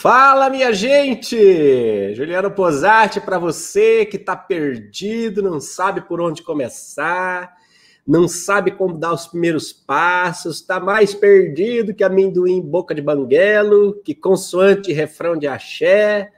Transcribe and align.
Fala, 0.00 0.48
minha 0.48 0.72
gente! 0.72 2.14
Juliano 2.14 2.50
Posati 2.50 3.20
para 3.20 3.38
você 3.38 4.06
que 4.06 4.16
está 4.16 4.34
perdido, 4.34 5.42
não 5.42 5.60
sabe 5.60 6.00
por 6.00 6.22
onde 6.22 6.42
começar, 6.42 7.54
não 8.06 8.26
sabe 8.26 8.70
como 8.70 8.96
dar 8.96 9.12
os 9.12 9.26
primeiros 9.26 9.74
passos, 9.74 10.56
está 10.56 10.80
mais 10.80 11.12
perdido 11.12 11.92
que 11.92 12.02
amendoim 12.02 12.56
em 12.56 12.62
boca 12.62 12.94
de 12.94 13.02
banguelo, 13.02 14.00
que 14.02 14.14
consoante 14.14 14.90
refrão 14.90 15.36
de 15.36 15.46
axé. 15.46 16.32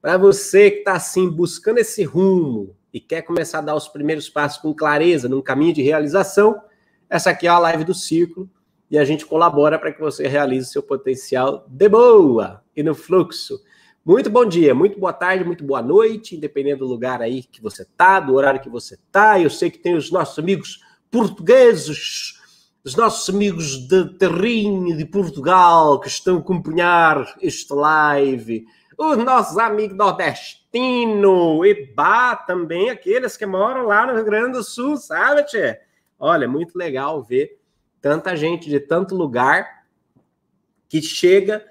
Para 0.00 0.16
você 0.16 0.70
que 0.70 0.78
está 0.78 0.92
assim 0.92 1.28
buscando 1.28 1.78
esse 1.78 2.04
rumo 2.04 2.76
e 2.94 3.00
quer 3.00 3.22
começar 3.22 3.58
a 3.58 3.62
dar 3.62 3.74
os 3.74 3.88
primeiros 3.88 4.30
passos 4.30 4.62
com 4.62 4.72
clareza 4.72 5.28
num 5.28 5.42
caminho 5.42 5.74
de 5.74 5.82
realização, 5.82 6.62
essa 7.10 7.30
aqui 7.30 7.48
é 7.48 7.50
a 7.50 7.58
live 7.58 7.82
do 7.82 7.94
Círculo 7.94 8.48
e 8.90 8.98
a 8.98 9.04
gente 9.04 9.26
colabora 9.26 9.78
para 9.78 9.92
que 9.92 10.00
você 10.00 10.26
realize 10.26 10.70
seu 10.70 10.82
potencial 10.82 11.66
de 11.68 11.88
boa 11.88 12.62
e 12.74 12.82
no 12.82 12.94
fluxo. 12.94 13.60
Muito 14.04 14.30
bom 14.30 14.46
dia, 14.46 14.74
muito 14.74 14.98
boa 14.98 15.12
tarde, 15.12 15.44
muito 15.44 15.62
boa 15.62 15.82
noite, 15.82 16.34
independendo 16.34 16.86
do 16.86 16.90
lugar 16.90 17.20
aí 17.20 17.42
que 17.42 17.60
você 17.60 17.84
tá, 17.84 18.18
do 18.18 18.34
horário 18.34 18.60
que 18.60 18.70
você 18.70 18.98
tá. 19.12 19.38
Eu 19.38 19.50
sei 19.50 19.70
que 19.70 19.78
tem 19.78 19.94
os 19.94 20.10
nossos 20.10 20.38
amigos 20.38 20.82
portugueses, 21.10 22.40
os 22.82 22.96
nossos 22.96 23.28
amigos 23.34 23.86
de 23.86 24.16
terrinho 24.16 24.96
de 24.96 25.04
Portugal 25.04 26.00
que 26.00 26.08
estão 26.08 26.36
a 26.36 26.40
acompanhar 26.40 27.36
este 27.42 27.74
live, 27.74 28.64
os 28.96 29.18
nossos 29.18 29.58
amigos 29.58 29.96
nordestinos 29.96 31.66
e 31.66 31.92
bah, 31.94 32.34
também 32.34 32.88
aqueles 32.88 33.36
que 33.36 33.44
moram 33.44 33.84
lá 33.84 34.06
no 34.06 34.14
Rio 34.14 34.24
Grande 34.24 34.52
do 34.52 34.64
Sul, 34.64 34.96
sabe, 34.96 35.44
tchê? 35.44 35.78
Olha, 36.18 36.48
muito 36.48 36.76
legal 36.78 37.22
ver 37.22 37.57
tanta 38.00 38.36
gente 38.36 38.68
de 38.68 38.80
tanto 38.80 39.14
lugar 39.14 39.84
que 40.88 41.02
chega 41.02 41.64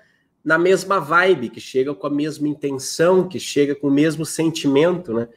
na 0.44 0.58
mesma 0.58 1.00
vibe, 1.00 1.50
que 1.50 1.60
chega 1.60 1.94
com 1.94 2.08
a 2.08 2.10
mesma 2.10 2.48
intenção, 2.48 3.28
que 3.28 3.40
chega 3.40 3.76
com 3.76 3.88
o 3.88 3.92
mesmo 3.92 4.26
sentimento, 4.26 5.14
né? 5.14 5.28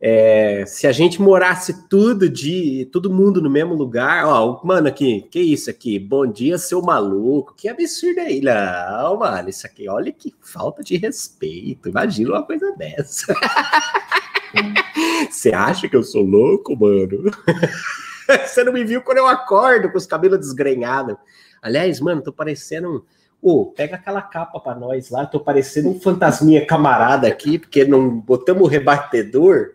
É, 0.00 0.64
se 0.64 0.86
a 0.86 0.92
gente 0.92 1.20
morasse 1.20 1.88
tudo 1.88 2.28
de 2.28 2.88
todo 2.92 3.12
mundo 3.12 3.42
no 3.42 3.50
mesmo 3.50 3.74
lugar, 3.74 4.26
ó, 4.26 4.60
mano, 4.64 4.86
aqui, 4.86 5.22
que 5.28 5.40
isso 5.40 5.68
aqui? 5.68 5.98
Bom 5.98 6.24
dia, 6.24 6.56
seu 6.56 6.80
maluco, 6.80 7.54
que 7.56 7.68
absurdo 7.68 8.20
aí, 8.20 8.40
não, 8.40 9.18
mano, 9.18 9.48
isso 9.48 9.66
aqui, 9.66 9.88
olha 9.88 10.12
que 10.12 10.32
falta 10.40 10.84
de 10.84 10.96
respeito, 10.96 11.88
imagina 11.88 12.30
uma 12.30 12.42
coisa 12.44 12.72
dessa. 12.76 13.34
Você 15.28 15.52
acha 15.52 15.88
que 15.88 15.96
eu 15.96 16.02
sou 16.02 16.22
louco, 16.22 16.76
mano? 16.76 17.30
Você 18.46 18.62
não 18.62 18.72
me 18.72 18.84
viu 18.84 19.02
quando 19.02 19.18
eu 19.18 19.26
acordo 19.26 19.90
com 19.90 19.96
os 19.96 20.06
cabelos 20.06 20.38
desgrenhados. 20.38 21.16
Aliás, 21.62 22.00
mano, 22.00 22.22
tô 22.22 22.32
parecendo 22.32 22.88
um. 22.88 23.02
Ô, 23.40 23.62
oh, 23.62 23.66
pega 23.66 23.96
aquela 23.96 24.20
capa 24.20 24.58
para 24.60 24.78
nós 24.78 25.10
lá. 25.10 25.24
Tô 25.24 25.40
parecendo 25.40 25.88
um 25.90 26.00
fantasminha 26.00 26.66
camarada 26.66 27.26
aqui, 27.28 27.58
porque 27.58 27.84
não 27.84 28.20
botamos 28.20 28.62
o 28.62 28.66
rebatedor. 28.66 29.74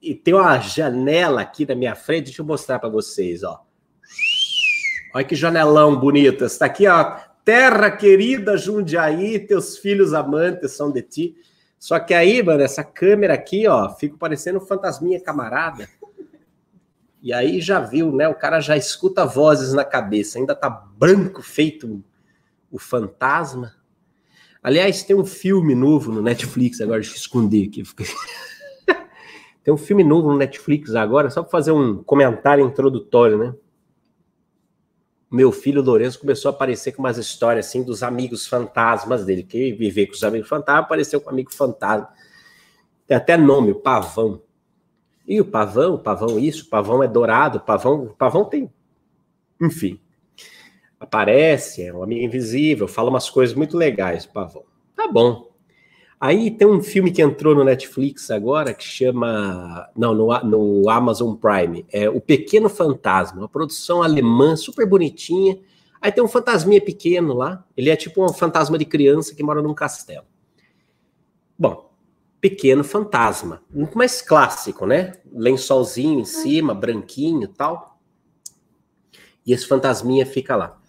E 0.00 0.14
tem 0.14 0.34
uma 0.34 0.58
janela 0.60 1.42
aqui 1.42 1.66
na 1.66 1.74
minha 1.74 1.94
frente. 1.94 2.26
Deixa 2.26 2.40
eu 2.40 2.46
mostrar 2.46 2.78
para 2.78 2.88
vocês, 2.88 3.42
ó. 3.42 3.64
Olha 5.12 5.24
que 5.24 5.34
janelão 5.34 5.98
bonito. 5.98 6.44
Está 6.44 6.66
aqui, 6.66 6.86
ó. 6.86 7.16
Terra 7.44 7.90
querida 7.90 8.56
Jundiaí, 8.56 9.38
teus 9.38 9.78
filhos 9.78 10.14
amantes 10.14 10.72
são 10.72 10.92
de 10.92 11.02
ti. 11.02 11.36
Só 11.78 11.98
que 11.98 12.12
aí, 12.12 12.42
mano, 12.42 12.62
essa 12.62 12.84
câmera 12.84 13.34
aqui, 13.34 13.66
ó, 13.66 13.88
fica 13.90 14.16
parecendo 14.18 14.58
um 14.58 14.66
fantasminha 14.66 15.20
camarada. 15.20 15.88
E 17.20 17.32
aí 17.32 17.60
já 17.60 17.80
viu, 17.80 18.12
né? 18.12 18.28
O 18.28 18.34
cara 18.34 18.60
já 18.60 18.76
escuta 18.76 19.26
vozes 19.26 19.72
na 19.72 19.84
cabeça, 19.84 20.38
ainda 20.38 20.54
tá 20.54 20.70
branco 20.70 21.42
feito 21.42 22.02
o 22.70 22.78
fantasma. 22.78 23.74
Aliás, 24.62 25.02
tem 25.02 25.16
um 25.16 25.24
filme 25.24 25.74
novo 25.74 26.12
no 26.12 26.22
Netflix, 26.22 26.80
agora 26.80 27.00
deixa 27.00 27.14
eu 27.14 27.18
esconder 27.18 27.68
aqui. 27.68 27.82
tem 29.64 29.72
um 29.72 29.78
filme 29.78 30.04
novo 30.04 30.30
no 30.30 30.36
Netflix 30.36 30.94
agora, 30.94 31.30
só 31.30 31.42
para 31.42 31.50
fazer 31.50 31.72
um 31.72 32.02
comentário 32.02 32.64
introdutório, 32.64 33.38
né? 33.38 33.54
Meu 35.30 35.52
filho 35.52 35.82
Lourenço 35.82 36.18
começou 36.18 36.50
a 36.50 36.54
aparecer 36.54 36.92
com 36.92 37.02
umas 37.02 37.18
histórias 37.18 37.66
assim 37.66 37.82
dos 37.82 38.02
amigos 38.02 38.46
fantasmas 38.46 39.24
dele, 39.24 39.42
que 39.42 39.72
viver 39.72 40.06
com 40.06 40.14
os 40.14 40.24
amigos 40.24 40.48
fantasmas, 40.48 40.84
apareceu 40.84 41.20
com 41.20 41.28
um 41.28 41.32
amigo 41.32 41.52
fantasma. 41.52 42.08
Tem 43.06 43.16
até 43.16 43.36
nome, 43.36 43.72
o 43.72 43.80
Pavão. 43.80 44.42
E 45.28 45.38
o 45.42 45.44
pavão, 45.44 45.94
o 45.94 45.98
pavão 45.98 46.38
isso, 46.38 46.64
o 46.64 46.68
pavão 46.70 47.02
é 47.02 47.06
dourado, 47.06 47.58
o 47.58 47.60
pavão, 47.60 48.14
pavão 48.16 48.46
tem. 48.46 48.72
Enfim. 49.60 50.00
Aparece, 50.98 51.82
é 51.82 51.92
um 51.92 52.02
amigo 52.02 52.24
invisível, 52.24 52.88
fala 52.88 53.10
umas 53.10 53.28
coisas 53.28 53.54
muito 53.54 53.76
legais, 53.76 54.24
o 54.24 54.32
pavão. 54.32 54.64
Tá 54.96 55.06
bom. 55.06 55.48
Aí 56.18 56.50
tem 56.50 56.66
um 56.66 56.82
filme 56.82 57.12
que 57.12 57.22
entrou 57.22 57.54
no 57.54 57.62
Netflix 57.62 58.30
agora 58.30 58.72
que 58.72 58.82
chama. 58.82 59.88
Não, 59.94 60.14
no, 60.14 60.28
no 60.44 60.90
Amazon 60.90 61.36
Prime. 61.36 61.86
É 61.92 62.08
O 62.08 62.20
Pequeno 62.20 62.68
Fantasma, 62.68 63.42
uma 63.42 63.48
produção 63.48 64.02
alemã 64.02 64.56
super 64.56 64.88
bonitinha. 64.88 65.58
Aí 66.00 66.10
tem 66.10 66.24
um 66.24 66.28
fantasminha 66.28 66.80
pequeno 66.80 67.34
lá. 67.34 67.64
Ele 67.76 67.90
é 67.90 67.96
tipo 67.96 68.24
um 68.24 68.32
fantasma 68.32 68.78
de 68.78 68.84
criança 68.84 69.34
que 69.34 69.42
mora 69.42 69.62
num 69.62 69.74
castelo. 69.74 70.24
Bom, 71.56 71.87
pequeno 72.40 72.84
fantasma. 72.84 73.62
Muito 73.70 73.96
mais 73.96 74.22
clássico, 74.22 74.86
né? 74.86 75.14
Lençolzinho 75.32 76.20
em 76.20 76.24
cima, 76.24 76.74
branquinho 76.74 77.48
tal. 77.48 78.00
E 79.44 79.52
esse 79.52 79.66
fantasminha 79.66 80.26
fica 80.26 80.54
lá. 80.54 80.80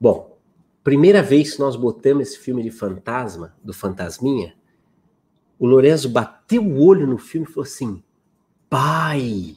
Bom, 0.00 0.38
primeira 0.82 1.22
vez 1.22 1.54
que 1.54 1.60
nós 1.60 1.76
botamos 1.76 2.28
esse 2.28 2.38
filme 2.38 2.62
de 2.62 2.70
fantasma, 2.70 3.54
do 3.62 3.72
fantasminha, 3.72 4.54
o 5.58 5.66
Lorenzo 5.66 6.08
bateu 6.08 6.62
o 6.62 6.84
olho 6.84 7.06
no 7.06 7.18
filme 7.18 7.46
e 7.48 7.50
falou 7.50 7.64
assim: 7.64 8.02
pai, 8.68 9.56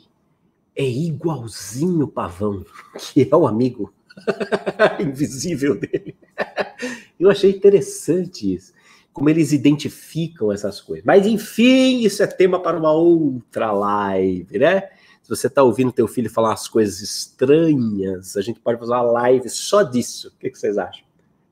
é 0.76 0.88
igualzinho 0.88 2.06
o 2.06 2.08
pavão, 2.08 2.64
que 2.98 3.28
é 3.30 3.36
o 3.36 3.48
amigo 3.48 3.94
invisível 5.00 5.78
dele. 5.78 6.16
Eu 7.20 7.32
achei 7.32 7.50
interessante 7.50 8.54
isso 8.54 8.77
como 9.18 9.32
eles 9.32 9.52
identificam 9.52 10.52
essas 10.52 10.80
coisas. 10.80 11.04
Mas 11.04 11.26
enfim, 11.26 12.02
isso 12.02 12.22
é 12.22 12.28
tema 12.28 12.62
para 12.62 12.78
uma 12.78 12.92
outra 12.92 13.72
live, 13.72 14.60
né? 14.60 14.82
Se 15.24 15.28
você 15.28 15.48
está 15.48 15.64
ouvindo 15.64 15.92
teu 15.92 16.08
filho 16.08 16.30
falar 16.30 16.54
as 16.54 16.68
coisas 16.68 17.02
estranhas, 17.02 18.38
a 18.38 18.42
gente 18.42 18.60
pode 18.60 18.78
fazer 18.78 18.92
uma 18.92 19.02
live 19.02 19.50
só 19.50 19.82
disso. 19.82 20.28
O 20.28 20.40
que, 20.40 20.52
que 20.52 20.60
vocês 20.60 20.78
acham? 20.78 21.04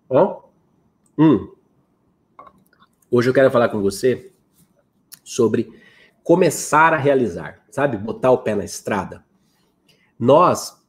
Bom? 0.07 0.47
Hum. 1.17 1.55
Hoje 3.09 3.31
eu 3.31 3.33
quero 3.33 3.49
falar 3.49 3.69
com 3.69 3.81
você 3.81 4.31
sobre 5.23 5.67
começar 6.23 6.93
a 6.93 6.97
realizar, 6.97 7.65
sabe? 7.71 7.97
Botar 7.97 8.29
o 8.29 8.43
pé 8.43 8.53
na 8.53 8.63
estrada. 8.63 9.25
Nós, 10.19 10.79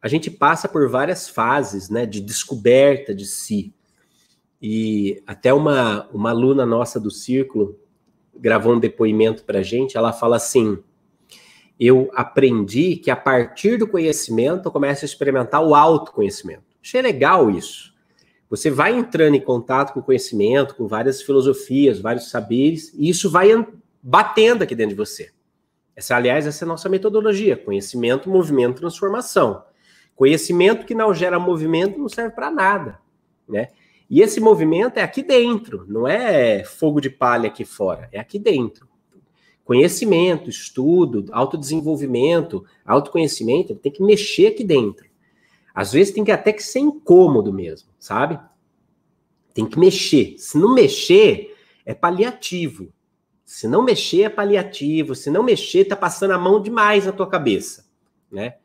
a 0.00 0.08
gente 0.08 0.30
passa 0.30 0.70
por 0.70 0.88
várias 0.88 1.28
fases, 1.28 1.90
né, 1.90 2.06
de 2.06 2.22
descoberta 2.22 3.14
de 3.14 3.26
si. 3.26 3.74
E 4.66 5.22
até 5.26 5.52
uma, 5.52 6.08
uma 6.10 6.30
aluna 6.30 6.64
nossa 6.64 6.98
do 6.98 7.10
círculo 7.10 7.78
gravou 8.34 8.72
um 8.72 8.80
depoimento 8.80 9.44
para 9.44 9.58
a 9.58 9.62
gente. 9.62 9.98
Ela 9.98 10.10
fala 10.10 10.36
assim: 10.36 10.82
Eu 11.78 12.10
aprendi 12.14 12.96
que 12.96 13.10
a 13.10 13.16
partir 13.16 13.76
do 13.76 13.86
conhecimento 13.86 14.66
eu 14.66 14.72
começo 14.72 15.04
a 15.04 15.06
experimentar 15.06 15.62
o 15.62 15.74
autoconhecimento. 15.74 16.62
Achei 16.82 17.02
legal 17.02 17.50
isso. 17.50 17.92
Você 18.48 18.70
vai 18.70 18.96
entrando 18.96 19.34
em 19.34 19.40
contato 19.40 19.92
com 19.92 20.00
conhecimento, 20.00 20.74
com 20.76 20.88
várias 20.88 21.20
filosofias, 21.20 22.00
vários 22.00 22.30
saberes, 22.30 22.90
e 22.94 23.10
isso 23.10 23.28
vai 23.28 23.50
batendo 24.02 24.62
aqui 24.62 24.74
dentro 24.74 24.96
de 24.96 24.98
você. 24.98 25.30
Essa, 25.94 26.16
aliás, 26.16 26.46
essa 26.46 26.64
é 26.64 26.66
a 26.66 26.68
nossa 26.68 26.88
metodologia: 26.88 27.54
conhecimento, 27.54 28.30
movimento, 28.30 28.80
transformação. 28.80 29.62
Conhecimento 30.16 30.86
que 30.86 30.94
não 30.94 31.12
gera 31.12 31.38
movimento 31.38 31.98
não 31.98 32.08
serve 32.08 32.34
para 32.34 32.50
nada, 32.50 32.98
né? 33.46 33.68
E 34.08 34.20
esse 34.20 34.40
movimento 34.40 34.98
é 34.98 35.02
aqui 35.02 35.22
dentro, 35.22 35.84
não 35.88 36.06
é 36.06 36.62
fogo 36.62 37.00
de 37.00 37.08
palha 37.08 37.48
aqui 37.48 37.64
fora, 37.64 38.08
é 38.12 38.20
aqui 38.20 38.38
dentro. 38.38 38.86
Conhecimento, 39.64 40.50
estudo, 40.50 41.24
autodesenvolvimento, 41.32 42.64
autoconhecimento, 42.84 43.74
tem 43.74 43.90
que 43.90 44.02
mexer 44.02 44.48
aqui 44.48 44.62
dentro. 44.62 45.06
Às 45.74 45.92
vezes 45.92 46.12
tem 46.12 46.22
que 46.22 46.30
até 46.30 46.52
que 46.52 46.62
ser 46.62 46.80
incômodo 46.80 47.52
mesmo, 47.52 47.88
sabe? 47.98 48.38
Tem 49.54 49.66
que 49.66 49.78
mexer. 49.78 50.34
Se 50.38 50.58
não 50.58 50.74
mexer, 50.74 51.56
é 51.84 51.94
paliativo. 51.94 52.92
Se 53.44 53.66
não 53.66 53.82
mexer, 53.82 54.22
é 54.22 54.28
paliativo. 54.28 55.14
Se 55.14 55.30
não 55.30 55.42
mexer, 55.42 55.86
tá 55.86 55.96
passando 55.96 56.32
a 56.32 56.38
mão 56.38 56.60
demais 56.60 57.06
na 57.06 57.12
tua 57.12 57.26
cabeça, 57.26 57.86
né? 58.30 58.56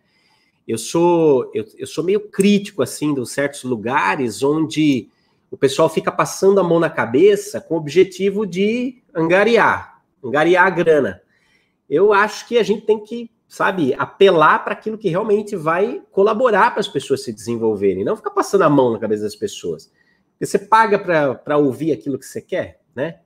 Eu 0.68 0.78
sou 0.78 1.50
eu, 1.54 1.66
eu 1.78 1.88
sou 1.88 2.04
meio 2.04 2.30
crítico 2.30 2.84
assim 2.84 3.12
de 3.14 3.28
certos 3.28 3.64
lugares 3.64 4.44
onde 4.44 5.10
o 5.52 5.58
pessoal 5.58 5.90
fica 5.90 6.12
passando 6.12 6.60
a 6.60 6.64
mão 6.64 6.80
na 6.80 6.90
cabeça 6.90 7.60
com 7.60 7.76
o 7.76 7.78
objetivo 7.78 8.46
de 8.46 9.02
angariar, 9.16 10.02
angariar 10.24 10.68
a 10.68 10.70
grana. 10.70 11.22
Eu 11.90 12.14
acho 12.14 12.48
que 12.48 12.58
a 12.58 12.64
gente 12.64 12.86
tem 12.86 13.04
que, 13.04 13.32
sabe, 13.48 13.96
apelar 13.96 14.64
para 14.64 14.74
aquilo 14.74 14.98
que 14.98 15.10
realmente 15.10 15.56
vai 15.56 16.02
colaborar 16.12 16.72
para 16.72 16.80
as 16.80 16.88
pessoas 16.88 17.24
se 17.24 17.34
desenvolverem, 17.34 18.06
não 18.06 18.16
ficar 18.16 18.32
passando 18.32 18.62
a 18.64 18.70
mão 18.70 18.92
na 18.92 19.00
cabeça 19.00 19.24
das 19.24 19.36
pessoas. 19.36 19.92
Você 20.40 20.60
paga 20.60 21.00
para 21.36 21.58
ouvir 21.58 21.92
aquilo 21.92 22.20
que 22.20 22.26
você 22.26 22.42
quer, 22.42 22.80
né? 22.96 23.20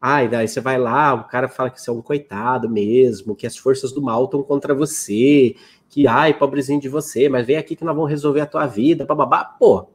Ai, 0.00 0.28
daí 0.28 0.46
você 0.46 0.60
vai 0.60 0.78
lá, 0.78 1.14
o 1.14 1.24
cara 1.24 1.48
fala 1.48 1.70
que 1.70 1.80
você 1.80 1.90
é 1.90 1.92
um 1.92 2.02
coitado 2.02 2.68
mesmo, 2.68 3.34
que 3.34 3.46
as 3.46 3.56
forças 3.56 3.90
do 3.90 4.00
mal 4.02 4.24
estão 4.24 4.42
contra 4.42 4.72
você, 4.72 5.56
que 5.88 6.06
ai, 6.06 6.34
pobrezinho 6.34 6.80
de 6.80 6.88
você, 6.88 7.28
mas 7.28 7.46
vem 7.46 7.56
aqui 7.56 7.74
que 7.74 7.84
nós 7.84 7.94
vamos 7.96 8.10
resolver 8.10 8.40
a 8.40 8.46
tua 8.46 8.66
vida, 8.66 9.04
bababá. 9.04 9.44
Pô, 9.44 9.88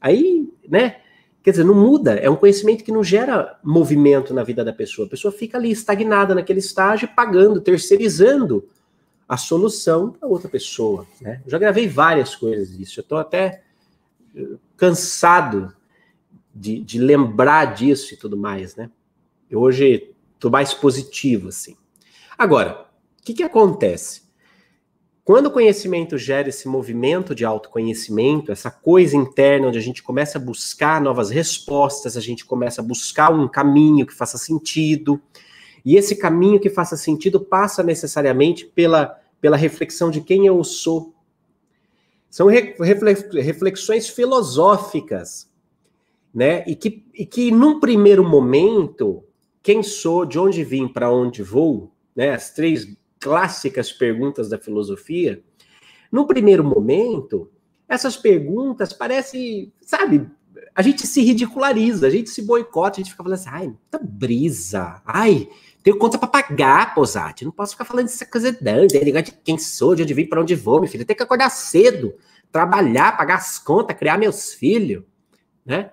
aí, 0.00 0.48
né? 0.70 0.96
Quer 1.42 1.52
dizer, 1.52 1.64
não 1.64 1.74
muda, 1.74 2.14
é 2.14 2.28
um 2.28 2.36
conhecimento 2.36 2.84
que 2.84 2.92
não 2.92 3.02
gera 3.02 3.58
movimento 3.64 4.34
na 4.34 4.42
vida 4.42 4.62
da 4.62 4.72
pessoa. 4.72 5.06
A 5.06 5.10
pessoa 5.10 5.32
fica 5.32 5.56
ali 5.56 5.70
estagnada 5.70 6.34
naquele 6.34 6.58
estágio, 6.58 7.08
pagando, 7.16 7.60
terceirizando 7.60 8.68
a 9.26 9.36
solução 9.36 10.10
para 10.10 10.28
outra 10.28 10.48
pessoa. 10.48 11.06
Né? 11.20 11.40
Eu 11.44 11.50
já 11.50 11.58
gravei 11.58 11.88
várias 11.88 12.36
coisas 12.36 12.76
disso, 12.76 13.00
eu 13.00 13.02
estou 13.02 13.16
até 13.16 13.62
eh, 14.36 14.56
cansado 14.76 15.74
de, 16.54 16.80
de, 16.80 16.98
lembrar 16.98 17.74
disso 17.74 18.12
e 18.12 18.16
tudo 18.16 18.36
mais, 18.36 18.74
né? 18.74 18.90
Eu 19.48 19.60
hoje 19.60 20.12
estou 20.34 20.50
mais 20.50 20.74
positivo, 20.74 21.48
assim. 21.48 21.76
Agora, 22.36 22.86
o 23.20 23.22
que, 23.22 23.32
que 23.32 23.42
acontece? 23.42 24.22
Quando 25.30 25.46
o 25.46 25.50
conhecimento 25.52 26.18
gera 26.18 26.48
esse 26.48 26.66
movimento 26.66 27.36
de 27.36 27.44
autoconhecimento, 27.44 28.50
essa 28.50 28.68
coisa 28.68 29.16
interna 29.16 29.68
onde 29.68 29.78
a 29.78 29.80
gente 29.80 30.02
começa 30.02 30.38
a 30.38 30.40
buscar 30.40 31.00
novas 31.00 31.30
respostas, 31.30 32.16
a 32.16 32.20
gente 32.20 32.44
começa 32.44 32.80
a 32.80 32.84
buscar 32.84 33.32
um 33.32 33.46
caminho 33.46 34.04
que 34.04 34.12
faça 34.12 34.36
sentido, 34.36 35.22
e 35.84 35.94
esse 35.94 36.16
caminho 36.16 36.58
que 36.58 36.68
faça 36.68 36.96
sentido 36.96 37.38
passa 37.38 37.80
necessariamente 37.80 38.66
pela, 38.66 39.20
pela 39.40 39.56
reflexão 39.56 40.10
de 40.10 40.20
quem 40.20 40.46
eu 40.46 40.64
sou. 40.64 41.14
São 42.28 42.48
reflexões 42.48 44.08
filosóficas, 44.08 45.48
né? 46.34 46.64
E 46.66 46.74
que, 46.74 47.04
e 47.14 47.24
que 47.24 47.52
num 47.52 47.78
primeiro 47.78 48.28
momento, 48.28 49.22
quem 49.62 49.80
sou, 49.80 50.26
de 50.26 50.40
onde 50.40 50.64
vim, 50.64 50.88
para 50.88 51.08
onde 51.08 51.40
vou, 51.40 51.92
né? 52.16 52.30
As 52.30 52.50
três 52.50 52.98
clássicas 53.20 53.92
perguntas 53.92 54.48
da 54.48 54.58
filosofia, 54.58 55.42
no 56.10 56.26
primeiro 56.26 56.64
momento, 56.64 57.50
essas 57.88 58.16
perguntas 58.16 58.92
parecem, 58.92 59.72
sabe, 59.82 60.26
a 60.74 60.82
gente 60.82 61.06
se 61.06 61.22
ridiculariza, 61.22 62.06
a 62.06 62.10
gente 62.10 62.30
se 62.30 62.42
boicota, 62.42 62.96
a 62.96 63.02
gente 63.02 63.10
fica 63.10 63.22
falando 63.22 63.38
assim, 63.38 63.50
ai, 63.50 63.74
tá 63.90 64.00
brisa, 64.02 65.00
ai, 65.04 65.48
tenho 65.82 65.98
conta 65.98 66.18
para 66.18 66.28
pagar, 66.28 66.94
Posati, 66.94 67.44
não 67.44 67.52
posso 67.52 67.72
ficar 67.72 67.84
falando 67.84 68.06
dessa 68.06 68.26
coisa 68.26 68.56
não, 68.60 68.86
de 68.86 69.32
quem 69.44 69.58
sou, 69.58 69.94
de 69.94 70.02
onde 70.02 70.14
vim, 70.14 70.26
para 70.26 70.40
onde 70.40 70.54
vou, 70.54 70.80
meu 70.80 70.88
filho, 70.88 71.04
tem 71.04 71.16
que 71.16 71.22
acordar 71.22 71.50
cedo, 71.50 72.14
trabalhar, 72.50 73.16
pagar 73.16 73.36
as 73.36 73.58
contas, 73.58 73.96
criar 73.96 74.18
meus 74.18 74.52
filhos, 74.52 75.04
né? 75.64 75.92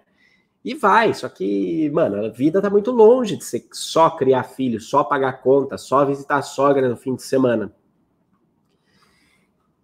E 0.63 0.73
vai, 0.73 1.13
só 1.13 1.29
que, 1.29 1.89
mano, 1.91 2.25
a 2.25 2.29
vida 2.29 2.61
tá 2.61 2.69
muito 2.69 2.91
longe 2.91 3.37
de 3.37 3.45
ser 3.45 3.67
só 3.71 4.09
criar 4.09 4.43
filho, 4.43 4.81
só 4.81 5.03
pagar 5.03 5.41
conta, 5.41 5.77
só 5.77 6.03
visitar 6.03 6.37
a 6.37 6.41
sogra 6.41 6.89
no 6.89 6.97
fim 6.97 7.15
de 7.15 7.23
semana. 7.23 7.73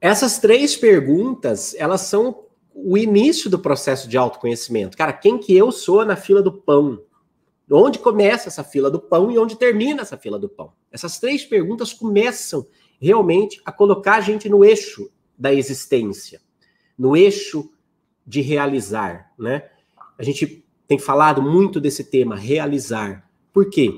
Essas 0.02 0.40
três 0.40 0.76
perguntas, 0.76 1.74
elas 1.76 2.02
são 2.02 2.44
o 2.76 2.98
início 2.98 3.50
do 3.50 3.60
processo 3.60 4.10
de 4.10 4.18
autoconhecimento. 4.18 4.98
Cara, 4.98 5.14
quem 5.14 5.38
que 5.38 5.56
eu 5.56 5.72
sou 5.72 6.04
na 6.04 6.16
fila 6.16 6.42
do 6.42 6.52
pão? 6.52 7.02
Onde 7.72 8.00
começa 8.00 8.50
essa 8.50 8.64
fila 8.64 8.92
do 8.92 9.00
pão 9.00 9.32
e 9.32 9.38
onde 9.38 9.56
termina 9.56 10.02
essa 10.02 10.18
fila 10.18 10.38
do 10.38 10.50
pão? 10.50 10.74
Essas 10.92 11.20
três 11.20 11.46
perguntas 11.46 11.94
começam 11.94 12.68
realmente 13.00 13.62
a 13.64 13.72
colocar 13.72 14.16
a 14.16 14.22
gente 14.22 14.50
no 14.50 14.66
eixo 14.66 15.10
da 15.38 15.54
existência, 15.54 16.42
no 16.98 17.16
eixo 17.16 17.72
de 18.26 18.42
realizar, 18.42 19.32
né? 19.38 19.70
A 20.18 20.24
gente 20.24 20.63
tem 20.94 21.00
falado 21.00 21.42
muito 21.42 21.82
desse 21.82 22.04
tema, 22.04 22.36
realizar. 22.36 23.28
Por 23.52 23.68
quê? 23.68 23.92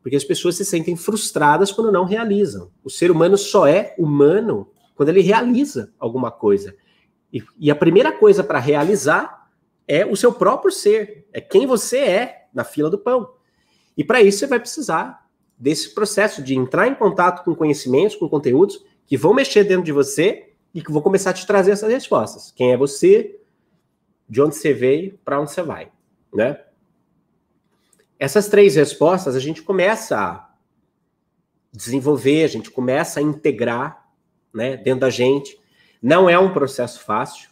Porque 0.00 0.16
as 0.16 0.24
pessoas 0.24 0.56
se 0.56 0.64
sentem 0.64 0.96
frustradas 0.96 1.70
quando 1.70 1.92
não 1.92 2.06
realizam. 2.06 2.70
O 2.82 2.88
ser 2.88 3.10
humano 3.10 3.36
só 3.36 3.66
é 3.66 3.94
humano 3.98 4.70
quando 4.94 5.10
ele 5.10 5.20
realiza 5.20 5.92
alguma 5.98 6.30
coisa. 6.30 6.74
E, 7.30 7.44
e 7.58 7.70
a 7.70 7.76
primeira 7.76 8.10
coisa 8.12 8.42
para 8.42 8.58
realizar 8.58 9.50
é 9.86 10.06
o 10.06 10.16
seu 10.16 10.32
próprio 10.32 10.72
ser, 10.72 11.26
é 11.34 11.40
quem 11.40 11.66
você 11.66 11.98
é 11.98 12.46
na 12.54 12.64
fila 12.64 12.88
do 12.88 12.98
pão. 12.98 13.34
E 13.94 14.02
para 14.02 14.22
isso 14.22 14.38
você 14.38 14.46
vai 14.46 14.58
precisar 14.58 15.26
desse 15.58 15.94
processo 15.94 16.42
de 16.42 16.54
entrar 16.54 16.88
em 16.88 16.94
contato 16.94 17.44
com 17.44 17.54
conhecimentos, 17.54 18.16
com 18.16 18.26
conteúdos 18.26 18.82
que 19.06 19.18
vão 19.18 19.34
mexer 19.34 19.64
dentro 19.64 19.84
de 19.84 19.92
você 19.92 20.52
e 20.72 20.80
que 20.80 20.90
vão 20.90 21.02
começar 21.02 21.30
a 21.30 21.34
te 21.34 21.46
trazer 21.46 21.72
essas 21.72 21.90
respostas. 21.90 22.50
Quem 22.56 22.72
é 22.72 22.76
você? 22.76 23.38
De 24.26 24.40
onde 24.40 24.56
você 24.56 24.72
veio? 24.72 25.18
Para 25.22 25.38
onde 25.38 25.50
você 25.50 25.60
vai? 25.60 25.90
Né? 26.34 26.60
Essas 28.18 28.48
três 28.48 28.74
respostas 28.74 29.36
a 29.36 29.40
gente 29.40 29.62
começa 29.62 30.18
a 30.18 30.48
desenvolver, 31.72 32.44
a 32.44 32.48
gente 32.48 32.70
começa 32.70 33.20
a 33.20 33.22
integrar, 33.22 34.08
né, 34.52 34.76
dentro 34.76 35.00
da 35.00 35.10
gente. 35.10 35.58
Não 36.02 36.28
é 36.28 36.38
um 36.38 36.52
processo 36.52 37.00
fácil. 37.00 37.50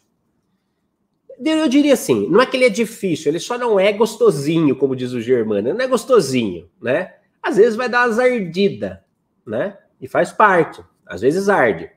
Eu 1.44 1.68
diria 1.68 1.92
assim, 1.92 2.28
não 2.28 2.40
é 2.40 2.46
que 2.46 2.56
ele 2.56 2.64
é 2.64 2.70
difícil, 2.70 3.30
ele 3.30 3.38
só 3.38 3.58
não 3.58 3.78
é 3.78 3.92
gostosinho, 3.92 4.74
como 4.74 4.96
diz 4.96 5.12
o 5.12 5.20
Germano, 5.20 5.74
não 5.74 5.84
é 5.84 5.86
gostosinho, 5.86 6.68
né? 6.80 7.14
Às 7.42 7.58
vezes 7.58 7.76
vai 7.76 7.88
dar 7.88 8.06
umas 8.06 8.18
ardidas, 8.18 8.98
né? 9.46 9.76
E 10.00 10.08
faz 10.08 10.32
parte, 10.32 10.82
às 11.04 11.20
vezes 11.20 11.48
arde. 11.48 11.90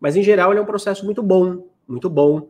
Mas 0.00 0.16
em 0.16 0.22
geral 0.22 0.50
ele 0.50 0.58
é 0.58 0.62
um 0.62 0.66
processo 0.66 1.04
muito 1.04 1.22
bom, 1.22 1.68
muito 1.86 2.10
bom, 2.10 2.48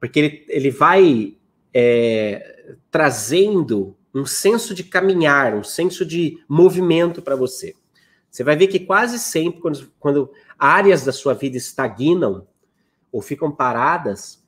porque 0.00 0.18
ele, 0.18 0.46
ele 0.48 0.70
vai 0.70 1.36
é, 1.72 2.57
trazendo 2.90 3.96
um 4.14 4.24
senso 4.24 4.74
de 4.74 4.84
caminhar, 4.84 5.54
um 5.54 5.64
senso 5.64 6.04
de 6.04 6.42
movimento 6.48 7.22
para 7.22 7.36
você. 7.36 7.74
Você 8.30 8.44
vai 8.44 8.56
ver 8.56 8.68
que 8.68 8.80
quase 8.80 9.18
sempre, 9.18 9.60
quando, 9.60 9.92
quando 9.98 10.30
áreas 10.58 11.04
da 11.04 11.12
sua 11.12 11.34
vida 11.34 11.56
estagnam 11.56 12.46
ou 13.10 13.22
ficam 13.22 13.50
paradas, 13.50 14.44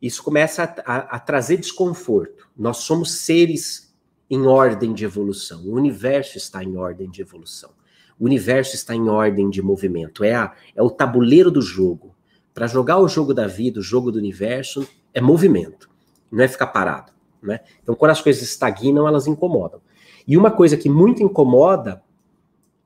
isso 0.00 0.22
começa 0.22 0.64
a, 0.64 0.92
a, 0.92 0.96
a 1.16 1.18
trazer 1.18 1.58
desconforto. 1.58 2.48
Nós 2.56 2.78
somos 2.78 3.12
seres 3.12 3.94
em 4.28 4.46
ordem 4.46 4.92
de 4.94 5.04
evolução. 5.04 5.62
O 5.64 5.74
universo 5.74 6.38
está 6.38 6.64
em 6.64 6.76
ordem 6.76 7.10
de 7.10 7.20
evolução. 7.20 7.70
O 8.18 8.24
universo 8.24 8.74
está 8.74 8.94
em 8.94 9.08
ordem 9.08 9.50
de 9.50 9.60
movimento. 9.60 10.24
É, 10.24 10.34
a, 10.34 10.54
é 10.74 10.82
o 10.82 10.90
tabuleiro 10.90 11.50
do 11.50 11.60
jogo. 11.60 12.14
Para 12.54 12.66
jogar 12.66 12.98
o 12.98 13.08
jogo 13.08 13.32
da 13.34 13.46
vida, 13.46 13.80
o 13.80 13.82
jogo 13.82 14.10
do 14.10 14.18
universo, 14.18 14.88
é 15.12 15.20
movimento. 15.20 15.90
Não 16.30 16.42
é 16.42 16.48
ficar 16.48 16.68
parado. 16.68 17.11
Né? 17.42 17.60
Então, 17.82 17.94
quando 17.94 18.12
as 18.12 18.20
coisas 18.20 18.42
estagnam, 18.42 19.08
elas 19.08 19.26
incomodam. 19.26 19.80
E 20.26 20.36
uma 20.36 20.50
coisa 20.50 20.76
que 20.76 20.88
muito 20.88 21.22
incomoda 21.22 22.02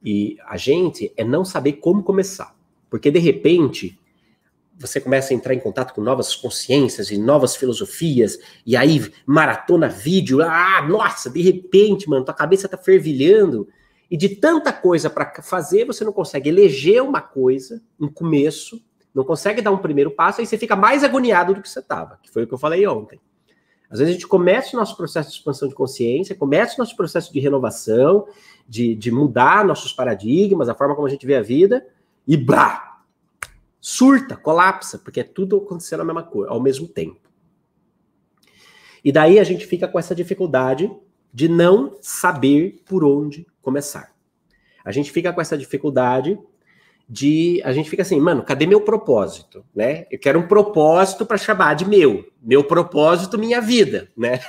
e 0.02 0.36
a 0.46 0.56
gente 0.56 1.12
é 1.16 1.24
não 1.24 1.44
saber 1.44 1.74
como 1.74 2.02
começar. 2.02 2.54
Porque, 2.88 3.10
de 3.10 3.18
repente, 3.18 3.98
você 4.78 5.00
começa 5.00 5.32
a 5.32 5.36
entrar 5.36 5.54
em 5.54 5.58
contato 5.58 5.94
com 5.94 6.00
novas 6.00 6.34
consciências 6.34 7.10
e 7.10 7.18
novas 7.18 7.56
filosofias, 7.56 8.38
e 8.64 8.76
aí 8.76 9.10
maratona 9.24 9.88
vídeo, 9.88 10.42
ah, 10.42 10.82
nossa, 10.86 11.30
de 11.30 11.40
repente, 11.40 12.08
mano, 12.08 12.24
tua 12.24 12.34
cabeça 12.34 12.68
tá 12.68 12.76
fervilhando, 12.76 13.68
e 14.10 14.16
de 14.16 14.28
tanta 14.28 14.72
coisa 14.72 15.10
para 15.10 15.42
fazer, 15.42 15.84
você 15.84 16.04
não 16.04 16.12
consegue 16.12 16.48
eleger 16.48 17.02
uma 17.02 17.20
coisa, 17.20 17.82
um 17.98 18.06
começo, 18.06 18.80
não 19.14 19.24
consegue 19.24 19.62
dar 19.62 19.72
um 19.72 19.78
primeiro 19.78 20.10
passo, 20.10 20.40
aí 20.40 20.46
você 20.46 20.58
fica 20.58 20.76
mais 20.76 21.02
agoniado 21.02 21.54
do 21.54 21.62
que 21.62 21.68
você 21.68 21.80
estava, 21.80 22.18
que 22.22 22.30
foi 22.30 22.44
o 22.44 22.46
que 22.46 22.54
eu 22.54 22.58
falei 22.58 22.86
ontem. 22.86 23.18
Às 23.90 23.98
vezes 23.98 24.10
a 24.10 24.14
gente 24.14 24.26
começa 24.26 24.76
o 24.76 24.80
nosso 24.80 24.96
processo 24.96 25.30
de 25.30 25.36
expansão 25.36 25.68
de 25.68 25.74
consciência, 25.74 26.34
começa 26.34 26.74
o 26.74 26.78
nosso 26.78 26.96
processo 26.96 27.32
de 27.32 27.40
renovação, 27.40 28.26
de, 28.68 28.94
de 28.94 29.10
mudar 29.10 29.64
nossos 29.64 29.92
paradigmas, 29.92 30.68
a 30.68 30.74
forma 30.74 30.94
como 30.94 31.06
a 31.06 31.10
gente 31.10 31.26
vê 31.26 31.36
a 31.36 31.42
vida, 31.42 31.86
e 32.26 32.36
blá! 32.36 33.00
Surta, 33.80 34.36
colapsa, 34.36 34.98
porque 34.98 35.20
é 35.20 35.24
tudo 35.24 35.58
acontecendo 35.58 36.04
mesma 36.04 36.24
coisa, 36.24 36.50
ao 36.50 36.60
mesmo 36.60 36.88
tempo. 36.88 37.20
E 39.04 39.12
daí 39.12 39.38
a 39.38 39.44
gente 39.44 39.64
fica 39.64 39.86
com 39.86 39.98
essa 39.98 40.14
dificuldade 40.14 40.90
de 41.32 41.48
não 41.48 41.96
saber 42.00 42.82
por 42.84 43.04
onde 43.04 43.46
começar. 43.62 44.12
A 44.84 44.90
gente 44.90 45.12
fica 45.12 45.32
com 45.32 45.40
essa 45.40 45.56
dificuldade 45.56 46.36
de 47.08 47.62
a 47.64 47.72
gente 47.72 47.88
fica 47.88 48.02
assim, 48.02 48.20
mano, 48.20 48.42
cadê 48.42 48.66
meu 48.66 48.80
propósito, 48.80 49.64
né? 49.74 50.06
Eu 50.10 50.18
quero 50.18 50.40
um 50.40 50.48
propósito 50.48 51.24
para 51.24 51.38
chamar 51.38 51.74
de 51.74 51.84
meu, 51.84 52.24
meu 52.42 52.64
propósito, 52.64 53.38
minha 53.38 53.60
vida, 53.60 54.08
né? 54.16 54.40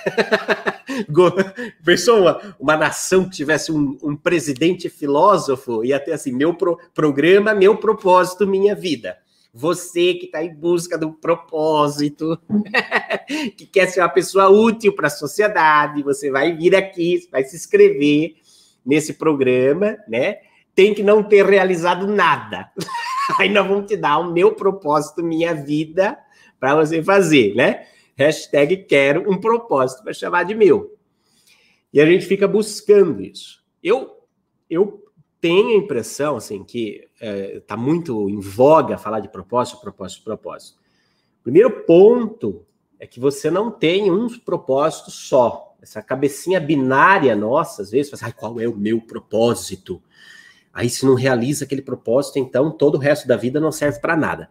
Pensou 1.85 2.21
uma, 2.21 2.55
uma 2.59 2.75
nação 2.75 3.25
que 3.25 3.35
tivesse 3.35 3.71
um, 3.71 3.97
um, 4.01 4.15
presidente 4.15 4.89
filósofo, 4.89 5.85
ia 5.85 5.99
ter 5.99 6.13
assim, 6.13 6.31
meu 6.31 6.55
pro, 6.55 6.79
programa, 6.95 7.53
meu 7.53 7.77
propósito, 7.77 8.47
minha 8.47 8.73
vida. 8.73 9.17
Você 9.53 10.15
que 10.15 10.25
está 10.25 10.43
em 10.43 10.53
busca 10.53 10.97
do 10.97 11.13
propósito, 11.13 12.39
que 13.55 13.67
quer 13.67 13.87
ser 13.87 14.01
uma 14.01 14.09
pessoa 14.09 14.49
útil 14.49 14.93
para 14.93 15.07
a 15.07 15.11
sociedade, 15.11 16.01
você 16.01 16.31
vai 16.31 16.55
vir 16.55 16.75
aqui, 16.75 17.27
vai 17.31 17.43
se 17.43 17.55
inscrever 17.55 18.35
nesse 18.83 19.13
programa, 19.13 19.97
né? 20.07 20.37
Tem 20.77 20.93
que 20.93 21.01
não 21.01 21.23
ter 21.23 21.43
realizado 21.43 22.05
nada. 22.05 22.71
Aí 23.39 23.49
nós 23.49 23.65
vamos 23.65 23.87
te 23.87 23.97
dar 23.97 24.19
o 24.19 24.31
meu 24.31 24.53
propósito, 24.53 25.23
minha 25.23 25.51
vida, 25.55 26.15
para 26.59 26.75
você 26.75 27.01
fazer, 27.01 27.55
né? 27.55 27.87
Hashtag 28.15 28.85
quero 28.85 29.27
um 29.27 29.41
propósito 29.41 30.03
para 30.03 30.13
chamar 30.13 30.43
de 30.43 30.53
meu. 30.53 30.95
E 31.91 31.99
a 31.99 32.05
gente 32.05 32.27
fica 32.27 32.47
buscando 32.47 33.23
isso. 33.23 33.63
Eu, 33.81 34.19
eu 34.69 35.03
tenho 35.41 35.69
a 35.69 35.83
impressão, 35.83 36.35
assim, 36.35 36.63
que 36.63 37.09
está 37.15 37.73
é, 37.73 37.77
muito 37.77 38.29
em 38.29 38.39
voga 38.39 38.99
falar 38.99 39.19
de 39.19 39.29
propósito, 39.29 39.81
propósito, 39.81 40.23
propósito. 40.23 40.77
Primeiro 41.41 41.71
ponto 41.85 42.67
é 42.99 43.07
que 43.07 43.19
você 43.19 43.49
não 43.49 43.71
tem 43.71 44.11
um 44.11 44.27
propósito 44.39 45.09
só. 45.09 45.75
Essa 45.81 46.03
cabecinha 46.03 46.59
binária 46.59 47.35
nossa, 47.35 47.81
às 47.81 47.89
vezes, 47.89 48.11
fala, 48.11 48.29
assim, 48.29 48.37
qual 48.37 48.59
é 48.59 48.67
o 48.67 48.77
meu 48.77 49.01
propósito? 49.01 50.03
Aí, 50.77 50.91
se 50.91 51.07
não 51.07 51.15
realiza 51.15 51.65
aquele 51.65 51.81
propósito, 51.81 52.37
então 52.37 52.69
todo 52.69 52.95
o 52.95 52.99
resto 52.99 53.27
da 53.27 53.35
vida 53.35 53.59
não 53.59 53.71
serve 53.71 53.99
para 53.99 54.15
nada. 54.15 54.47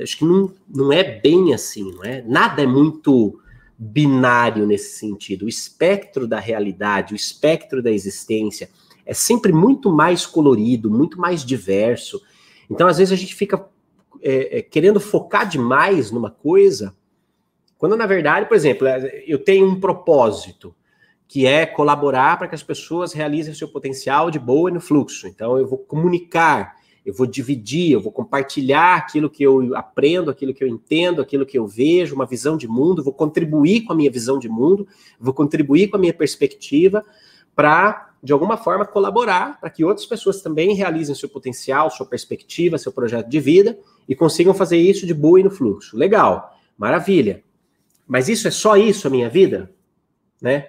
Acho 0.00 0.16
que 0.16 0.24
não, 0.24 0.50
não 0.66 0.90
é 0.90 1.20
bem 1.20 1.52
assim, 1.52 1.92
não 1.92 2.02
é? 2.02 2.22
Nada 2.22 2.62
é 2.62 2.66
muito 2.66 3.38
binário 3.76 4.66
nesse 4.66 4.96
sentido. 4.96 5.44
O 5.44 5.48
espectro 5.48 6.26
da 6.26 6.40
realidade, 6.40 7.12
o 7.12 7.16
espectro 7.16 7.82
da 7.82 7.90
existência 7.90 8.70
é 9.04 9.12
sempre 9.12 9.52
muito 9.52 9.92
mais 9.92 10.24
colorido, 10.24 10.90
muito 10.90 11.20
mais 11.20 11.44
diverso. 11.44 12.18
Então, 12.70 12.88
às 12.88 12.96
vezes, 12.96 13.12
a 13.12 13.16
gente 13.16 13.34
fica 13.34 13.68
é, 14.22 14.60
é, 14.60 14.62
querendo 14.62 14.98
focar 14.98 15.46
demais 15.46 16.10
numa 16.10 16.30
coisa, 16.30 16.96
quando 17.76 17.94
na 17.94 18.06
verdade, 18.06 18.48
por 18.48 18.56
exemplo, 18.56 18.86
é, 18.86 19.22
eu 19.26 19.38
tenho 19.38 19.66
um 19.66 19.78
propósito 19.78 20.74
que 21.28 21.46
é 21.46 21.66
colaborar 21.66 22.38
para 22.38 22.48
que 22.48 22.54
as 22.54 22.62
pessoas 22.62 23.12
realizem 23.12 23.54
seu 23.54 23.68
potencial 23.68 24.30
de 24.30 24.38
boa 24.38 24.70
no 24.70 24.80
fluxo. 24.80 25.28
Então, 25.28 25.58
eu 25.58 25.68
vou 25.68 25.78
comunicar 25.78 26.78
eu 27.08 27.14
vou 27.14 27.26
dividir, 27.26 27.92
eu 27.92 28.02
vou 28.02 28.12
compartilhar 28.12 28.96
aquilo 28.96 29.30
que 29.30 29.42
eu 29.42 29.74
aprendo, 29.74 30.30
aquilo 30.30 30.52
que 30.52 30.62
eu 30.62 30.68
entendo, 30.68 31.22
aquilo 31.22 31.46
que 31.46 31.58
eu 31.58 31.66
vejo, 31.66 32.14
uma 32.14 32.26
visão 32.26 32.54
de 32.54 32.68
mundo, 32.68 33.02
vou 33.02 33.14
contribuir 33.14 33.84
com 33.84 33.94
a 33.94 33.96
minha 33.96 34.10
visão 34.10 34.38
de 34.38 34.46
mundo, 34.46 34.86
vou 35.18 35.32
contribuir 35.32 35.88
com 35.88 35.96
a 35.96 35.98
minha 35.98 36.12
perspectiva 36.12 37.02
para, 37.56 38.10
de 38.22 38.30
alguma 38.30 38.58
forma, 38.58 38.84
colaborar 38.84 39.58
para 39.58 39.70
que 39.70 39.82
outras 39.82 40.04
pessoas 40.04 40.42
também 40.42 40.74
realizem 40.74 41.14
seu 41.14 41.30
potencial, 41.30 41.90
sua 41.90 42.04
perspectiva, 42.04 42.76
seu 42.76 42.92
projeto 42.92 43.26
de 43.26 43.40
vida 43.40 43.78
e 44.06 44.14
consigam 44.14 44.52
fazer 44.52 44.76
isso 44.76 45.06
de 45.06 45.14
boa 45.14 45.40
e 45.40 45.44
no 45.44 45.50
fluxo. 45.50 45.96
Legal, 45.96 46.58
maravilha. 46.76 47.42
Mas 48.06 48.28
isso 48.28 48.46
é 48.46 48.50
só 48.50 48.76
isso 48.76 49.06
a 49.06 49.10
minha 49.10 49.30
vida? 49.30 49.72
Né? 50.42 50.68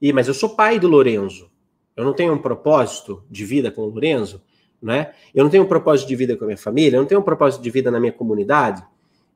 E, 0.00 0.12
mas 0.12 0.28
eu 0.28 0.34
sou 0.34 0.50
pai 0.50 0.78
do 0.78 0.88
Lorenzo. 0.88 1.50
Eu 1.96 2.04
não 2.04 2.14
tenho 2.14 2.32
um 2.32 2.38
propósito 2.38 3.24
de 3.30 3.44
vida 3.44 3.70
com 3.70 3.82
o 3.82 3.86
Lorenzo? 3.86 4.42
né? 4.82 5.12
Eu 5.34 5.44
não 5.44 5.50
tenho 5.50 5.64
um 5.64 5.68
propósito 5.68 6.08
de 6.08 6.16
vida 6.16 6.36
com 6.36 6.44
a 6.44 6.46
minha 6.46 6.56
família, 6.56 6.96
eu 6.96 7.00
não 7.00 7.08
tenho 7.08 7.20
um 7.20 7.24
propósito 7.24 7.62
de 7.62 7.70
vida 7.70 7.90
na 7.90 8.00
minha 8.00 8.12
comunidade, 8.12 8.82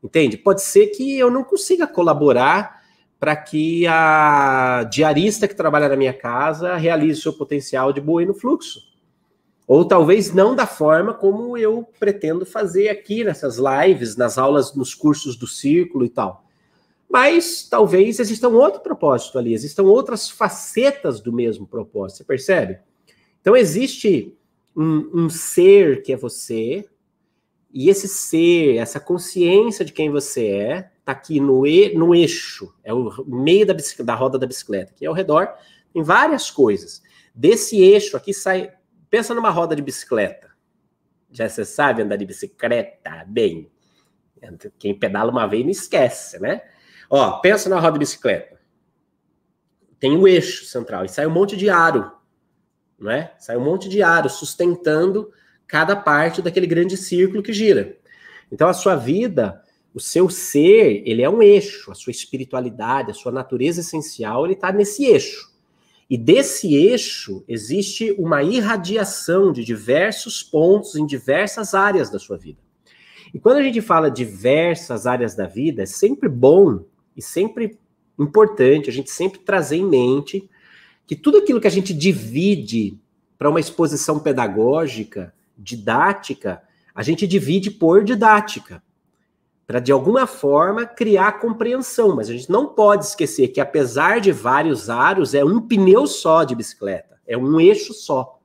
entende? 0.02 0.36
Pode 0.36 0.62
ser 0.62 0.86
que 0.88 1.18
eu 1.18 1.30
não 1.30 1.44
consiga 1.44 1.86
colaborar 1.86 2.82
para 3.20 3.36
que 3.36 3.86
a 3.86 4.86
diarista 4.90 5.46
que 5.46 5.54
trabalha 5.54 5.88
na 5.88 5.96
minha 5.96 6.12
casa 6.12 6.76
realize 6.76 7.20
o 7.20 7.22
seu 7.22 7.32
potencial 7.32 7.92
de 7.92 8.00
boa 8.00 8.24
no 8.24 8.34
fluxo. 8.34 8.80
Ou 9.66 9.84
talvez 9.84 10.32
não 10.34 10.54
da 10.54 10.66
forma 10.66 11.14
como 11.14 11.56
eu 11.56 11.88
pretendo 11.98 12.44
fazer 12.44 12.90
aqui 12.90 13.24
nessas 13.24 13.56
lives, 13.56 14.14
nas 14.14 14.36
aulas, 14.36 14.74
nos 14.74 14.94
cursos 14.94 15.36
do 15.36 15.46
círculo 15.46 16.04
e 16.04 16.10
tal. 16.10 16.43
Mas 17.08 17.68
talvez 17.68 18.18
exista 18.18 18.48
um 18.48 18.56
outro 18.56 18.80
propósito 18.80 19.38
ali, 19.38 19.54
existam 19.54 19.84
outras 19.84 20.28
facetas 20.28 21.20
do 21.20 21.32
mesmo 21.32 21.66
propósito, 21.66 22.18
você 22.18 22.24
percebe? 22.24 22.78
Então 23.40 23.56
existe 23.56 24.36
um, 24.76 25.10
um 25.14 25.30
ser 25.30 26.02
que 26.02 26.12
é 26.12 26.16
você, 26.16 26.88
e 27.72 27.88
esse 27.88 28.08
ser, 28.08 28.76
essa 28.76 29.00
consciência 29.00 29.84
de 29.84 29.92
quem 29.92 30.10
você 30.10 30.46
é, 30.46 30.90
tá 31.04 31.12
aqui 31.12 31.40
no, 31.40 31.66
e, 31.66 31.94
no 31.94 32.14
eixo, 32.14 32.72
é 32.82 32.92
o 32.94 33.10
meio 33.26 33.66
da, 33.66 33.74
da 34.04 34.14
roda 34.14 34.38
da 34.38 34.46
bicicleta, 34.46 34.92
que 34.94 35.04
é 35.04 35.08
ao 35.08 35.14
redor, 35.14 35.52
tem 35.92 36.02
várias 36.02 36.50
coisas. 36.50 37.02
Desse 37.34 37.80
eixo 37.80 38.16
aqui 38.16 38.34
sai. 38.34 38.72
Pensa 39.08 39.32
numa 39.32 39.50
roda 39.50 39.76
de 39.76 39.82
bicicleta. 39.82 40.50
Já 41.30 41.48
você 41.48 41.64
sabe 41.64 42.02
andar 42.02 42.16
de 42.16 42.26
bicicleta? 42.26 43.24
Bem. 43.26 43.70
Quem 44.78 44.98
pedala 44.98 45.30
uma 45.30 45.46
vez 45.46 45.64
não 45.64 45.70
esquece, 45.70 46.40
né? 46.40 46.62
Ó, 47.14 47.38
pensa 47.40 47.68
na 47.68 47.78
roda 47.78 47.92
de 47.92 48.00
bicicleta. 48.00 48.58
Tem 50.00 50.16
o 50.16 50.26
eixo 50.26 50.64
central 50.64 51.04
e 51.04 51.08
sai 51.08 51.26
um 51.26 51.30
monte 51.30 51.56
de 51.56 51.70
aro 51.70 52.10
não 52.98 53.10
é? 53.10 53.34
Sai 53.38 53.56
um 53.56 53.64
monte 53.64 53.88
de 53.88 54.02
aro 54.02 54.28
sustentando 54.28 55.30
cada 55.66 55.96
parte 55.96 56.40
daquele 56.40 56.66
grande 56.66 56.96
círculo 56.96 57.42
que 57.42 57.52
gira. 57.52 57.96
Então 58.50 58.68
a 58.68 58.72
sua 58.72 58.96
vida, 58.96 59.62
o 59.92 60.00
seu 60.00 60.28
ser, 60.28 61.02
ele 61.04 61.22
é 61.22 61.28
um 61.28 61.42
eixo, 61.42 61.90
a 61.90 61.94
sua 61.94 62.10
espiritualidade, 62.10 63.10
a 63.10 63.14
sua 63.14 63.32
natureza 63.32 63.80
essencial, 63.80 64.44
ele 64.44 64.54
está 64.54 64.72
nesse 64.72 65.04
eixo. 65.04 65.52
E 66.08 66.18
desse 66.18 66.74
eixo 66.74 67.44
existe 67.48 68.12
uma 68.18 68.42
irradiação 68.42 69.52
de 69.52 69.64
diversos 69.64 70.42
pontos 70.42 70.94
em 70.94 71.06
diversas 71.06 71.74
áreas 71.74 72.10
da 72.10 72.18
sua 72.18 72.36
vida. 72.36 72.58
E 73.32 73.38
quando 73.38 73.56
a 73.56 73.62
gente 73.62 73.80
fala 73.80 74.10
diversas 74.10 75.06
áreas 75.06 75.34
da 75.34 75.46
vida, 75.46 75.82
é 75.82 75.86
sempre 75.86 76.28
bom 76.28 76.84
e 77.16 77.22
sempre 77.22 77.78
importante 78.18 78.88
a 78.88 78.92
gente 78.92 79.10
sempre 79.10 79.40
trazer 79.40 79.76
em 79.76 79.86
mente 79.86 80.48
que 81.06 81.16
tudo 81.16 81.38
aquilo 81.38 81.60
que 81.60 81.66
a 81.66 81.70
gente 81.70 81.92
divide 81.92 82.98
para 83.36 83.50
uma 83.50 83.60
exposição 83.60 84.18
pedagógica, 84.18 85.34
didática, 85.56 86.62
a 86.94 87.02
gente 87.02 87.26
divide 87.26 87.70
por 87.70 88.04
didática, 88.04 88.82
para 89.66 89.80
de 89.80 89.92
alguma 89.92 90.26
forma 90.26 90.86
criar 90.86 91.40
compreensão, 91.40 92.14
mas 92.14 92.28
a 92.28 92.32
gente 92.32 92.50
não 92.50 92.66
pode 92.66 93.04
esquecer 93.06 93.48
que 93.48 93.60
apesar 93.60 94.20
de 94.20 94.30
vários 94.30 94.88
aros, 94.88 95.34
é 95.34 95.44
um 95.44 95.60
pneu 95.60 96.06
só 96.06 96.44
de 96.44 96.54
bicicleta, 96.54 97.18
é 97.26 97.36
um 97.36 97.60
eixo 97.60 97.92
só. 97.92 98.38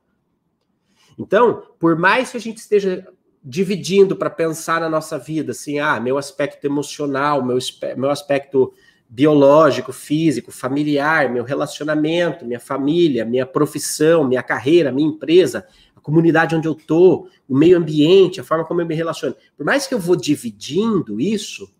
Então, 1.18 1.62
por 1.78 1.96
mais 1.96 2.30
que 2.30 2.36
a 2.36 2.40
gente 2.40 2.58
esteja 2.58 3.06
dividindo 3.42 4.14
para 4.14 4.28
pensar 4.28 4.80
na 4.80 4.88
nossa 4.88 5.18
vida, 5.18 5.52
assim, 5.52 5.78
ah, 5.78 5.98
meu 5.98 6.18
aspecto 6.18 6.64
emocional, 6.66 7.44
meu, 7.44 7.58
meu 7.96 8.10
aspecto 8.10 8.72
biológico, 9.08 9.92
físico, 9.92 10.52
familiar, 10.52 11.30
meu 11.30 11.42
relacionamento, 11.42 12.44
minha 12.44 12.60
família, 12.60 13.24
minha 13.24 13.46
profissão, 13.46 14.28
minha 14.28 14.42
carreira, 14.42 14.92
minha 14.92 15.08
empresa, 15.08 15.66
a 15.96 16.00
comunidade 16.00 16.54
onde 16.54 16.68
eu 16.68 16.74
tô, 16.74 17.28
o 17.48 17.56
meio 17.56 17.76
ambiente, 17.76 18.40
a 18.40 18.44
forma 18.44 18.64
como 18.64 18.80
eu 18.80 18.86
me 18.86 18.94
relaciono. 18.94 19.34
Por 19.56 19.66
mais 19.66 19.86
que 19.86 19.94
eu 19.94 19.98
vou 19.98 20.14
dividindo 20.14 21.20
isso, 21.20 21.72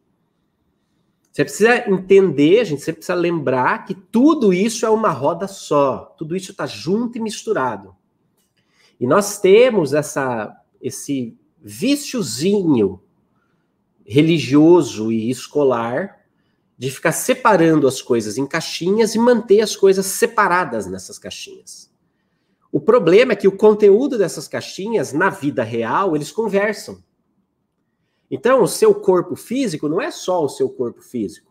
você 1.31 1.45
precisa 1.45 1.89
entender, 1.89 2.65
gente 2.65 2.81
sempre 2.81 2.99
precisa 2.99 3.15
lembrar 3.15 3.85
que 3.85 3.95
tudo 3.95 4.53
isso 4.53 4.85
é 4.85 4.91
uma 4.91 5.11
roda 5.11 5.47
só, 5.47 6.15
tudo 6.19 6.35
isso 6.35 6.51
está 6.51 6.67
junto 6.67 7.17
e 7.17 7.21
misturado. 7.21 7.95
E 8.99 9.07
nós 9.07 9.39
temos 9.39 9.95
essa 9.95 10.57
esse 10.81 11.39
viciozinho 11.63 13.01
religioso 14.05 15.13
e 15.13 15.31
escolar 15.31 16.21
de 16.77 16.91
ficar 16.91 17.13
separando 17.13 17.87
as 17.87 18.01
coisas 18.01 18.39
em 18.39 18.47
caixinhas 18.47 19.15
e 19.15 19.19
manter 19.19 19.61
as 19.61 19.77
coisas 19.77 20.07
separadas 20.07 20.87
nessas 20.87 21.19
caixinhas. 21.19 21.91
O 22.73 22.81
problema 22.81 23.33
é 23.33 23.37
que 23.37 23.49
o 23.49 23.57
conteúdo 23.57 24.17
dessas 24.17 24.49
caixinhas, 24.49 25.13
na 25.13 25.29
vida 25.29 25.63
real, 25.63 26.17
eles 26.17 26.31
conversam. 26.31 27.03
Então, 28.31 28.63
o 28.63 28.69
seu 28.69 28.95
corpo 28.95 29.35
físico 29.35 29.89
não 29.89 30.01
é 30.01 30.11
só 30.11 30.45
o 30.45 30.49
seu 30.49 30.71
corpo 30.71 31.03
físico. 31.03 31.50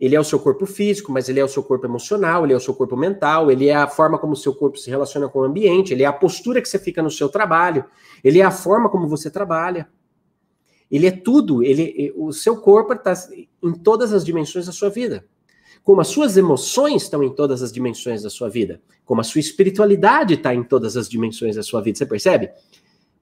Ele 0.00 0.16
é 0.16 0.20
o 0.20 0.24
seu 0.24 0.38
corpo 0.38 0.64
físico, 0.64 1.12
mas 1.12 1.28
ele 1.28 1.38
é 1.38 1.44
o 1.44 1.48
seu 1.48 1.62
corpo 1.62 1.84
emocional, 1.84 2.44
ele 2.44 2.54
é 2.54 2.56
o 2.56 2.60
seu 2.60 2.72
corpo 2.72 2.96
mental, 2.96 3.50
ele 3.50 3.68
é 3.68 3.74
a 3.74 3.86
forma 3.86 4.18
como 4.18 4.32
o 4.32 4.36
seu 4.36 4.54
corpo 4.54 4.78
se 4.78 4.88
relaciona 4.88 5.28
com 5.28 5.40
o 5.40 5.44
ambiente, 5.44 5.92
ele 5.92 6.02
é 6.02 6.06
a 6.06 6.12
postura 6.12 6.62
que 6.62 6.68
você 6.68 6.78
fica 6.78 7.02
no 7.02 7.10
seu 7.10 7.28
trabalho, 7.28 7.84
ele 8.24 8.40
é 8.40 8.42
a 8.42 8.50
forma 8.50 8.88
como 8.88 9.06
você 9.06 9.30
trabalha. 9.30 9.86
Ele 10.90 11.06
é 11.06 11.10
tudo, 11.10 11.62
ele, 11.62 12.12
o 12.16 12.32
seu 12.32 12.56
corpo 12.56 12.94
está 12.94 13.12
em 13.62 13.72
todas 13.74 14.12
as 14.12 14.24
dimensões 14.24 14.66
da 14.66 14.72
sua 14.72 14.88
vida. 14.88 15.24
Como 15.84 16.00
as 16.00 16.08
suas 16.08 16.36
emoções 16.36 17.02
estão 17.02 17.22
em 17.22 17.34
todas 17.34 17.62
as 17.62 17.70
dimensões 17.70 18.22
da 18.22 18.30
sua 18.30 18.48
vida. 18.48 18.80
Como 19.04 19.20
a 19.20 19.24
sua 19.24 19.38
espiritualidade 19.38 20.34
está 20.34 20.54
em 20.54 20.62
todas 20.64 20.96
as 20.96 21.08
dimensões 21.08 21.56
da 21.56 21.62
sua 21.62 21.80
vida. 21.80 21.98
Você 21.98 22.06
percebe? 22.06 22.50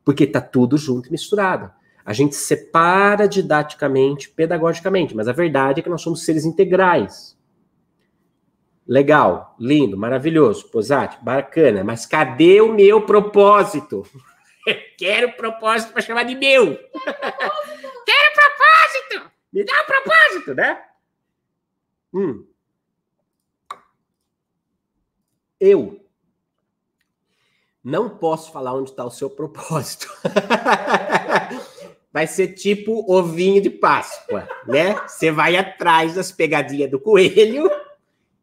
Porque 0.04 0.24
está 0.24 0.40
tudo 0.40 0.78
junto 0.78 1.08
e 1.08 1.12
misturado. 1.12 1.70
A 2.08 2.14
gente 2.14 2.34
separa 2.36 3.28
didaticamente, 3.28 4.30
pedagogicamente, 4.30 5.14
mas 5.14 5.28
a 5.28 5.32
verdade 5.32 5.80
é 5.80 5.82
que 5.82 5.90
nós 5.90 6.00
somos 6.00 6.24
seres 6.24 6.46
integrais. 6.46 7.38
Legal, 8.86 9.54
lindo, 9.60 9.94
maravilhoso, 9.94 10.70
Posati, 10.70 11.22
bacana, 11.22 11.84
mas 11.84 12.06
cadê 12.06 12.62
o 12.62 12.72
meu 12.72 13.04
propósito? 13.04 14.06
Quero 14.96 15.32
propósito 15.32 15.92
para 15.92 16.00
chamar 16.00 16.22
de 16.22 16.34
meu. 16.34 16.78
Quero 18.06 18.32
propósito! 18.32 19.30
Me 19.52 19.62
dá 19.62 19.82
um 19.82 19.84
propósito, 19.84 20.54
né? 20.54 20.82
Hum. 22.14 22.46
Eu 25.60 26.08
não 27.84 28.08
posso 28.08 28.50
falar 28.50 28.72
onde 28.72 28.92
está 28.92 29.04
o 29.04 29.10
seu 29.10 29.28
propósito. 29.28 30.08
vai 32.12 32.26
ser 32.26 32.48
tipo 32.48 33.04
ovinho 33.12 33.60
de 33.60 33.70
Páscoa, 33.70 34.48
né? 34.66 34.94
Você 35.06 35.30
vai 35.30 35.56
atrás 35.56 36.14
das 36.14 36.32
pegadinhas 36.32 36.90
do 36.90 36.98
coelho 36.98 37.70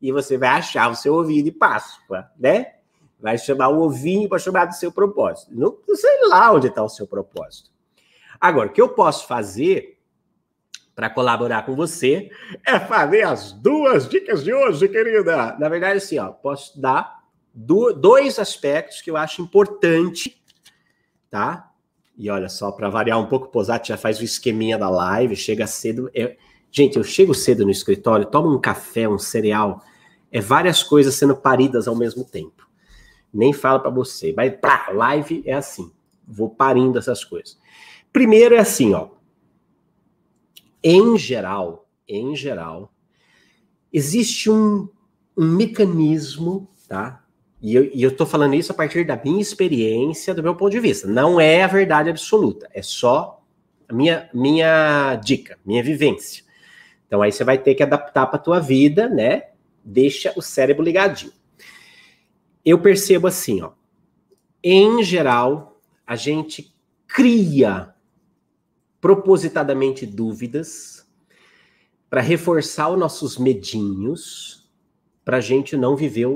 e 0.01 0.11
você 0.11 0.37
vai 0.37 0.49
achar 0.49 0.89
o 0.89 0.95
seu 0.95 1.13
ovinho 1.15 1.43
de 1.43 1.51
Páscoa, 1.51 2.29
né? 2.37 2.73
Vai 3.19 3.37
chamar 3.37 3.69
o 3.69 3.81
ovinho 3.81 4.29
para 4.29 4.39
chamar 4.39 4.65
do 4.65 4.75
seu 4.75 4.91
propósito. 4.91 5.51
Não, 5.53 5.77
sei 5.95 6.27
lá 6.27 6.51
onde 6.51 6.67
está 6.67 6.83
o 6.83 6.89
seu 6.89 7.07
propósito. 7.07 7.71
Agora, 8.39 8.69
o 8.69 8.71
que 8.71 8.81
eu 8.81 8.89
posso 8.89 9.27
fazer 9.27 9.97
para 10.93 11.09
colaborar 11.09 11.65
com 11.65 11.75
você 11.75 12.29
é 12.65 12.79
fazer 12.79 13.23
as 13.23 13.51
duas 13.51 14.07
dicas 14.07 14.43
de 14.43 14.53
hoje, 14.53 14.87
querida. 14.87 15.57
Na 15.59 15.67
verdade, 15.67 15.97
assim, 15.97 16.17
ó, 16.19 16.29
posso 16.29 16.79
dar 16.79 17.23
do, 17.53 17.91
dois 17.91 18.39
aspectos 18.39 19.01
que 19.01 19.09
eu 19.09 19.17
acho 19.17 19.41
importante, 19.41 20.41
tá? 21.29 21.71
E 22.17 22.29
olha 22.29 22.47
só, 22.47 22.71
para 22.71 22.89
variar 22.89 23.19
um 23.19 23.25
pouco, 23.25 23.47
o 23.47 23.49
Posati 23.49 23.89
já 23.89 23.97
faz 23.97 24.19
o 24.19 24.23
esqueminha 24.23 24.77
da 24.77 24.89
live, 24.89 25.35
chega 25.35 25.67
cedo. 25.67 26.09
Eu, 26.13 26.33
gente, 26.71 26.97
eu 26.97 27.03
chego 27.03 27.33
cedo 27.33 27.65
no 27.65 27.71
escritório, 27.71 28.25
tomo 28.25 28.53
um 28.53 28.59
café, 28.59 29.07
um 29.07 29.19
cereal, 29.19 29.81
é 30.31 30.39
várias 30.39 30.81
coisas 30.81 31.15
sendo 31.15 31.35
paridas 31.35 31.87
ao 31.87 31.95
mesmo 31.95 32.23
tempo. 32.23 32.67
Nem 33.33 33.51
falo 33.51 33.81
para 33.81 33.89
você, 33.91 34.31
vai 34.31 34.49
pra 34.49 34.89
live 34.93 35.43
é 35.45 35.53
assim, 35.53 35.91
vou 36.25 36.49
parindo 36.49 36.97
essas 36.97 37.23
coisas. 37.23 37.59
Primeiro 38.13 38.55
é 38.55 38.59
assim, 38.59 38.93
ó. 38.93 39.09
Em 40.81 41.17
geral, 41.17 41.89
em 42.07 42.33
geral, 42.35 42.93
existe 43.91 44.49
um, 44.49 44.87
um 45.35 45.45
mecanismo, 45.45 46.69
tá? 46.87 47.24
E 47.65 47.73
eu, 47.73 47.89
e 47.91 48.03
eu 48.03 48.15
tô 48.15 48.27
falando 48.27 48.53
isso 48.53 48.71
a 48.71 48.75
partir 48.75 49.03
da 49.07 49.19
minha 49.25 49.41
experiência, 49.41 50.35
do 50.35 50.43
meu 50.43 50.53
ponto 50.53 50.71
de 50.71 50.79
vista. 50.79 51.07
Não 51.07 51.41
é 51.41 51.63
a 51.63 51.67
verdade 51.67 52.11
absoluta, 52.11 52.69
é 52.71 52.83
só 52.83 53.43
a 53.89 53.93
minha, 53.93 54.29
minha 54.31 55.15
dica, 55.15 55.57
minha 55.65 55.81
vivência. 55.81 56.43
Então 57.07 57.23
aí 57.23 57.31
você 57.31 57.43
vai 57.43 57.57
ter 57.57 57.73
que 57.73 57.81
adaptar 57.81 58.27
para 58.27 58.37
tua 58.37 58.59
vida, 58.59 59.09
né? 59.09 59.47
Deixa 59.83 60.31
o 60.35 60.43
cérebro 60.43 60.83
ligadinho. 60.83 61.33
Eu 62.63 62.77
percebo 62.77 63.25
assim, 63.25 63.63
ó. 63.63 63.71
Em 64.63 65.03
geral, 65.03 65.81
a 66.05 66.15
gente 66.15 66.71
cria 67.07 67.95
propositadamente 69.01 70.05
dúvidas 70.05 71.03
para 72.11 72.21
reforçar 72.21 72.89
os 72.89 72.99
nossos 72.99 73.39
medinhos, 73.39 74.69
para 75.23 75.37
a 75.37 75.41
gente 75.41 75.75
não 75.75 75.95
viver 75.95 76.27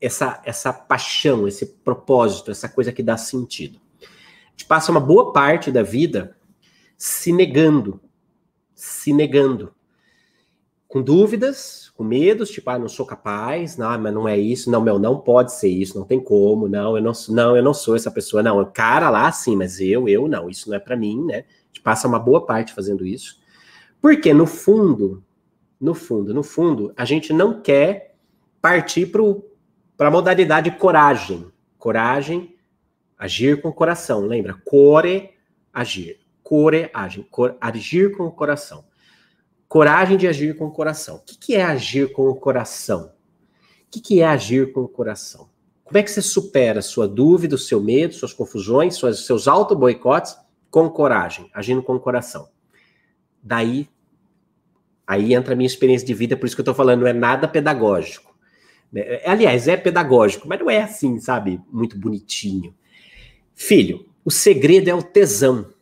essa, 0.00 0.40
essa 0.44 0.72
paixão, 0.72 1.46
esse 1.46 1.66
propósito, 1.66 2.50
essa 2.50 2.68
coisa 2.68 2.92
que 2.92 3.02
dá 3.02 3.16
sentido. 3.16 3.80
A 4.00 4.50
gente 4.50 4.66
passa 4.66 4.90
uma 4.90 5.00
boa 5.00 5.32
parte 5.32 5.70
da 5.70 5.82
vida 5.82 6.36
se 6.96 7.32
negando, 7.32 8.00
se 8.74 9.12
negando, 9.12 9.72
com 10.86 11.02
dúvidas, 11.02 11.92
com 11.94 12.02
medos, 12.02 12.50
tipo, 12.50 12.70
ah, 12.70 12.78
não 12.78 12.88
sou 12.88 13.04
capaz, 13.04 13.76
não, 13.76 13.98
mas 13.98 14.14
não 14.14 14.26
é 14.26 14.38
isso, 14.38 14.70
não, 14.70 14.80
meu, 14.80 14.98
não 14.98 15.18
pode 15.18 15.52
ser 15.52 15.68
isso, 15.68 15.98
não 15.98 16.06
tem 16.06 16.18
como, 16.18 16.68
não, 16.68 16.96
eu 16.96 17.02
não, 17.02 17.12
não, 17.28 17.56
eu 17.56 17.62
não 17.62 17.74
sou 17.74 17.94
essa 17.94 18.10
pessoa, 18.10 18.42
não, 18.42 18.60
o 18.60 18.66
cara 18.66 19.10
lá 19.10 19.30
sim, 19.30 19.54
mas 19.54 19.80
eu, 19.80 20.08
eu 20.08 20.26
não, 20.26 20.48
isso 20.48 20.70
não 20.70 20.76
é 20.76 20.80
para 20.80 20.96
mim, 20.96 21.24
né? 21.24 21.38
A 21.38 21.66
gente 21.68 21.82
passa 21.82 22.08
uma 22.08 22.18
boa 22.18 22.46
parte 22.46 22.72
fazendo 22.72 23.04
isso. 23.04 23.38
Porque 24.00 24.32
no 24.32 24.46
fundo, 24.46 25.22
no 25.80 25.94
fundo, 25.94 26.32
no 26.32 26.42
fundo, 26.42 26.92
a 26.96 27.04
gente 27.04 27.32
não 27.32 27.60
quer 27.60 28.16
partir 28.60 29.06
pro 29.06 29.47
para 29.98 30.08
a 30.08 30.12
modalidade 30.12 30.70
coragem. 30.70 31.50
Coragem, 31.76 32.54
agir 33.18 33.60
com 33.60 33.68
o 33.68 33.72
coração. 33.72 34.20
Lembra? 34.20 34.54
Core, 34.64 35.30
agir. 35.74 36.20
Core, 36.42 36.88
agir. 36.94 37.24
Cor, 37.24 37.56
agir 37.60 38.16
com 38.16 38.24
o 38.24 38.30
coração. 38.30 38.84
Coragem 39.68 40.16
de 40.16 40.28
agir 40.28 40.56
com 40.56 40.66
o 40.66 40.70
coração. 40.70 41.16
O 41.16 41.20
que, 41.20 41.36
que 41.36 41.54
é 41.56 41.64
agir 41.64 42.12
com 42.12 42.28
o 42.28 42.36
coração? 42.36 43.12
O 43.86 43.90
que, 43.90 44.00
que 44.00 44.20
é 44.20 44.26
agir 44.26 44.72
com 44.72 44.82
o 44.82 44.88
coração? 44.88 45.50
Como 45.82 45.98
é 45.98 46.02
que 46.02 46.10
você 46.10 46.22
supera 46.22 46.80
sua 46.80 47.08
dúvida, 47.08 47.56
o 47.56 47.58
seu 47.58 47.80
medo, 47.82 48.14
suas 48.14 48.32
confusões, 48.32 48.94
suas, 48.94 49.26
seus 49.26 49.48
auto-boicotes 49.48 50.36
com 50.70 50.88
coragem, 50.88 51.50
agindo 51.52 51.82
com 51.82 51.94
o 51.94 52.00
coração? 52.00 52.48
Daí, 53.42 53.88
aí 55.06 55.34
entra 55.34 55.54
a 55.54 55.56
minha 55.56 55.66
experiência 55.66 56.06
de 56.06 56.14
vida, 56.14 56.36
por 56.36 56.46
isso 56.46 56.54
que 56.54 56.60
eu 56.60 56.64
estou 56.64 56.74
falando, 56.74 57.00
não 57.00 57.08
é 57.08 57.12
nada 57.12 57.48
pedagógico. 57.48 58.27
Né? 58.92 59.20
Aliás, 59.24 59.68
é 59.68 59.76
pedagógico, 59.76 60.48
mas 60.48 60.58
não 60.58 60.70
é 60.70 60.82
assim, 60.82 61.18
sabe? 61.20 61.60
Muito 61.70 61.98
bonitinho. 61.98 62.74
Filho, 63.54 64.06
o 64.24 64.30
segredo 64.30 64.88
é 64.88 64.94
o 64.94 65.02
tesão. 65.02 65.72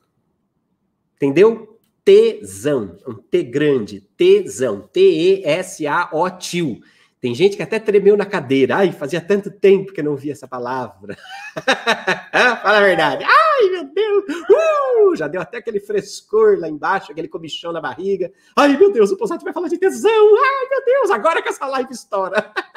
Entendeu? 1.16 1.78
Tesão. 2.04 2.98
Um 3.06 3.14
T 3.14 3.42
grande. 3.42 4.00
Tesão. 4.16 4.88
T-E-S-A-O 4.92 6.30
tio. 6.30 6.80
Tem 7.20 7.34
gente 7.34 7.56
que 7.56 7.62
até 7.62 7.78
tremeu 7.78 8.16
na 8.16 8.26
cadeira. 8.26 8.76
Ai, 8.76 8.92
fazia 8.92 9.20
tanto 9.20 9.50
tempo 9.50 9.92
que 9.92 10.00
eu 10.00 10.04
não 10.04 10.14
via 10.14 10.32
essa 10.32 10.46
palavra. 10.46 11.16
Fala 12.62 12.78
a 12.78 12.80
verdade. 12.80 13.24
Ai, 13.24 13.70
meu 13.70 13.84
Deus. 13.92 14.24
Uh, 14.48 15.16
já 15.16 15.26
deu 15.26 15.40
até 15.40 15.58
aquele 15.58 15.80
frescor 15.80 16.58
lá 16.58 16.68
embaixo, 16.68 17.10
aquele 17.10 17.26
comichão 17.26 17.72
na 17.72 17.80
barriga. 17.80 18.30
Ai, 18.54 18.76
meu 18.76 18.92
Deus, 18.92 19.10
o 19.10 19.16
Posato 19.16 19.44
vai 19.44 19.52
falar 19.52 19.68
de 19.68 19.78
tesão. 19.78 20.10
Ai, 20.12 20.68
meu 20.70 20.84
Deus, 20.84 21.10
agora 21.10 21.42
que 21.42 21.48
essa 21.48 21.66
live 21.66 21.92
estoura. 21.92 22.52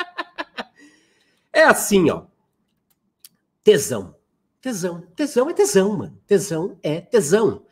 É 1.54 1.64
assim, 1.64 2.10
ó. 2.10 2.24
Tesão. 3.64 4.16
Tesão. 4.62 5.04
Tesão 5.16 5.50
é 5.50 5.54
tesão, 5.54 5.98
mano. 5.98 6.18
Tesão 6.26 6.78
é 6.84 7.00
tesão. 7.02 7.64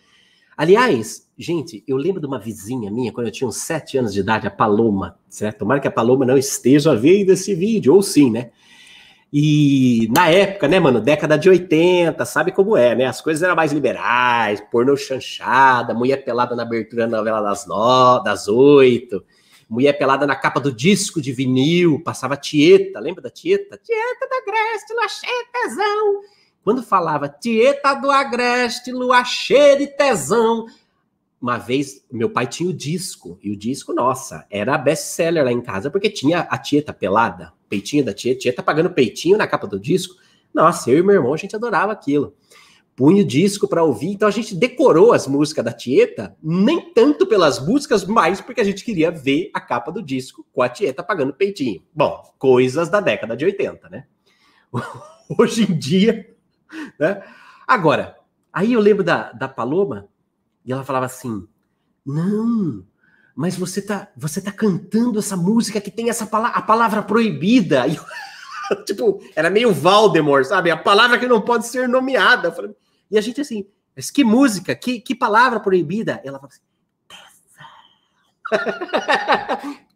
Aliás, 0.56 1.30
gente, 1.38 1.84
eu 1.88 1.98
lembro 1.98 2.20
de 2.20 2.26
uma 2.26 2.40
vizinha 2.40 2.90
minha, 2.90 3.12
quando 3.12 3.28
eu 3.28 3.32
tinha 3.32 3.48
uns 3.48 3.58
sete 3.58 3.98
anos 3.98 4.14
de 4.14 4.22
idade, 4.22 4.48
a 4.48 4.52
Paloma, 4.52 5.20
certo? 5.30 5.60
Tomara 5.60 5.80
que 5.80 5.88
a 5.88 5.92
Paloma 5.92 6.26
não 6.26 6.38
esteja 6.38 6.96
vendo 6.96 7.32
esse 7.32 7.54
vídeo, 7.54 7.94
ou 7.94 8.02
sim, 8.02 8.32
né? 8.32 8.52
E 9.32 10.08
na 10.16 10.30
época, 10.30 10.68
né, 10.68 10.80
mano, 10.80 11.02
década 11.02 11.38
de 11.38 11.50
80, 11.50 12.26
sabe 12.26 12.52
como 12.52 12.78
é, 12.78 12.96
né? 12.96 13.06
As 13.06 13.22
coisas 13.22 13.44
eram 13.44 13.56
mais 13.56 13.74
liberais, 13.74 14.62
pornô 14.72 14.96
chanchada, 14.96 15.94
mulher 15.94 16.24
pelada 16.24 16.56
na 16.56 16.64
abertura 16.64 17.08
da 17.08 17.18
novela 17.18 17.42
das, 17.42 17.68
no, 17.68 18.20
das 18.24 18.48
oito 18.48 19.24
mulher 19.70 19.94
pelada 19.94 20.26
na 20.26 20.36
capa 20.36 20.60
do 20.60 20.72
disco 20.72 21.22
de 21.22 21.32
vinil, 21.32 22.02
passava 22.04 22.38
Tieta, 22.38 23.00
lembra 23.00 23.22
da 23.22 23.30
Tieta? 23.30 23.78
Tieta 23.78 24.28
do 24.28 24.36
Agreste, 24.36 24.94
lua 24.94 25.08
cheia 25.08 25.44
de 25.44 25.52
tesão. 25.52 26.22
Quando 26.64 26.84
falava 26.84 27.30
Tieta 27.30 27.94
do 27.94 28.12
Agreste, 28.12 28.92
lua 28.92 29.24
cheia 29.24 29.78
de 29.78 29.88
tesão. 29.88 30.66
Uma 31.42 31.58
vez, 31.58 32.04
meu 32.12 32.30
pai 32.30 32.48
tinha 32.48 32.70
o 32.70 32.74
disco, 32.74 33.38
e 33.44 33.52
o 33.52 33.56
disco, 33.56 33.94
nossa, 33.94 34.46
era 34.50 34.78
best-seller 34.78 35.44
lá 35.44 35.52
em 35.52 35.62
casa, 35.62 35.92
porque 35.92 36.10
tinha 36.10 36.40
a 36.42 36.58
Tieta 36.58 36.94
pelada, 36.94 37.54
peitinho 37.70 38.04
da 38.04 38.14
Tieta, 38.14 38.40
Tieta 38.40 38.64
pagando 38.64 38.90
peitinho 38.90 39.38
na 39.38 39.48
capa 39.48 39.68
do 39.68 39.80
disco. 39.80 40.16
Nossa, 40.54 40.90
eu 40.90 40.98
e 40.98 41.04
meu 41.04 41.16
irmão, 41.16 41.34
a 41.34 41.38
gente 41.38 41.56
adorava 41.56 41.92
aquilo 41.92 42.34
punha 42.98 43.22
o 43.22 43.26
disco 43.26 43.68
para 43.68 43.84
ouvir. 43.84 44.08
Então 44.10 44.28
a 44.28 44.32
gente 44.32 44.56
decorou 44.56 45.14
as 45.14 45.28
músicas 45.28 45.64
da 45.64 45.72
Tieta, 45.72 46.36
nem 46.42 46.92
tanto 46.94 47.28
pelas 47.28 47.64
músicas, 47.64 48.04
mas 48.04 48.42
porque 48.42 48.60
a 48.60 48.64
gente 48.64 48.84
queria 48.84 49.12
ver 49.12 49.52
a 49.54 49.62
capa 49.62 49.92
do 49.92 50.02
disco 50.02 50.44
com 50.52 50.64
a 50.64 50.68
Tieta 50.68 51.04
pagando 51.04 51.32
peitinho. 51.32 51.84
Bom, 51.94 52.24
coisas 52.40 52.90
da 52.90 53.00
década 53.00 53.38
de 53.38 53.46
80, 53.46 53.88
né? 53.88 54.06
Hoje 55.38 55.72
em 55.72 55.78
dia, 55.78 56.36
né? 57.00 57.22
Agora, 57.68 58.18
aí 58.52 58.74
eu 58.74 58.80
lembro 58.80 59.04
da, 59.04 59.32
da 59.32 59.48
Paloma 59.48 60.08
e 60.66 60.74
ela 60.74 60.84
falava 60.84 61.06
assim: 61.06 61.48
"Não, 62.04 62.84
mas 63.36 63.56
você 63.56 63.80
tá, 63.80 64.08
você 64.18 64.42
tá 64.42 64.52
cantando 64.52 65.20
essa 65.20 65.38
música 65.38 65.80
que 65.80 65.92
tem 65.92 66.10
essa 66.10 66.26
palavra, 66.26 66.58
a 66.58 66.62
palavra 66.64 67.04
proibida". 67.04 67.86
E 67.88 68.00
tipo, 68.88 69.22
era 69.36 69.52
meio 69.52 69.72
Valdemort, 69.72 70.46
sabe? 70.46 70.72
A 70.72 70.78
palavra 70.78 71.20
que 71.20 71.28
não 71.28 71.42
pode 71.42 71.68
ser 71.68 71.88
nomeada. 71.88 72.48
Eu 72.48 72.54
falei, 72.54 72.76
e 73.10 73.18
a 73.18 73.22
gente 73.22 73.42
assim, 73.42 73.68
mas 73.96 74.12
que 74.12 74.24
música, 74.24 74.76
que, 74.76 75.00
que 75.00 75.16
palavra 75.16 75.60
proibida? 75.60 76.22
Ela 76.24 76.40
fala 76.40 76.52
assim, 76.52 76.62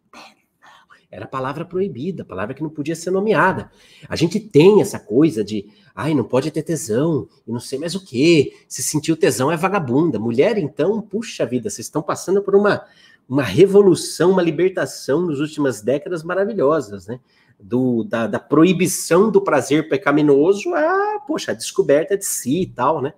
Era 1.12 1.26
palavra 1.26 1.62
proibida, 1.62 2.24
palavra 2.24 2.54
que 2.54 2.62
não 2.62 2.70
podia 2.70 2.96
ser 2.96 3.10
nomeada. 3.10 3.70
A 4.08 4.16
gente 4.16 4.40
tem 4.40 4.80
essa 4.80 4.98
coisa 4.98 5.44
de, 5.44 5.66
ai, 5.94 6.14
não 6.14 6.24
pode 6.24 6.50
ter 6.50 6.62
tesão, 6.62 7.28
e 7.46 7.52
não 7.52 7.60
sei 7.60 7.78
mais 7.78 7.94
o 7.94 8.02
que. 8.02 8.54
Se 8.66 8.82
sentiu 8.82 9.14
tesão 9.14 9.52
é 9.52 9.56
vagabunda. 9.56 10.18
Mulher, 10.18 10.56
então, 10.56 11.02
puxa 11.02 11.44
vida, 11.44 11.68
vocês 11.68 11.86
estão 11.86 12.02
passando 12.02 12.40
por 12.40 12.56
uma, 12.56 12.86
uma 13.28 13.42
revolução, 13.42 14.30
uma 14.30 14.40
libertação 14.40 15.26
nas 15.26 15.38
últimas 15.38 15.82
décadas 15.82 16.22
maravilhosas, 16.22 17.06
né? 17.06 17.20
Do, 17.62 18.04
da, 18.04 18.26
da, 18.26 18.38
proibição 18.38 19.30
do 19.30 19.40
prazer 19.40 19.88
pecaminoso 19.88 20.74
a, 20.74 21.20
poxa, 21.26 21.52
a 21.52 21.54
descoberta 21.54 22.16
de 22.16 22.24
si 22.24 22.62
e 22.62 22.66
tal, 22.66 23.00
né? 23.00 23.14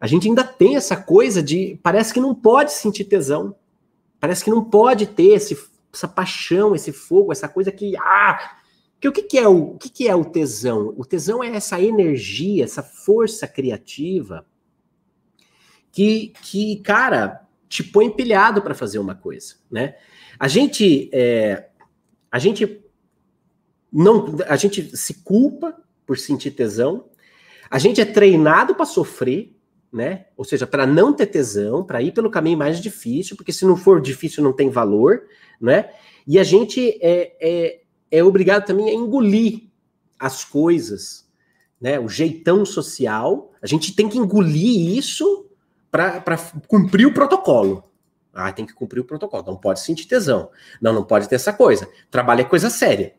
A 0.00 0.06
gente 0.06 0.28
ainda 0.28 0.44
tem 0.44 0.76
essa 0.76 0.96
coisa 0.96 1.42
de, 1.42 1.78
parece 1.82 2.12
que 2.12 2.20
não 2.20 2.34
pode 2.34 2.72
sentir 2.72 3.04
tesão, 3.04 3.54
parece 4.20 4.44
que 4.44 4.50
não 4.50 4.62
pode 4.62 5.06
ter 5.06 5.34
esse, 5.34 5.58
essa 5.92 6.06
paixão, 6.06 6.74
esse 6.74 6.92
fogo, 6.92 7.32
essa 7.32 7.48
coisa 7.48 7.72
que, 7.72 7.96
ah, 7.96 8.58
que 9.00 9.08
o 9.08 9.12
que, 9.12 9.22
que 9.22 9.38
é 9.38 9.48
o, 9.48 9.72
o 9.72 9.78
que, 9.78 9.88
que 9.88 10.08
é 10.08 10.14
o 10.14 10.24
tesão? 10.24 10.94
O 10.96 11.04
tesão 11.04 11.42
é 11.42 11.54
essa 11.54 11.80
energia, 11.80 12.64
essa 12.64 12.82
força 12.82 13.48
criativa 13.48 14.46
que, 15.90 16.32
que 16.42 16.76
cara, 16.80 17.46
te 17.68 17.82
põe 17.82 18.06
empilhado 18.06 18.60
para 18.60 18.74
fazer 18.74 18.98
uma 18.98 19.14
coisa, 19.14 19.54
né? 19.70 19.96
A 20.38 20.46
gente, 20.46 21.08
é, 21.12 21.68
a 22.30 22.38
gente 22.38 22.84
não, 23.92 24.36
a 24.46 24.56
gente 24.56 24.96
se 24.96 25.14
culpa 25.22 25.76
por 26.06 26.18
sentir 26.18 26.52
tesão, 26.52 27.06
a 27.70 27.78
gente 27.78 28.00
é 28.00 28.04
treinado 28.04 28.74
para 28.74 28.84
sofrer, 28.84 29.54
né? 29.92 30.26
Ou 30.36 30.44
seja, 30.44 30.66
para 30.66 30.86
não 30.86 31.12
ter 31.12 31.26
tesão, 31.26 31.84
para 31.84 32.02
ir 32.02 32.12
pelo 32.12 32.30
caminho 32.30 32.58
mais 32.58 32.80
difícil, 32.80 33.36
porque 33.36 33.52
se 33.52 33.64
não 33.64 33.76
for 33.76 34.00
difícil 34.00 34.42
não 34.42 34.52
tem 34.52 34.70
valor, 34.70 35.22
né? 35.60 35.90
E 36.26 36.38
a 36.38 36.44
gente 36.44 36.98
é, 37.00 37.36
é, 37.40 37.80
é 38.10 38.24
obrigado 38.24 38.66
também 38.66 38.90
a 38.90 38.94
engolir 38.94 39.68
as 40.18 40.44
coisas, 40.44 41.28
né? 41.80 41.98
O 41.98 42.08
jeitão 42.08 42.64
social, 42.64 43.52
a 43.60 43.66
gente 43.66 43.94
tem 43.94 44.08
que 44.08 44.18
engolir 44.18 44.96
isso 44.96 45.46
para 45.90 46.36
cumprir 46.68 47.06
o 47.06 47.14
protocolo. 47.14 47.84
Ah, 48.34 48.52
tem 48.52 48.66
que 48.66 48.74
cumprir 48.74 49.00
o 49.00 49.04
protocolo. 49.04 49.44
Não 49.46 49.56
pode 49.56 49.80
sentir 49.80 50.06
tesão. 50.06 50.50
Não, 50.80 50.92
não 50.92 51.02
pode 51.02 51.26
ter 51.26 51.36
essa 51.36 51.54
coisa. 51.54 51.88
Trabalho 52.10 52.42
é 52.42 52.44
coisa 52.44 52.68
séria. 52.68 53.14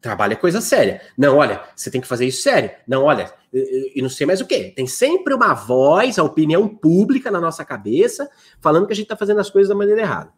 Trabalho 0.00 0.34
é 0.34 0.36
coisa 0.36 0.60
séria. 0.60 1.00
Não, 1.16 1.36
olha, 1.36 1.62
você 1.74 1.90
tem 1.90 2.00
que 2.00 2.06
fazer 2.06 2.26
isso 2.26 2.42
sério. 2.42 2.70
Não, 2.86 3.02
olha, 3.02 3.32
e 3.52 4.00
não 4.00 4.08
sei 4.08 4.26
mais 4.26 4.40
o 4.40 4.46
que. 4.46 4.70
Tem 4.70 4.86
sempre 4.86 5.34
uma 5.34 5.54
voz, 5.54 6.18
a 6.18 6.22
opinião 6.22 6.68
pública 6.68 7.30
na 7.30 7.40
nossa 7.40 7.64
cabeça, 7.64 8.30
falando 8.60 8.86
que 8.86 8.92
a 8.92 8.96
gente 8.96 9.06
está 9.06 9.16
fazendo 9.16 9.40
as 9.40 9.50
coisas 9.50 9.68
da 9.68 9.74
maneira 9.74 10.00
errada. 10.00 10.32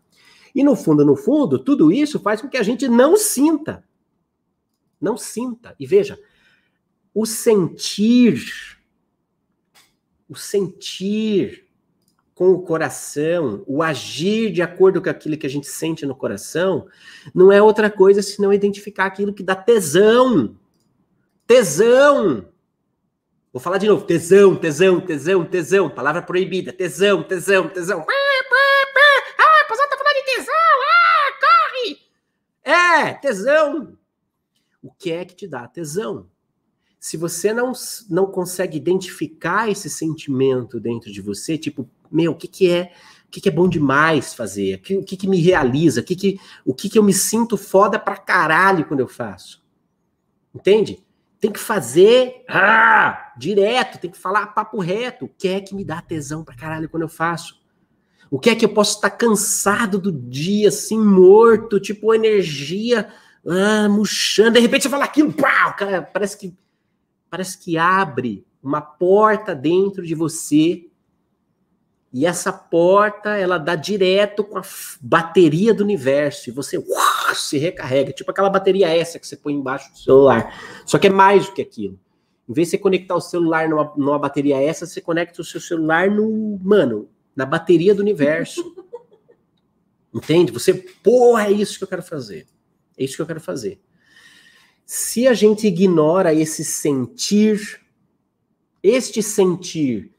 E 0.55 0.65
no 0.65 0.75
fundo, 0.75 1.05
no 1.05 1.15
fundo, 1.15 1.59
tudo 1.59 1.93
isso 1.93 2.19
faz 2.19 2.41
com 2.41 2.49
que 2.49 2.57
a 2.57 2.63
gente 2.63 2.89
não 2.89 3.17
sinta. 3.17 3.85
Não 5.01 5.17
sinta. 5.17 5.75
E 5.79 5.87
veja, 5.87 6.19
o 7.15 7.27
sentir 7.27 8.43
o 10.31 10.37
sentir 10.37 11.67
com 12.41 12.53
o 12.53 12.63
coração, 12.63 13.63
o 13.67 13.83
agir 13.83 14.51
de 14.51 14.63
acordo 14.63 15.03
com 15.03 15.11
aquilo 15.11 15.37
que 15.37 15.47
a 15.47 15.51
gente 15.51 15.67
sente 15.67 16.07
no 16.07 16.17
coração, 16.17 16.87
não 17.35 17.53
é 17.53 17.61
outra 17.61 17.91
coisa 17.91 18.23
senão 18.23 18.51
identificar 18.51 19.05
aquilo 19.05 19.35
que 19.35 19.43
dá 19.43 19.55
tesão. 19.55 20.57
Tesão! 21.47 22.49
Vou 23.53 23.61
falar 23.61 23.77
de 23.77 23.87
novo. 23.87 24.07
Tesão, 24.07 24.57
tesão, 24.57 25.03
tesão, 25.03 25.45
tesão. 25.45 25.91
Palavra 25.91 26.23
proibida. 26.23 26.73
Tesão, 26.73 27.23
tesão, 27.23 27.69
tesão. 27.69 28.07
Ah, 28.09 29.65
o 29.67 29.77
tá 29.77 29.99
falando 29.99 30.17
de 30.17 30.35
tesão. 30.35 30.55
Ah, 30.89 31.33
corre! 31.45 31.99
É, 32.65 33.15
tesão. 33.21 33.99
O 34.83 34.91
que 34.91 35.13
é 35.13 35.27
que 35.27 35.37
te 35.37 35.47
dá 35.47 35.69
tesão? 35.69 36.27
se 37.01 37.17
você 37.17 37.51
não, 37.55 37.73
não 38.11 38.27
consegue 38.27 38.77
identificar 38.77 39.71
esse 39.71 39.89
sentimento 39.89 40.79
dentro 40.79 41.11
de 41.11 41.23
você, 41.23 41.57
tipo, 41.57 41.89
meu, 42.11 42.33
o 42.33 42.35
que, 42.35 42.49
que 42.49 42.71
é 42.71 42.93
o 43.27 43.31
que, 43.31 43.41
que 43.41 43.49
é 43.49 43.53
bom 43.53 43.69
demais 43.69 44.35
fazer, 44.35 44.75
o 44.75 44.79
que, 44.81 45.03
que, 45.03 45.17
que 45.17 45.29
me 45.29 45.41
realiza, 45.41 46.01
o, 46.01 46.05
que, 46.05 46.17
que, 46.17 46.41
o 46.65 46.75
que, 46.75 46.89
que 46.89 46.99
eu 46.99 47.03
me 47.03 47.13
sinto 47.13 47.57
foda 47.57 47.97
pra 47.97 48.17
caralho 48.17 48.85
quando 48.85 49.01
eu 49.01 49.07
faço. 49.07 49.63
Entende? 50.53 51.01
Tem 51.39 51.53
que 51.53 51.61
fazer 51.61 52.45
ah, 52.49 53.33
direto, 53.39 54.01
tem 54.01 54.11
que 54.11 54.19
falar 54.19 54.49
papo 54.49 54.81
reto. 54.81 55.27
O 55.27 55.29
que 55.29 55.47
é 55.47 55.61
que 55.61 55.77
me 55.77 55.85
dá 55.85 56.03
tesão 56.03 56.43
pra 56.43 56.57
caralho 56.57 56.89
quando 56.89 57.05
eu 57.05 57.09
faço? 57.09 57.61
O 58.29 58.39
que 58.39 58.51
é 58.51 58.55
que 58.57 58.65
eu 58.65 58.75
posso 58.75 58.97
estar 58.97 59.11
cansado 59.11 60.01
do 60.01 60.11
dia, 60.11 60.69
assim, 60.69 60.99
morto, 60.99 61.79
tipo, 61.79 62.13
energia 62.13 63.09
ah, 63.47 63.89
murchando. 63.89 64.55
De 64.55 64.61
repente 64.61 64.83
você 64.83 64.89
fala 64.89 65.05
aquilo, 65.05 65.33
pau, 65.33 65.77
cara, 65.77 66.03
parece 66.03 66.37
que 66.37 66.53
parece 67.31 67.57
que 67.59 67.79
abre 67.79 68.45
uma 68.61 68.81
porta 68.81 69.55
dentro 69.55 70.05
de 70.05 70.17
você 70.17 70.90
e 72.13 72.27
essa 72.27 72.53
porta 72.53 73.37
ela 73.37 73.57
dá 73.57 73.77
direto 73.77 74.43
com 74.43 74.59
a 74.59 74.63
bateria 75.01 75.73
do 75.73 75.85
universo 75.85 76.49
e 76.49 76.53
você 76.53 76.77
uau, 76.77 77.35
se 77.35 77.57
recarrega, 77.57 78.13
tipo 78.13 78.31
aquela 78.31 78.51
bateria 78.51 78.89
essa 78.89 79.19
que 79.19 79.27
você 79.27 79.37
põe 79.37 79.55
embaixo 79.55 79.93
do 79.93 79.99
celular. 79.99 80.83
Só 80.85 80.99
que 80.99 81.07
é 81.07 81.11
mais 81.11 81.47
do 81.47 81.53
que 81.53 81.63
aquilo. 81.63 81.99
Em 82.49 82.53
vez 82.53 82.67
de 82.67 82.73
você 82.73 82.79
conectar 82.79 83.15
o 83.15 83.21
celular 83.21 83.69
numa, 83.69 83.93
numa 83.97 84.19
bateria 84.19 84.61
essa, 84.61 84.85
você 84.85 85.01
conecta 85.01 85.41
o 85.41 85.45
seu 85.45 85.61
celular 85.61 86.11
no, 86.11 86.59
mano, 86.61 87.09
na 87.35 87.47
bateria 87.47 87.95
do 87.95 88.03
universo. 88.03 88.75
Entende? 90.13 90.51
Você, 90.51 90.75
porra, 90.75 91.47
é 91.47 91.53
isso 91.53 91.79
que 91.79 91.85
eu 91.85 91.89
quero 91.89 92.03
fazer. 92.03 92.49
É 92.99 93.05
isso 93.05 93.15
que 93.15 93.23
eu 93.23 93.27
quero 93.27 93.41
fazer. 93.41 93.81
Se 94.85 95.29
a 95.29 95.35
gente 95.35 95.69
ignora 95.69 96.35
esse 96.35 96.65
sentir, 96.65 97.81
este 98.83 99.23
sentir, 99.23 100.13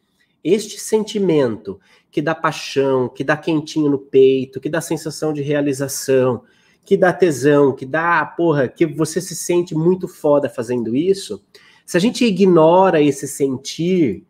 este 0.44 0.80
sentimento 0.80 1.80
que 2.10 2.22
dá 2.22 2.36
paixão, 2.36 3.08
que 3.08 3.24
dá 3.24 3.38
quentinho 3.38 3.90
no 3.90 4.00
peito, 4.00 4.60
que 4.60 4.70
dá 4.70 4.82
sensação 4.82 5.32
de 5.32 5.42
realização, 5.42 6.44
que 6.84 6.98
dá 6.98 7.14
tesão, 7.14 7.74
que 7.74 7.86
dá, 7.86 8.26
porra, 8.26 8.68
que 8.68 8.86
você 8.86 9.22
se 9.22 9.36
sente 9.36 9.76
muito 9.76 10.08
foda 10.08 10.50
fazendo 10.50 10.96
isso, 10.96 11.44
se 11.86 11.98
a 11.98 12.00
gente 12.00 12.26
ignora 12.26 13.02
esse 13.02 13.28
sentir, 13.28 14.26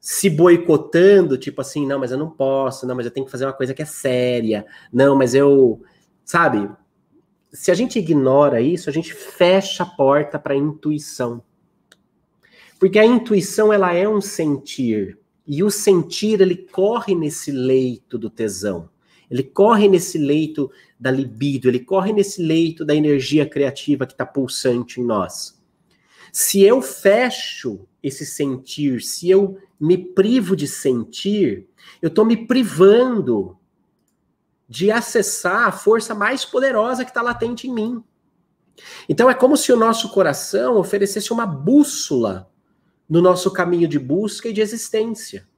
se 0.00 0.30
boicotando, 0.30 1.36
tipo 1.36 1.60
assim, 1.60 1.86
não, 1.86 1.98
mas 1.98 2.12
eu 2.12 2.18
não 2.18 2.30
posso, 2.30 2.86
não, 2.86 2.94
mas 2.94 3.06
eu 3.06 3.12
tenho 3.12 3.26
que 3.26 3.32
fazer 3.32 3.46
uma 3.46 3.52
coisa 3.52 3.74
que 3.74 3.82
é 3.82 3.86
séria, 3.86 4.64
não, 4.92 5.16
mas 5.16 5.34
eu, 5.34 5.82
sabe, 6.24 6.70
se 7.52 7.70
a 7.70 7.74
gente 7.74 7.98
ignora 7.98 8.60
isso, 8.60 8.88
a 8.88 8.92
gente 8.92 9.12
fecha 9.12 9.82
a 9.82 9.86
porta 9.86 10.38
para 10.38 10.54
a 10.54 10.56
intuição. 10.56 11.42
Porque 12.78 12.98
a 12.98 13.04
intuição 13.04 13.72
ela 13.72 13.92
é 13.92 14.08
um 14.08 14.20
sentir, 14.20 15.18
e 15.48 15.64
o 15.64 15.70
sentir 15.70 16.42
ele 16.42 16.54
corre 16.54 17.14
nesse 17.14 17.50
leito 17.50 18.18
do 18.18 18.28
tesão. 18.28 18.90
Ele 19.30 19.42
corre 19.42 19.88
nesse 19.88 20.18
leito 20.18 20.70
da 21.00 21.10
libido, 21.10 21.68
ele 21.68 21.80
corre 21.80 22.12
nesse 22.12 22.42
leito 22.42 22.84
da 22.84 22.94
energia 22.94 23.48
criativa 23.48 24.06
que 24.06 24.12
está 24.12 24.26
pulsante 24.26 25.00
em 25.00 25.04
nós. 25.04 25.58
Se 26.30 26.62
eu 26.62 26.82
fecho 26.82 27.86
esse 28.02 28.26
sentir, 28.26 29.00
se 29.00 29.30
eu 29.30 29.58
me 29.80 29.96
privo 29.96 30.54
de 30.54 30.68
sentir, 30.68 31.66
eu 32.02 32.08
estou 32.08 32.24
me 32.24 32.46
privando 32.46 33.56
de 34.68 34.90
acessar 34.90 35.68
a 35.68 35.72
força 35.72 36.14
mais 36.14 36.44
poderosa 36.44 37.04
que 37.04 37.10
está 37.10 37.22
latente 37.22 37.66
em 37.66 37.72
mim. 37.72 38.04
Então 39.08 39.30
é 39.30 39.34
como 39.34 39.56
se 39.56 39.72
o 39.72 39.76
nosso 39.76 40.10
coração 40.10 40.76
oferecesse 40.76 41.32
uma 41.32 41.46
bússola 41.46 42.50
no 43.08 43.22
nosso 43.22 43.50
caminho 43.52 43.88
de 43.88 43.98
busca 43.98 44.48
e 44.48 44.52
de 44.52 44.60
existência. 44.60 45.48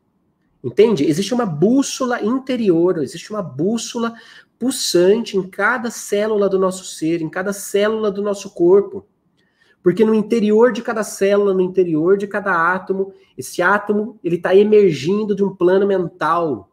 Entende? 0.63 1.05
Existe 1.05 1.33
uma 1.33 1.47
bússola 1.47 2.23
interior, 2.23 2.99
existe 3.03 3.31
uma 3.31 3.43
bússola 3.43 4.15
pulsante 4.59 5.37
em 5.37 5.49
cada 5.49 5.91
célula 5.91 6.49
do 6.49 6.59
nosso 6.59 6.85
ser, 6.85 7.23
em 7.23 7.29
cada 7.31 7.53
célula 7.53 8.11
do 8.11 8.23
nosso 8.23 8.51
corpo. 8.51 9.07
Porque 9.83 10.05
no 10.05 10.15
interior 10.15 10.71
de 10.71 10.83
cada 10.83 11.03
célula, 11.03 11.55
no 11.55 11.63
interior 11.63 12.19
de 12.19 12.27
cada 12.27 12.73
átomo, 12.73 13.15
esse 13.39 13.63
átomo 13.63 14.19
ele 14.23 14.37
está 14.37 14.55
emergindo 14.55 15.35
de 15.35 15.43
um 15.43 15.55
plano 15.55 15.87
mental 15.87 16.71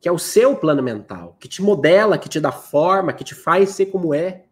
que 0.00 0.08
é 0.08 0.12
o 0.12 0.18
seu 0.18 0.54
plano 0.56 0.82
mental, 0.82 1.36
que 1.40 1.48
te 1.48 1.60
modela, 1.60 2.18
que 2.18 2.28
te 2.28 2.38
dá 2.38 2.52
forma, 2.52 3.12
que 3.12 3.24
te 3.24 3.34
faz 3.34 3.70
ser 3.70 3.86
como 3.86 4.14
é. 4.14 4.44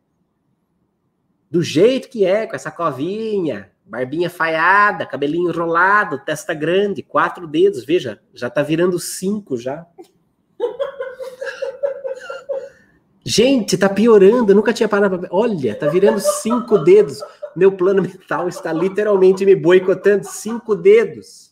Do 1.51 1.63
jeito 1.63 2.09
que 2.09 2.25
é, 2.25 2.47
com 2.47 2.57
essa 2.57 2.71
covinha, 2.71 3.71
barbinha 3.87 4.29
falhada, 4.29 5.07
cabelinho 5.07 5.51
enrolado, 5.51 6.19
testa 6.19 6.53
grande, 6.53 7.03
quatro 7.03 7.47
dedos, 7.47 7.85
veja, 7.85 8.21
já 8.35 8.51
tá 8.51 8.63
virando 8.63 8.99
cinco 8.99 9.57
já. 9.57 9.87
Gente, 13.25 13.77
tá 13.77 13.89
piorando, 13.89 14.53
eu 14.53 14.57
nunca 14.57 14.73
tinha 14.73 14.89
parado 14.89 15.19
pra... 15.19 15.29
Olha, 15.33 15.75
tá 15.75 15.89
virando 15.89 16.21
cinco 16.21 16.79
dedos. 16.79 17.21
Meu 17.57 17.73
plano 17.73 18.03
mental 18.03 18.49
está 18.49 18.73
literalmente 18.73 19.45
me 19.45 19.57
boicotando 19.57 20.25
cinco 20.25 20.77
dedos 20.77 21.47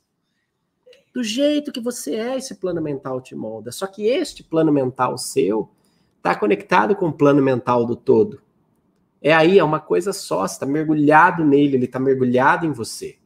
do 1.15 1.23
jeito 1.23 1.71
que 1.71 1.81
você 1.81 2.17
é, 2.17 2.37
esse 2.37 2.57
plano 2.57 2.83
mental 2.83 3.21
te 3.21 3.37
molda. 3.37 3.71
Só 3.71 3.87
que 3.87 4.07
este 4.09 4.43
plano 4.43 4.73
mental 4.73 5.17
seu 5.17 5.71
está 6.17 6.35
conectado 6.35 6.97
com 6.97 7.07
o 7.07 7.13
plano 7.13 7.41
mental 7.41 7.87
do 7.87 7.95
todo. 7.95 8.43
É 9.27 9.33
aí, 9.33 9.59
é 9.59 9.65
uma 9.65 9.81
coisa 9.81 10.13
só, 10.13 10.47
você 10.47 10.53
está 10.53 10.67
mergulhado 10.67 11.43
nele, 11.43 11.77
ele 11.77 11.87
está 11.87 11.99
mergulhado 11.99 12.67
em 12.67 12.73
você. 12.73 13.17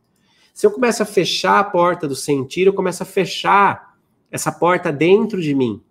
Se 0.54 0.64
eu 0.64 0.70
começo 0.70 1.02
a 1.02 1.06
fechar 1.06 1.58
a 1.58 1.64
porta 1.64 2.06
do 2.06 2.14
sentir, 2.14 2.68
eu 2.68 2.72
começo 2.72 3.02
a 3.02 3.06
fechar 3.06 3.98
essa 4.30 4.52
porta 4.52 4.92
dentro 4.92 5.42
de 5.42 5.52
mim. 5.56 5.82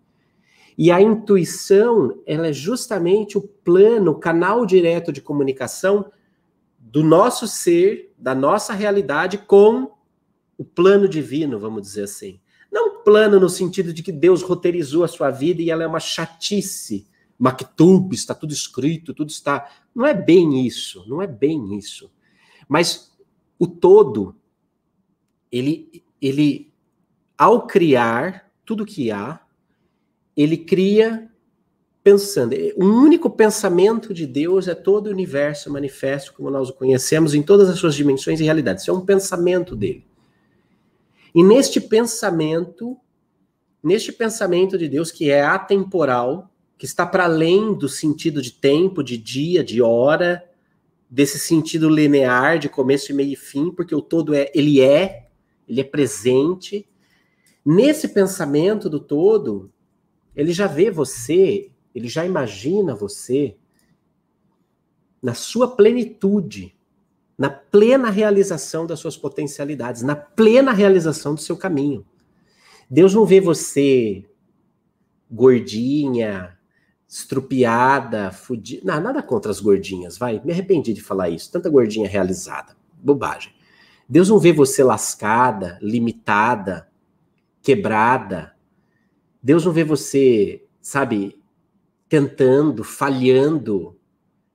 E 0.78 0.92
a 0.92 1.02
intuição, 1.02 2.22
ela 2.26 2.48
é 2.48 2.54
justamente 2.54 3.38
o 3.38 3.42
plano, 3.42 4.12
o 4.12 4.20
canal 4.20 4.66
direto 4.66 5.12
de 5.12 5.20
comunicação 5.20 6.10
do 6.80 7.04
nosso 7.04 7.46
ser, 7.46 8.14
da 8.18 8.34
nossa 8.34 8.72
realidade 8.72 9.38
com 9.38 9.92
o 10.58 10.64
plano 10.64 11.10
divino, 11.10 11.60
vamos 11.60 11.82
dizer 11.82 12.04
assim. 12.04 12.40
Não 12.72 13.04
plano 13.04 13.42
no 13.42 13.50
sentido 13.50 13.92
de 13.92 14.02
que 14.02 14.14
Deus 14.14 14.42
roteirizou 14.42 15.04
a 15.04 15.08
sua 15.10 15.32
vida 15.32 15.62
e 15.62 15.70
ela 15.70 15.84
é 15.84 15.88
uma 15.88 16.00
chatice. 16.00 17.08
Maktub, 17.38 18.14
está 18.14 18.34
tudo 18.34 18.54
escrito, 18.54 19.14
tudo 19.14 19.30
está. 19.30 19.70
Não 19.94 20.06
é 20.06 20.14
bem 20.14 20.66
isso, 20.66 21.06
não 21.08 21.22
é 21.22 21.28
bem 21.28 21.78
isso. 21.78 22.12
Mas 22.68 23.16
o 23.60 23.68
todo, 23.68 24.36
ele, 25.52 26.04
ele 26.22 26.74
ao 27.38 27.68
criar 27.68 28.52
tudo 28.66 28.86
que 28.86 29.12
há, 29.12 29.40
ele 30.36 30.58
cria 30.58 31.32
pensando. 32.04 32.56
Um 32.78 33.02
único 33.02 33.30
pensamento 33.30 34.14
de 34.14 34.26
Deus 34.26 34.68
é 34.68 34.74
todo 34.74 35.08
o 35.08 35.12
universo 35.12 35.72
manifesto 35.72 36.34
como 36.34 36.50
nós 36.50 36.70
o 36.70 36.74
conhecemos 36.74 37.34
em 37.34 37.44
todas 37.44 37.70
as 37.70 37.78
suas 37.78 37.96
dimensões 37.96 38.40
e 38.40 38.44
realidades. 38.44 38.84
Isso 38.84 38.92
é 38.92 38.94
um 38.94 39.06
pensamento 39.06 39.76
dele. 39.76 40.08
E 41.36 41.44
neste 41.44 41.82
pensamento, 41.82 42.98
neste 43.84 44.12
pensamento 44.12 44.78
de 44.78 44.88
Deus 44.88 45.12
que 45.12 45.30
é 45.30 45.44
atemporal, 45.44 46.50
que 46.78 46.86
está 46.86 47.06
para 47.06 47.24
além 47.24 47.74
do 47.74 47.90
sentido 47.90 48.42
de 48.42 48.52
tempo, 48.52 49.04
de 49.04 49.18
dia, 49.18 49.64
de 49.64 49.82
hora, 49.82 50.48
desse 51.10 51.40
sentido 51.40 51.90
linear 51.90 52.60
de 52.60 52.70
começo, 52.70 53.14
meio 53.16 53.34
e 53.34 53.36
fim, 53.36 53.72
porque 53.72 53.96
o 53.96 54.02
todo 54.02 54.34
é, 54.34 54.52
ele 54.54 54.82
é, 54.82 55.28
ele 55.68 55.82
é 55.82 55.84
presente. 55.84 56.88
Nesse 57.66 58.10
pensamento 58.10 58.90
do 58.90 59.00
todo, 59.00 59.72
ele 60.36 60.54
já 60.54 60.68
vê 60.68 60.92
você, 60.92 61.72
ele 61.96 62.08
já 62.08 62.26
imagina 62.26 62.94
você 62.94 63.56
na 65.22 65.34
sua 65.34 65.76
plenitude, 65.76 66.76
na 67.38 67.50
plena 67.50 68.10
realização 68.10 68.86
das 68.86 69.00
suas 69.00 69.18
potencialidades, 69.18 70.04
na 70.04 70.16
plena 70.16 70.72
realização 70.72 71.34
do 71.34 71.42
seu 71.42 71.58
caminho. 71.58 72.06
Deus 72.90 73.14
não 73.14 73.26
vê 73.26 73.42
você 73.42 74.24
gordinha, 75.30 76.57
estrupiada, 77.08 78.32
fudida. 78.32 78.82
Não, 78.84 79.02
nada 79.02 79.24
contra 79.24 79.50
as 79.50 79.60
gordinhas, 79.60 80.18
vai. 80.18 80.42
Me 80.44 80.52
arrependi 80.52 80.94
de 80.94 81.02
falar 81.02 81.30
isso. 81.30 81.52
Tanta 81.52 81.70
gordinha 81.70 82.08
realizada. 82.08 82.76
Bobagem. 83.02 83.54
Deus 84.10 84.30
não 84.30 84.40
vê 84.40 84.52
você 84.52 84.84
lascada, 84.84 85.78
limitada, 85.82 86.88
quebrada. 87.62 88.56
Deus 89.42 89.66
não 89.66 89.72
vê 89.72 89.84
você, 89.84 90.66
sabe, 90.82 91.40
tentando, 92.10 92.84
falhando. 92.84 93.98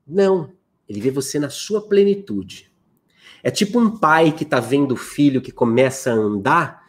Não. 0.07 0.53
Ele 0.89 1.01
vê 1.01 1.11
você 1.11 1.39
na 1.39 1.49
sua 1.49 1.89
plenitude. 1.89 2.71
É 3.43 3.51
tipo 3.51 3.79
um 3.81 3.99
pai 3.99 4.33
que 4.33 4.45
tá 4.45 4.61
vendo 4.61 4.93
o 4.93 4.97
filho 4.97 5.41
que 5.43 5.51
começa 5.51 6.11
a 6.11 6.15
andar 6.15 6.82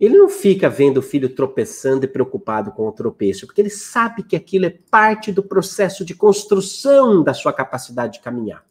ele 0.00 0.16
não 0.16 0.28
fica 0.28 0.70
vendo 0.70 0.98
o 0.98 1.02
filho 1.02 1.28
tropeçando 1.28 2.04
e 2.04 2.08
preocupado 2.08 2.70
com 2.70 2.86
o 2.86 2.92
tropeço, 2.92 3.46
porque 3.46 3.60
ele 3.60 3.70
sabe 3.70 4.22
que 4.22 4.36
aquilo 4.36 4.66
é 4.66 4.74
parte 4.90 5.32
do 5.32 5.42
processo 5.42 6.04
de 6.04 6.14
construção 6.14 7.22
da 7.22 7.34
sua 7.34 7.52
capacidade 7.52 8.14
de 8.14 8.20
caminhar. 8.20 8.64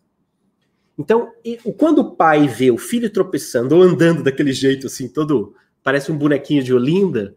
Então, 0.97 1.31
quando 1.77 1.99
o 1.99 2.15
pai 2.15 2.47
vê 2.47 2.71
o 2.71 2.77
filho 2.77 3.09
tropeçando 3.09 3.75
ou 3.75 3.83
andando 3.83 4.23
daquele 4.23 4.53
jeito 4.53 4.87
assim, 4.87 5.07
todo 5.07 5.53
parece 5.83 6.11
um 6.11 6.17
bonequinho 6.17 6.63
de 6.63 6.73
Olinda, 6.73 7.35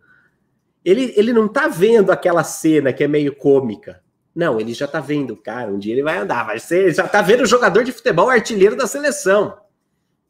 ele, 0.84 1.12
ele 1.16 1.32
não 1.32 1.46
tá 1.46 1.68
vendo 1.68 2.10
aquela 2.10 2.42
cena 2.42 2.92
que 2.92 3.04
é 3.04 3.08
meio 3.08 3.34
cômica. 3.36 4.02
Não, 4.34 4.60
ele 4.60 4.72
já 4.72 4.86
tá 4.86 5.00
vendo, 5.00 5.36
cara, 5.36 5.70
um 5.70 5.78
dia 5.78 5.92
ele 5.92 6.02
vai 6.02 6.18
andar, 6.18 6.44
vai 6.44 6.58
ser, 6.58 6.94
já 6.94 7.06
tá 7.06 7.20
vendo 7.20 7.42
o 7.42 7.46
jogador 7.46 7.82
de 7.82 7.92
futebol 7.92 8.30
artilheiro 8.30 8.76
da 8.76 8.86
seleção. 8.86 9.58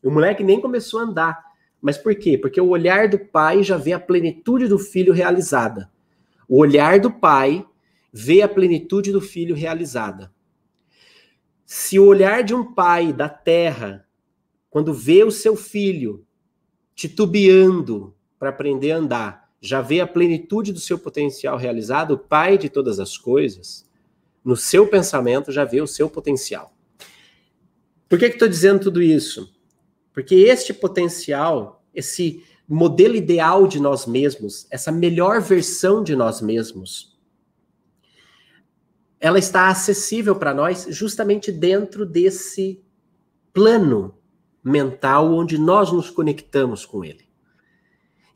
O 0.03 0.11
moleque 0.11 0.43
nem 0.43 0.61
começou 0.61 1.01
a 1.01 1.03
andar. 1.05 1.50
Mas 1.81 1.97
por 1.97 2.15
quê? 2.15 2.37
Porque 2.37 2.61
o 2.61 2.69
olhar 2.69 3.09
do 3.09 3.19
pai 3.19 3.63
já 3.63 3.77
vê 3.77 3.93
a 3.93 4.01
plenitude 4.01 4.69
do 4.69 4.79
filho 4.79 5.13
realizada. 5.13 5.91
O 6.49 6.59
olhar 6.59 7.01
do 7.01 7.11
pai 7.11 7.67
vê 8.13 8.43
a 8.43 8.49
plenitude 8.49 9.13
do 9.13 9.21
filho 9.21 9.55
realizada. 9.55 10.33
Se 11.65 11.99
o 11.99 12.07
olhar 12.07 12.43
de 12.43 12.55
um 12.55 12.75
pai 12.75 13.13
da 13.13 13.29
terra, 13.29 14.07
quando 14.69 14.93
vê 14.93 15.23
o 15.25 15.31
seu 15.31 15.57
filho 15.57 16.27
titubeando 16.95 18.15
para 18.39 18.51
aprender 18.51 18.93
a 18.93 18.97
andar, 18.99 19.51
já 19.61 19.81
vê 19.81 20.01
a 20.01 20.07
plenitude 20.07 20.73
do 20.73 20.81
seu 20.81 20.99
potencial 20.99 21.57
realizado, 21.57 22.13
o 22.13 22.19
pai 22.19 22.59
de 22.59 22.69
todas 22.69 22.99
as 22.99 23.17
coisas, 23.17 23.89
no 24.45 24.57
seu 24.57 24.87
pensamento 24.87 25.53
já 25.53 25.65
vê 25.65 25.81
o 25.81 25.87
seu 25.87 26.09
potencial. 26.09 26.75
Por 28.09 28.19
que 28.19 28.27
estou 28.27 28.49
dizendo 28.49 28.81
tudo 28.81 29.01
isso? 29.01 29.55
Porque 30.21 30.35
este 30.35 30.75
potencial, 30.75 31.83
esse 31.95 32.45
modelo 32.69 33.17
ideal 33.17 33.67
de 33.67 33.81
nós 33.81 34.05
mesmos, 34.05 34.67
essa 34.71 34.93
melhor 34.93 35.41
versão 35.41 36.05
de 36.05 36.15
nós 36.15 36.43
mesmos, 36.43 37.19
ela 39.19 39.39
está 39.39 39.69
acessível 39.69 40.37
para 40.37 40.53
nós 40.53 40.87
justamente 40.91 41.51
dentro 41.51 42.05
desse 42.05 42.85
plano 43.51 44.15
mental 44.63 45.33
onde 45.33 45.57
nós 45.57 45.91
nos 45.91 46.11
conectamos 46.11 46.85
com 46.85 47.03
ele. 47.03 47.27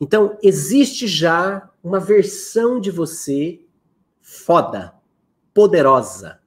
Então, 0.01 0.39
existe 0.41 1.07
já 1.07 1.69
uma 1.83 1.99
versão 1.99 2.79
de 2.81 2.89
você 2.89 3.63
foda, 4.21 4.95
poderosa, 5.53 6.39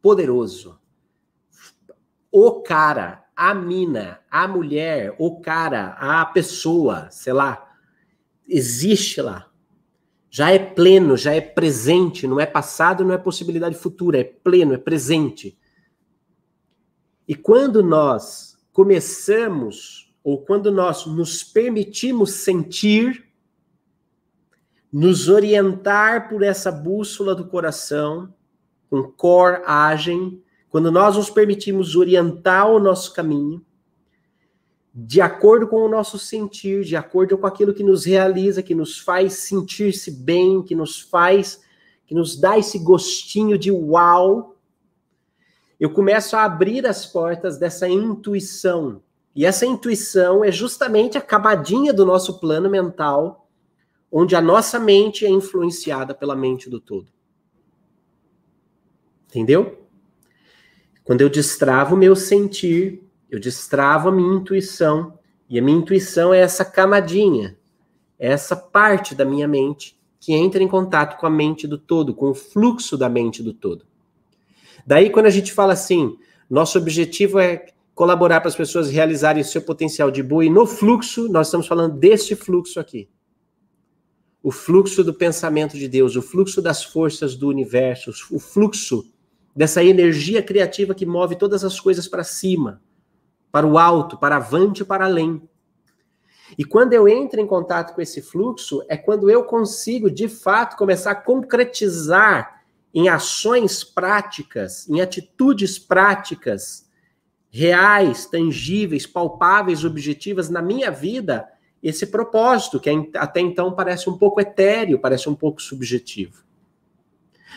poderoso. 0.00 0.78
O 2.30 2.62
cara, 2.62 3.23
a 3.36 3.54
mina, 3.54 4.20
a 4.30 4.46
mulher, 4.46 5.14
o 5.18 5.40
cara, 5.40 5.96
a 5.98 6.24
pessoa, 6.26 7.08
sei 7.10 7.32
lá, 7.32 7.72
existe 8.48 9.20
lá. 9.20 9.50
Já 10.30 10.50
é 10.50 10.58
pleno, 10.58 11.16
já 11.16 11.34
é 11.34 11.40
presente, 11.40 12.26
não 12.26 12.40
é 12.40 12.46
passado, 12.46 13.04
não 13.04 13.14
é 13.14 13.18
possibilidade 13.18 13.76
futura, 13.76 14.18
é 14.18 14.24
pleno, 14.24 14.74
é 14.74 14.78
presente. 14.78 15.58
E 17.26 17.34
quando 17.34 17.82
nós 17.82 18.58
começamos, 18.72 20.12
ou 20.22 20.44
quando 20.44 20.70
nós 20.70 21.06
nos 21.06 21.42
permitimos 21.42 22.32
sentir, 22.32 23.32
nos 24.92 25.28
orientar 25.28 26.28
por 26.28 26.42
essa 26.42 26.70
bússola 26.70 27.34
do 27.34 27.46
coração, 27.46 28.32
com 28.90 29.02
coragem, 29.02 30.43
quando 30.74 30.90
nós 30.90 31.16
nos 31.16 31.30
permitimos 31.30 31.94
orientar 31.94 32.68
o 32.68 32.80
nosso 32.80 33.12
caminho, 33.12 33.64
de 34.92 35.20
acordo 35.20 35.68
com 35.68 35.76
o 35.76 35.88
nosso 35.88 36.18
sentir, 36.18 36.82
de 36.82 36.96
acordo 36.96 37.38
com 37.38 37.46
aquilo 37.46 37.72
que 37.72 37.84
nos 37.84 38.04
realiza, 38.04 38.60
que 38.60 38.74
nos 38.74 38.98
faz 38.98 39.34
sentir-se 39.34 40.10
bem, 40.10 40.64
que 40.64 40.74
nos 40.74 41.00
faz, 41.00 41.62
que 42.04 42.12
nos 42.12 42.36
dá 42.36 42.58
esse 42.58 42.76
gostinho 42.80 43.56
de 43.56 43.70
uau, 43.70 44.56
eu 45.78 45.92
começo 45.92 46.34
a 46.34 46.42
abrir 46.42 46.84
as 46.88 47.06
portas 47.06 47.56
dessa 47.56 47.88
intuição. 47.88 49.00
E 49.32 49.46
essa 49.46 49.64
intuição 49.64 50.44
é 50.44 50.50
justamente 50.50 51.16
a 51.16 51.20
camadinha 51.20 51.92
do 51.92 52.04
nosso 52.04 52.40
plano 52.40 52.68
mental, 52.68 53.48
onde 54.10 54.34
a 54.34 54.40
nossa 54.40 54.80
mente 54.80 55.24
é 55.24 55.30
influenciada 55.30 56.12
pela 56.12 56.34
mente 56.34 56.68
do 56.68 56.80
todo. 56.80 57.06
Entendeu? 59.28 59.83
Quando 61.04 61.20
eu 61.20 61.28
destravo 61.28 61.94
o 61.94 61.98
meu 61.98 62.16
sentir, 62.16 63.02
eu 63.30 63.38
destravo 63.38 64.08
a 64.08 64.12
minha 64.12 64.36
intuição. 64.36 65.18
E 65.48 65.58
a 65.58 65.62
minha 65.62 65.78
intuição 65.78 66.32
é 66.32 66.40
essa 66.40 66.64
camadinha, 66.64 67.58
é 68.18 68.32
essa 68.32 68.56
parte 68.56 69.14
da 69.14 69.24
minha 69.24 69.46
mente 69.46 69.96
que 70.18 70.32
entra 70.32 70.62
em 70.62 70.68
contato 70.68 71.18
com 71.20 71.26
a 71.26 71.30
mente 71.30 71.68
do 71.68 71.76
todo, 71.76 72.14
com 72.14 72.30
o 72.30 72.34
fluxo 72.34 72.96
da 72.96 73.10
mente 73.10 73.42
do 73.42 73.52
todo. 73.52 73.84
Daí, 74.86 75.10
quando 75.10 75.26
a 75.26 75.30
gente 75.30 75.52
fala 75.52 75.74
assim, 75.74 76.16
nosso 76.48 76.78
objetivo 76.78 77.38
é 77.38 77.66
colaborar 77.94 78.40
para 78.40 78.48
as 78.48 78.56
pessoas 78.56 78.90
realizarem 78.90 79.42
o 79.42 79.44
seu 79.44 79.60
potencial 79.60 80.10
de 80.10 80.22
boa, 80.22 80.44
e 80.44 80.48
no 80.48 80.66
fluxo, 80.66 81.28
nós 81.28 81.48
estamos 81.48 81.66
falando 81.66 81.98
deste 81.98 82.34
fluxo 82.34 82.80
aqui. 82.80 83.06
O 84.42 84.50
fluxo 84.50 85.04
do 85.04 85.12
pensamento 85.12 85.76
de 85.76 85.86
Deus, 85.86 86.16
o 86.16 86.22
fluxo 86.22 86.62
das 86.62 86.82
forças 86.82 87.36
do 87.36 87.48
universo, 87.48 88.10
o 88.30 88.38
fluxo 88.38 89.04
dessa 89.54 89.82
energia 89.82 90.42
criativa 90.42 90.94
que 90.94 91.06
move 91.06 91.36
todas 91.36 91.64
as 91.64 91.78
coisas 91.78 92.08
para 92.08 92.24
cima, 92.24 92.82
para 93.52 93.66
o 93.66 93.78
alto, 93.78 94.18
para 94.18 94.36
avante 94.36 94.84
para 94.84 95.04
além. 95.04 95.48
E 96.58 96.64
quando 96.64 96.92
eu 96.92 97.08
entro 97.08 97.40
em 97.40 97.46
contato 97.46 97.94
com 97.94 98.00
esse 98.00 98.20
fluxo, 98.20 98.84
é 98.88 98.96
quando 98.96 99.30
eu 99.30 99.44
consigo, 99.44 100.10
de 100.10 100.28
fato, 100.28 100.76
começar 100.76 101.12
a 101.12 101.16
concretizar 101.16 102.62
em 102.92 103.08
ações 103.08 103.82
práticas, 103.82 104.88
em 104.88 105.00
atitudes 105.00 105.78
práticas, 105.78 106.88
reais, 107.50 108.26
tangíveis, 108.26 109.06
palpáveis, 109.06 109.84
objetivas 109.84 110.48
na 110.48 110.60
minha 110.60 110.90
vida, 110.90 111.48
esse 111.82 112.06
propósito, 112.06 112.80
que 112.80 112.90
até 113.14 113.40
então 113.40 113.74
parece 113.74 114.08
um 114.08 114.16
pouco 114.16 114.40
etéreo, 114.40 114.98
parece 114.98 115.28
um 115.28 115.34
pouco 115.34 115.60
subjetivo. 115.60 116.43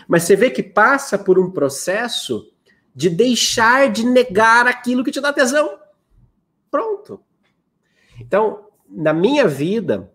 Mas 0.08 0.24
você 0.24 0.36
vê 0.36 0.50
que 0.50 0.64
passa 0.64 1.18
por 1.18 1.40
um 1.40 1.52
processo 1.52 2.52
de 2.94 3.10
deixar 3.10 3.92
de 3.92 4.06
negar 4.06 4.68
aquilo 4.68 5.04
que 5.04 5.12
te 5.12 5.22
dá 5.22 5.32
tesão. 5.32 5.80
Pronto. 6.70 7.22
Então, 8.20 8.68
na 8.90 9.14
minha 9.14 9.48
vida, 9.48 10.12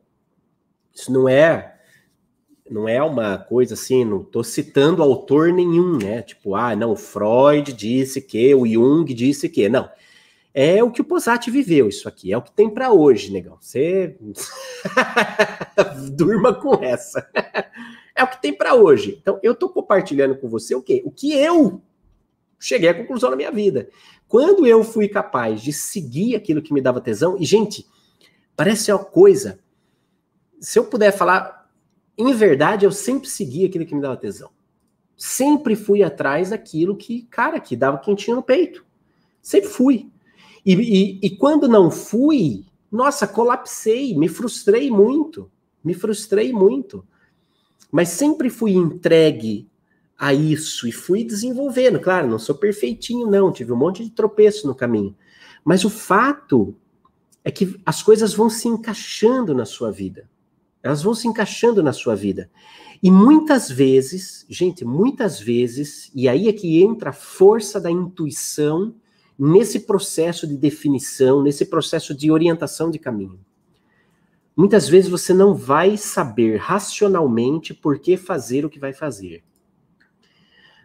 isso 0.93 1.13
não 1.13 1.29
é 1.29 1.73
não 2.73 2.89
é 2.89 3.03
uma 3.03 3.37
coisa 3.37 3.75
assim, 3.75 4.05
não 4.05 4.23
estou 4.23 4.43
citando 4.43 5.03
autor 5.03 5.53
nenhum, 5.53 5.99
né? 5.99 6.23
Tipo, 6.23 6.55
ah, 6.55 6.75
não, 6.75 6.97
Freud 6.97 7.73
disse 7.73 8.21
que, 8.21 8.55
o 8.55 8.67
Jung 8.67 9.13
disse 9.13 9.49
que. 9.49 9.69
Não. 9.69 9.91
É 10.55 10.83
o 10.83 10.91
que 10.91 11.01
o 11.01 11.05
Posati 11.05 11.51
viveu, 11.51 11.89
isso 11.89 12.09
aqui. 12.09 12.33
É 12.33 12.37
o 12.37 12.43
que 12.43 12.53
tem 12.53 12.69
para 12.69 12.93
hoje, 12.93 13.33
negão. 13.33 13.57
Você 13.61 14.17
durma 16.13 16.55
com 16.55 16.75
essa. 16.83 17.27
É 18.15 18.23
o 18.23 18.29
que 18.29 18.41
tem 18.41 18.53
para 18.53 18.75
hoje. 18.75 19.19
Então, 19.21 19.39
eu 19.43 19.55
tô 19.55 19.69
compartilhando 19.69 20.37
com 20.37 20.49
você 20.49 20.75
o 20.75 20.83
quê? 20.83 21.03
O 21.05 21.11
que 21.11 21.33
eu 21.33 21.83
cheguei 22.59 22.89
à 22.89 22.95
conclusão 22.95 23.31
na 23.31 23.37
minha 23.37 23.51
vida. 23.51 23.89
Quando 24.29 24.67
eu 24.67 24.85
fui 24.85 25.09
capaz 25.09 25.61
de 25.61 25.73
seguir 25.73 26.37
aquilo 26.37 26.63
que 26.63 26.73
me 26.73 26.81
dava 26.81 27.01
tesão, 27.01 27.37
e 27.39 27.45
gente, 27.45 27.87
parece 28.57 28.93
uma 28.93 29.05
coisa. 29.05 29.59
Se 30.61 30.79
eu 30.79 30.85
puder 30.85 31.13
falar, 31.13 31.71
em 32.17 32.33
verdade, 32.33 32.87
eu 32.87 32.93
sempre 32.93 33.29
segui 33.29 33.67
aquilo 33.67 33.85
que 33.85 33.95
me 33.95 34.01
dava 34.01 34.17
tesão. 34.17 34.51
Sempre 35.17 35.77
fui 35.77 36.03
atrás 36.03 36.51
daquilo 36.51 36.97
que, 36.97 37.23
cara, 37.25 37.61
que 37.61 37.77
dava 37.77 37.99
quentinho 37.99 38.37
no 38.37 38.43
peito. 38.43 38.85
Sempre 39.41 39.69
fui. 39.69 40.11
E, 40.65 40.75
e, 40.75 41.21
e 41.23 41.31
quando 41.37 41.69
não 41.69 41.91
fui, 41.91 42.65
nossa, 42.91 43.27
colapsei, 43.27 44.17
me 44.17 44.29
frustrei 44.29 44.91
muito. 44.91 45.51
Me 45.83 45.95
frustrei 45.95 46.53
muito. 46.53 47.05
Mas 47.93 48.09
sempre 48.09 48.49
fui 48.49 48.73
entregue 48.73 49.69
a 50.19 50.33
isso 50.33 50.89
e 50.89 50.93
fui 50.93 51.23
desenvolvendo. 51.23 52.01
Claro, 52.01 52.27
não 52.27 52.39
sou 52.39 52.55
perfeitinho, 52.55 53.27
não. 53.27 53.53
Tive 53.53 53.73
um 53.73 53.77
monte 53.77 54.03
de 54.03 54.11
tropeço 54.11 54.67
no 54.67 54.75
caminho. 54.75 55.15
Mas 55.63 55.85
o 55.85 55.91
fato 55.91 56.75
é 57.45 57.51
que 57.51 57.79
as 57.85 58.03
coisas 58.03 58.33
vão 58.33 58.49
se 58.49 58.67
encaixando 58.67 59.55
na 59.55 59.67
sua 59.67 59.91
vida. 59.91 60.31
Elas 60.83 61.03
vão 61.03 61.15
se 61.15 61.29
encaixando 61.29 61.83
na 61.83 61.93
sua 61.93 62.17
vida. 62.17 62.51
E 63.03 63.11
muitas 63.11 63.71
vezes, 63.71 64.47
gente, 64.49 64.85
muitas 64.85 65.39
vezes, 65.39 66.11
e 66.15 66.29
aí 66.29 66.49
é 66.49 66.53
que 66.53 66.83
entra 66.83 67.11
a 67.11 67.13
força 67.13 67.81
da 67.81 67.91
intuição 67.91 68.95
nesse 69.39 69.81
processo 69.81 70.47
de 70.47 70.57
definição, 70.57 71.43
nesse 71.43 71.65
processo 71.67 72.15
de 72.15 72.31
orientação 72.31 72.91
de 72.91 72.99
caminho. 72.99 73.41
Muitas 74.57 74.89
vezes 74.89 75.11
você 75.11 75.33
não 75.33 75.55
vai 75.55 75.97
saber 75.97 76.57
racionalmente 76.57 77.73
por 77.73 77.99
que 77.99 78.17
fazer 78.17 78.65
o 78.65 78.71
que 78.71 78.79
vai 78.79 78.93
fazer. 78.93 79.43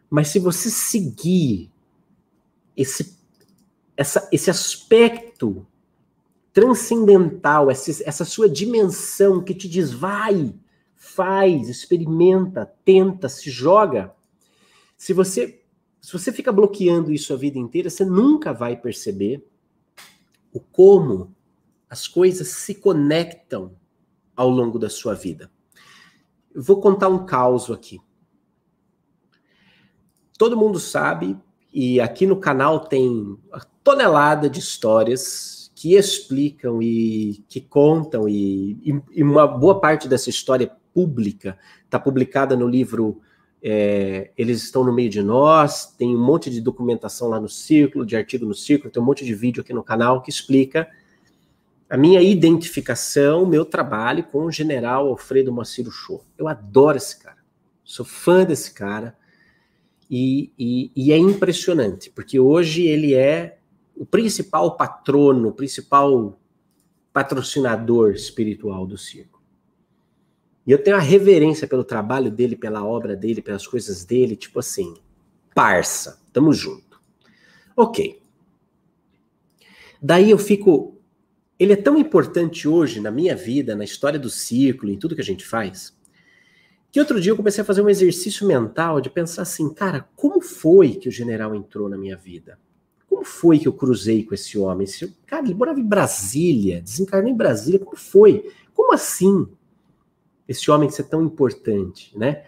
Mas 0.09 0.29
se 0.29 0.39
você 0.39 0.69
seguir 0.69 1.69
esse, 2.75 3.17
essa, 3.95 4.27
esse 4.31 4.49
aspecto 4.49 5.67
transcendental, 6.53 7.69
essa, 7.69 8.03
essa 8.03 8.23
sua 8.23 8.49
dimensão 8.49 9.43
que 9.43 9.53
te 9.53 9.67
diz 9.67 9.91
vai, 9.91 10.55
faz, 10.95 11.67
experimenta, 11.67 12.65
tenta, 12.85 13.27
se 13.27 13.49
joga. 13.49 14.15
Se 14.95 15.13
você 15.13 15.61
se 16.07 16.13
você 16.13 16.31
fica 16.31 16.53
bloqueando 16.53 17.11
isso 17.11 17.33
a 17.33 17.35
vida 17.35 17.59
inteira, 17.59 17.89
você 17.89 18.05
nunca 18.05 18.53
vai 18.53 18.77
perceber 18.77 19.45
o 20.53 20.59
como 20.61 21.35
as 21.89 22.07
coisas 22.07 22.47
se 22.49 22.75
conectam 22.75 23.75
ao 24.35 24.49
longo 24.49 24.77
da 24.77 24.89
sua 24.89 25.13
vida. 25.13 25.51
Eu 26.53 26.61
vou 26.61 26.79
contar 26.79 27.07
um 27.09 27.25
caos 27.25 27.69
aqui. 27.71 27.99
Todo 30.37 30.57
mundo 30.57 30.79
sabe, 30.79 31.37
e 31.73 31.99
aqui 31.99 32.25
no 32.25 32.37
canal 32.37 32.81
tem 32.81 33.37
tonelada 33.83 34.49
de 34.49 34.59
histórias 34.59 35.71
que 35.73 35.95
explicam 35.95 36.81
e 36.81 37.43
que 37.47 37.61
contam, 37.61 38.27
e, 38.27 38.77
e 39.11 39.23
uma 39.23 39.47
boa 39.47 39.79
parte 39.79 40.07
dessa 40.07 40.29
história 40.29 40.71
pública 40.93 41.57
está 41.85 41.99
publicada 41.99 42.55
no 42.55 42.67
livro 42.67 43.21
é, 43.61 44.31
eles 44.37 44.63
estão 44.63 44.83
no 44.83 44.93
meio 44.93 45.09
de 45.09 45.21
nós, 45.21 45.93
tem 45.97 46.15
um 46.15 46.23
monte 46.23 46.49
de 46.49 46.61
documentação 46.61 47.27
lá 47.27 47.39
no 47.39 47.49
Círculo, 47.49 48.05
de 48.05 48.15
artigo 48.15 48.45
no 48.45 48.53
Círculo, 48.53 48.91
tem 48.91 49.01
um 49.01 49.05
monte 49.05 49.25
de 49.25 49.33
vídeo 49.33 49.61
aqui 49.61 49.73
no 49.73 49.83
canal 49.83 50.21
que 50.21 50.29
explica 50.29 50.87
a 51.89 51.97
minha 51.97 52.21
identificação, 52.21 53.45
meu 53.45 53.63
trabalho 53.63 54.23
com 54.23 54.45
o 54.45 54.51
general 54.51 55.07
Alfredo 55.07 55.51
Maciro 55.51 55.91
Show. 55.91 56.23
Eu 56.37 56.47
adoro 56.47 56.97
esse 56.97 57.17
cara, 57.17 57.37
sou 57.83 58.05
fã 58.05 58.43
desse 58.43 58.73
cara, 58.73 59.15
e, 60.09 60.51
e, 60.57 60.91
e 60.95 61.11
é 61.11 61.17
impressionante, 61.17 62.09
porque 62.09 62.39
hoje 62.39 62.85
ele 62.85 63.13
é 63.13 63.59
o 63.95 64.05
principal 64.05 64.77
patrono, 64.77 65.49
o 65.49 65.53
principal 65.53 66.39
patrocinador 67.11 68.11
espiritual 68.11 68.85
do 68.85 68.97
circo. 68.97 69.41
E 70.65 70.71
eu 70.71 70.83
tenho 70.83 70.97
uma 70.97 71.01
reverência 71.01 71.65
pelo 71.65 71.83
trabalho 71.83 72.29
dele, 72.29 72.55
pela 72.55 72.83
obra 72.83 73.15
dele, 73.15 73.41
pelas 73.41 73.65
coisas 73.65 74.03
dele, 74.03 74.35
tipo 74.35 74.59
assim, 74.59 74.95
parça, 75.55 76.21
tamo 76.31 76.51
junto. 76.53 77.01
Ok. 77.75 78.21
Daí 80.01 80.29
eu 80.29 80.37
fico. 80.37 80.96
Ele 81.59 81.73
é 81.73 81.75
tão 81.75 81.97
importante 81.97 82.67
hoje 82.67 82.99
na 82.99 83.11
minha 83.11 83.35
vida, 83.35 83.75
na 83.75 83.83
história 83.83 84.19
do 84.19 84.29
círculo, 84.29 84.91
em 84.91 84.97
tudo 84.99 85.15
que 85.15 85.21
a 85.21 85.25
gente 85.25 85.45
faz, 85.45 85.95
que 86.91 86.99
outro 86.99 87.19
dia 87.19 87.31
eu 87.31 87.37
comecei 87.37 87.61
a 87.61 87.65
fazer 87.65 87.81
um 87.81 87.89
exercício 87.89 88.47
mental 88.47 89.01
de 89.01 89.09
pensar 89.09 89.41
assim, 89.41 89.73
cara, 89.73 90.07
como 90.15 90.39
foi 90.41 90.95
que 90.95 91.09
o 91.09 91.11
general 91.11 91.53
entrou 91.55 91.89
na 91.89 91.97
minha 91.97 92.15
vida? 92.15 92.59
Como 93.09 93.23
foi 93.23 93.59
que 93.59 93.67
eu 93.67 93.73
cruzei 93.73 94.23
com 94.23 94.33
esse 94.33 94.57
homem? 94.57 94.85
Esse, 94.85 95.13
cara, 95.25 95.43
ele 95.45 95.53
morava 95.53 95.79
em 95.79 95.85
Brasília, 95.85 96.81
desencarnou 96.81 97.29
em 97.29 97.35
Brasília, 97.35 97.79
como 97.79 97.97
foi? 97.97 98.51
Como 98.73 98.93
assim? 98.93 99.47
esse 100.47 100.71
homem 100.71 100.89
ser 100.89 101.03
tão 101.03 101.21
importante, 101.21 102.17
né? 102.17 102.43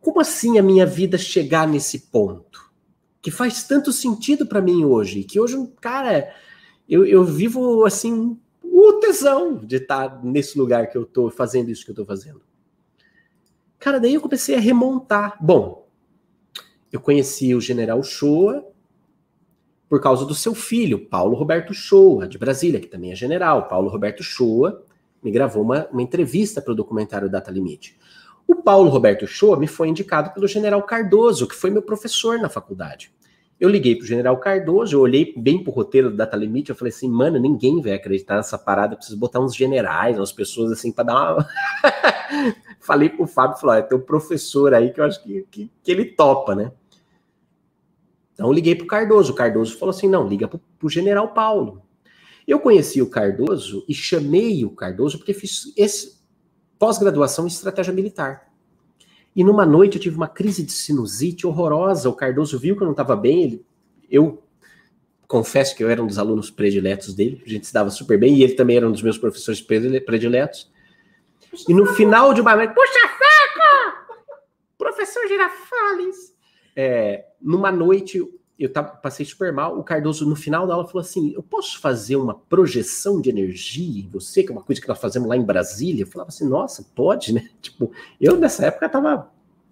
Como 0.00 0.20
assim 0.20 0.58
a 0.58 0.62
minha 0.62 0.86
vida 0.86 1.18
chegar 1.18 1.66
nesse 1.66 1.98
ponto? 2.10 2.70
Que 3.20 3.30
faz 3.30 3.64
tanto 3.64 3.92
sentido 3.92 4.46
para 4.46 4.62
mim 4.62 4.84
hoje, 4.84 5.24
que 5.24 5.40
hoje, 5.40 5.56
cara, 5.80 6.32
eu, 6.88 7.04
eu 7.04 7.24
vivo 7.24 7.84
assim, 7.84 8.38
o 8.88 9.00
tesão 9.00 9.56
de 9.56 9.76
estar 9.76 10.24
nesse 10.24 10.58
lugar 10.58 10.88
que 10.88 10.96
eu 10.96 11.04
tô 11.04 11.30
fazendo 11.30 11.70
isso 11.70 11.84
que 11.84 11.90
eu 11.90 11.94
tô 11.94 12.04
fazendo. 12.04 12.40
Cara, 13.78 13.98
daí 13.98 14.14
eu 14.14 14.20
comecei 14.20 14.54
a 14.54 14.60
remontar. 14.60 15.36
Bom, 15.40 15.88
eu 16.92 17.00
conheci 17.00 17.54
o 17.54 17.60
general 17.60 18.02
Shoa 18.02 18.66
por 19.88 20.00
causa 20.00 20.24
do 20.24 20.34
seu 20.34 20.54
filho, 20.54 21.06
Paulo 21.06 21.34
Roberto 21.34 21.74
Shoa, 21.74 22.28
de 22.28 22.38
Brasília, 22.38 22.78
que 22.78 22.86
também 22.86 23.10
é 23.10 23.16
general. 23.16 23.66
Paulo 23.66 23.88
Roberto 23.88 24.22
Shoa 24.22 24.84
me 25.22 25.30
gravou 25.30 25.62
uma, 25.62 25.88
uma 25.90 26.02
entrevista 26.02 26.62
para 26.62 26.72
o 26.72 26.76
documentário 26.76 27.28
Data 27.28 27.50
Limite. 27.50 27.98
O 28.46 28.56
Paulo 28.56 28.88
Roberto 28.88 29.26
Shoa 29.26 29.58
me 29.58 29.66
foi 29.66 29.88
indicado 29.88 30.32
pelo 30.32 30.46
general 30.46 30.82
Cardoso, 30.82 31.46
que 31.46 31.54
foi 31.54 31.70
meu 31.70 31.82
professor 31.82 32.38
na 32.38 32.48
faculdade. 32.48 33.12
Eu 33.60 33.68
liguei 33.68 33.94
pro 33.94 34.06
general 34.06 34.38
Cardoso, 34.38 34.96
eu 34.96 35.00
olhei 35.02 35.34
bem 35.36 35.62
pro 35.62 35.70
roteiro 35.70 36.10
do 36.10 36.16
Data 36.16 36.34
Limite, 36.34 36.70
eu 36.70 36.76
falei 36.76 36.90
assim, 36.90 37.10
mano, 37.10 37.38
ninguém 37.38 37.82
vai 37.82 37.92
acreditar 37.92 38.36
nessa 38.36 38.56
parada, 38.56 38.94
eu 38.94 38.96
preciso 38.96 39.18
botar 39.18 39.38
uns 39.38 39.54
generais, 39.54 40.16
umas 40.16 40.32
pessoas 40.32 40.72
assim 40.72 40.90
para 40.90 41.04
dar 41.04 41.34
uma. 41.34 41.46
falei 42.80 43.10
pro 43.10 43.26
Fábio, 43.26 43.58
falou, 43.58 43.76
é 43.76 43.82
teu 43.82 44.00
professor 44.00 44.72
aí 44.72 44.90
que 44.90 44.98
eu 44.98 45.04
acho 45.04 45.22
que, 45.22 45.46
que, 45.50 45.70
que, 45.82 45.92
ele 45.92 46.06
topa, 46.06 46.54
né? 46.54 46.72
Então 48.32 48.46
eu 48.46 48.52
liguei 48.52 48.74
pro 48.74 48.86
Cardoso, 48.86 49.32
o 49.32 49.36
Cardoso 49.36 49.76
falou 49.76 49.90
assim, 49.90 50.08
não, 50.08 50.26
liga 50.26 50.48
pro, 50.48 50.58
pro 50.78 50.88
general 50.88 51.34
Paulo. 51.34 51.82
Eu 52.48 52.60
conheci 52.60 53.02
o 53.02 53.10
Cardoso 53.10 53.84
e 53.86 53.92
chamei 53.92 54.64
o 54.64 54.70
Cardoso 54.70 55.18
porque 55.18 55.34
fiz 55.34 55.70
esse 55.76 56.18
pós-graduação 56.78 57.44
em 57.44 57.48
estratégia 57.48 57.92
militar. 57.92 58.49
E 59.34 59.44
numa 59.44 59.64
noite 59.64 59.96
eu 59.96 60.02
tive 60.02 60.16
uma 60.16 60.28
crise 60.28 60.62
de 60.64 60.72
sinusite 60.72 61.46
horrorosa. 61.46 62.08
O 62.08 62.14
Cardoso 62.14 62.58
viu 62.58 62.76
que 62.76 62.82
eu 62.82 62.86
não 62.86 62.92
estava 62.92 63.14
bem. 63.14 63.42
Ele, 63.42 63.64
eu 64.10 64.42
confesso 65.28 65.76
que 65.76 65.84
eu 65.84 65.88
era 65.88 66.02
um 66.02 66.06
dos 66.06 66.18
alunos 66.18 66.50
prediletos 66.50 67.14
dele. 67.14 67.40
A 67.46 67.48
gente 67.48 67.66
se 67.66 67.72
dava 67.72 67.90
super 67.90 68.18
bem 68.18 68.34
e 68.34 68.42
ele 68.42 68.54
também 68.54 68.76
era 68.76 68.88
um 68.88 68.92
dos 68.92 69.02
meus 69.02 69.16
professores 69.16 69.60
prediletos. 69.60 70.70
E 71.68 71.74
no 71.74 71.86
final 71.86 72.34
de 72.34 72.40
uma 72.40 72.54
noite, 72.56 72.74
puxa 72.74 73.00
saco! 73.18 74.20
Professor 74.76 75.26
Girafales! 75.28 76.34
É, 76.74 77.26
numa 77.40 77.70
noite 77.70 78.22
eu 78.60 78.68
passei 78.68 79.24
super 79.24 79.52
mal. 79.52 79.78
O 79.78 79.82
Cardoso, 79.82 80.28
no 80.28 80.36
final 80.36 80.66
da 80.66 80.74
aula, 80.74 80.86
falou 80.86 81.00
assim: 81.00 81.32
Eu 81.34 81.42
posso 81.42 81.80
fazer 81.80 82.16
uma 82.16 82.34
projeção 82.34 83.20
de 83.20 83.30
energia 83.30 84.04
em 84.04 84.08
você, 84.08 84.42
que 84.42 84.50
é 84.50 84.52
uma 84.52 84.62
coisa 84.62 84.80
que 84.80 84.88
nós 84.88 85.00
fazemos 85.00 85.26
lá 85.28 85.36
em 85.36 85.42
Brasília? 85.42 86.02
Eu 86.02 86.06
falava 86.06 86.28
assim: 86.28 86.46
Nossa, 86.46 86.84
pode, 86.94 87.32
né? 87.32 87.48
Tipo, 87.62 87.90
eu 88.20 88.36
nessa 88.36 88.66
época 88.66 88.88
tava 88.88 89.30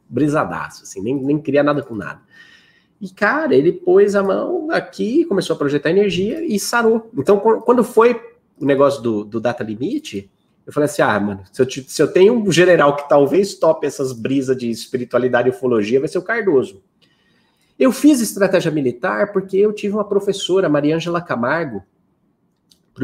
brisadaço, 0.09 0.85
assim, 0.85 1.03
nem, 1.03 1.15
nem 1.15 1.39
queria 1.39 1.63
nada 1.63 1.83
com 1.83 1.95
nada. 1.95 2.23
E, 2.99 3.11
cara, 3.11 3.55
ele 3.55 3.73
pôs 3.73 4.17
a 4.17 4.23
mão 4.23 4.71
aqui, 4.71 5.25
começou 5.27 5.55
a 5.55 5.59
projetar 5.59 5.91
energia 5.91 6.43
e 6.45 6.59
sarou. 6.59 7.11
Então, 7.17 7.39
quando 7.39 7.85
foi 7.85 8.21
o 8.59 8.65
negócio 8.65 9.03
do, 9.03 9.23
do 9.23 9.39
data 9.39 9.63
limite, 9.63 10.31
eu 10.67 10.73
falei 10.73 10.87
assim: 10.87 11.03
ah, 11.03 11.21
mano, 11.21 11.45
se 11.53 11.63
eu, 11.63 11.71
se 11.71 12.03
eu 12.03 12.13
tenho 12.13 12.35
um 12.35 12.51
general 12.51 12.97
que 12.97 13.09
talvez 13.09 13.55
tope 13.55 13.87
essas 13.87 14.13
brisas 14.13 14.57
de 14.57 14.71
espiritualidade 14.71 15.49
e 15.49 15.51
ufologia, 15.51 16.01
vai 16.01 16.09
ser 16.09 16.19
o 16.19 16.23
Cardoso. 16.23 16.83
Eu 17.79 17.93
fiz 17.93 18.21
estratégia 18.21 18.71
militar 18.71 19.33
porque 19.33 19.57
eu 19.57 19.73
tive 19.73 19.95
uma 19.95 20.05
professora, 20.05 20.69
Mariângela 20.69 21.21
Camargo, 21.21 21.85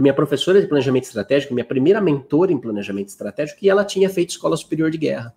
minha 0.00 0.14
professora 0.14 0.60
de 0.60 0.66
planejamento 0.66 1.04
estratégico, 1.04 1.54
minha 1.54 1.64
primeira 1.64 2.00
mentora 2.00 2.52
em 2.52 2.58
planejamento 2.58 3.08
estratégico, 3.08 3.60
e 3.62 3.68
ela 3.68 3.84
tinha 3.84 4.10
feito 4.10 4.30
escola 4.30 4.56
superior 4.56 4.90
de 4.90 4.98
guerra. 4.98 5.32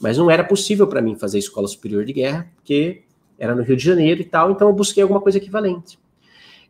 Mas 0.00 0.18
não 0.18 0.30
era 0.30 0.42
possível 0.42 0.86
para 0.86 1.00
mim 1.00 1.14
fazer 1.14 1.38
escola 1.38 1.68
superior 1.68 2.04
de 2.04 2.12
guerra, 2.12 2.50
porque 2.56 3.04
era 3.38 3.54
no 3.54 3.62
Rio 3.62 3.76
de 3.76 3.84
Janeiro 3.84 4.20
e 4.20 4.24
tal, 4.24 4.50
então 4.50 4.68
eu 4.68 4.74
busquei 4.74 5.02
alguma 5.02 5.20
coisa 5.20 5.38
equivalente. 5.38 5.98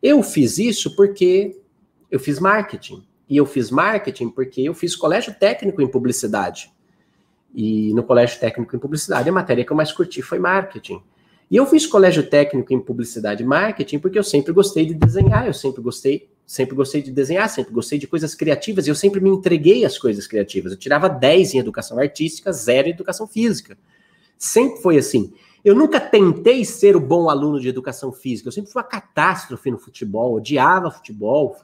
Eu 0.03 0.23
fiz 0.23 0.59
isso 0.59 0.95
porque 0.95 1.59
eu 2.11 2.21
fiz 2.21 2.39
marketing. 2.39 3.03
E 3.29 3.37
eu 3.37 3.47
fiz 3.47 3.71
marketing 3.71 4.29
porque 4.29 4.63
eu 4.63 4.75
fiz 4.75 4.95
colégio 4.95 5.35
técnico 5.35 5.83
em 5.83 5.89
publicidade. 5.89 6.71
E 7.55 7.93
no 7.95 8.03
colégio 8.03 8.39
técnico 8.39 8.77
em 8.77 8.79
publicidade, 8.79 9.29
a 9.29 9.33
matéria 9.33 9.65
que 9.65 9.73
eu 9.73 9.77
mais 9.77 9.91
curti 9.91 10.23
foi 10.23 10.39
marketing. 10.39 11.03
E 11.51 11.57
eu 11.57 11.67
fiz 11.67 11.87
colégio 11.87 12.29
técnico 12.29 12.73
em 12.73 12.81
publicidade 12.81 13.43
e 13.43 13.47
marketing 13.47 13.99
porque 14.01 14.19
eu 14.19 14.25
sempre 14.25 14.53
gostei 14.53 14.85
de 14.85 14.95
desenhar, 14.95 15.47
eu 15.47 15.55
sempre 15.55 15.81
gostei, 15.81 16.29
sempre 16.45 16.75
gostei 16.75 17.01
de 17.01 17.13
desenhar, 17.13 17.49
sempre 17.49 17.73
gostei 17.73 17.99
de 17.99 18.07
coisas 18.07 18.35
criativas 18.35 18.87
e 18.87 18.91
eu 18.91 18.95
sempre 18.97 19.21
me 19.21 19.31
entreguei 19.31 19.85
às 19.85 19.97
coisas 19.97 20.27
criativas. 20.27 20.73
Eu 20.73 20.79
tirava 20.79 21.09
10 21.09 21.55
em 21.55 21.59
educação 21.59 21.99
artística, 21.99 22.53
zero 22.53 22.89
em 22.89 22.91
educação 22.91 23.29
física. 23.29 23.79
Sempre 24.37 24.83
foi 24.83 24.99
assim. 24.99 25.33
Eu 25.65 25.75
nunca 25.75 26.01
tentei 26.01 26.65
ser 26.65 26.97
o 26.97 27.01
bom 27.01 27.29
aluno 27.29 27.61
de 27.61 27.69
educação 27.69 28.13
física. 28.13 28.49
Eu 28.49 28.53
sempre 28.53 28.71
fui 28.71 28.81
uma 28.81 28.89
catástrofe 28.89 29.71
no 29.71 29.79
futebol, 29.79 30.35
odiava 30.35 30.91
futebol. 30.91 31.57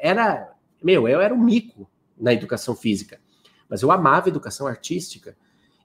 Era, 0.00 0.52
meu, 0.82 1.08
eu 1.08 1.20
era 1.20 1.34
um 1.34 1.42
mico 1.42 1.88
na 2.16 2.32
educação 2.32 2.74
física. 2.76 3.20
Mas 3.68 3.82
eu 3.82 3.90
amava 3.90 4.28
educação 4.28 4.66
artística. 4.66 5.36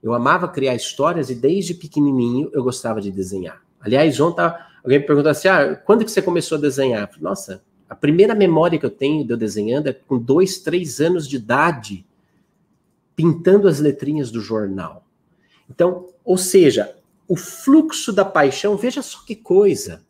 Eu 0.02 0.14
amava 0.14 0.48
criar 0.48 0.74
histórias 0.74 1.30
e 1.30 1.34
desde 1.34 1.74
pequenininho 1.74 2.50
eu 2.52 2.62
gostava 2.62 3.00
de 3.00 3.10
desenhar. 3.10 3.62
Aliás, 3.80 4.20
ontem 4.20 4.42
alguém 4.82 4.98
me 4.98 5.06
perguntou 5.06 5.30
assim: 5.30 5.48
ah, 5.48 5.74
quando 5.74 6.04
que 6.04 6.10
você 6.10 6.22
começou 6.22 6.58
a 6.58 6.60
desenhar? 6.60 7.10
Nossa, 7.20 7.62
a 7.88 7.94
primeira 7.94 8.34
memória 8.34 8.78
que 8.78 8.86
eu 8.86 8.90
tenho 8.90 9.24
de 9.24 9.32
eu 9.32 9.36
desenhando 9.36 9.88
é 9.88 9.92
com 9.92 10.18
dois, 10.18 10.58
três 10.58 11.00
anos 11.00 11.26
de 11.26 11.36
idade, 11.36 12.06
pintando 13.16 13.66
as 13.66 13.80
letrinhas 13.80 14.30
do 14.30 14.40
jornal. 14.40 15.04
Então, 15.68 16.06
ou 16.24 16.38
seja, 16.38 16.94
o 17.26 17.36
fluxo 17.36 18.12
da 18.12 18.24
paixão, 18.24 18.76
veja 18.76 19.02
só 19.02 19.24
que 19.24 19.34
coisa 19.34 20.02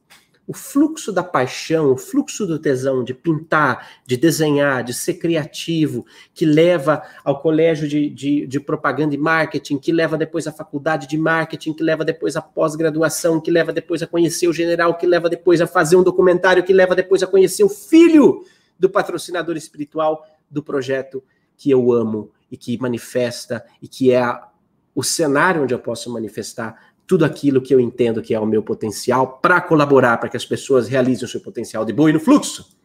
o 0.49 0.55
fluxo 0.55 1.13
da 1.13 1.23
paixão, 1.23 1.93
o 1.93 1.97
fluxo 1.99 2.47
do 2.47 2.59
tesão 2.59 3.05
de 3.05 3.13
pintar, 3.13 3.87
de 4.07 4.17
desenhar, 4.17 4.83
de 4.83 4.95
ser 4.95 5.15
criativo, 5.15 6.07
que 6.33 6.47
leva 6.47 7.03
ao 7.23 7.39
colégio 7.39 7.87
de, 7.87 8.09
de, 8.09 8.47
de, 8.47 8.59
propaganda 8.59 9.15
e 9.15 9.19
marketing, 9.19 9.77
que 9.77 9.93
leva 9.93 10.17
depois 10.17 10.47
à 10.47 10.53
faculdade 10.53 11.07
de 11.07 11.19
marketing, 11.19 11.75
que 11.75 11.83
leva 11.83 12.03
depois 12.03 12.35
à 12.35 12.41
pós-graduação, 12.41 13.39
que 13.39 13.51
leva 13.51 13.75
depois 13.75 14.03
a 14.03 14.07
conhecer 14.07 14.49
o 14.49 14.53
general, 14.55 14.97
que 14.97 15.07
leva 15.07 15.29
depois 15.29 15.61
a 15.61 15.67
fazer 15.67 15.97
um 15.97 16.03
documentário, 16.03 16.65
que 16.65 16.73
leva 16.73 16.97
depois 16.97 17.23
a 17.23 17.27
conhecer 17.27 17.63
o 17.63 17.69
filho 17.69 18.43
do 18.79 18.89
patrocinador 18.89 19.55
espiritual 19.55 20.27
do 20.51 20.63
projeto 20.63 21.23
que 21.59 21.71
eu 21.71 21.93
amo 21.93 22.31
e 22.51 22.57
que 22.57 22.79
manifesta 22.79 23.63
e 23.83 23.87
que 23.87 24.13
é 24.13 24.23
a, 24.23 24.49
o 24.95 25.03
cenário 25.03 25.65
onde 25.65 25.75
eu 25.75 25.79
posso 25.79 26.11
manifestar 26.11 26.88
tudo 27.09 27.25
aquilo 27.25 27.63
que 27.63 27.75
eu 27.75 27.81
entendo 27.81 28.21
que 28.21 28.35
é 28.35 28.39
o 28.39 28.45
meu 28.45 28.63
potencial 28.63 29.39
para 29.39 29.63
colaborar 29.63 30.19
para 30.19 30.29
que 30.29 30.37
as 30.37 30.45
pessoas 30.45 30.87
realizem 30.87 31.25
o 31.25 31.29
seu 31.29 31.41
potencial 31.41 31.83
de 31.83 31.93
boi 31.93 32.13
no 32.13 32.21
fluxo. 32.21 32.77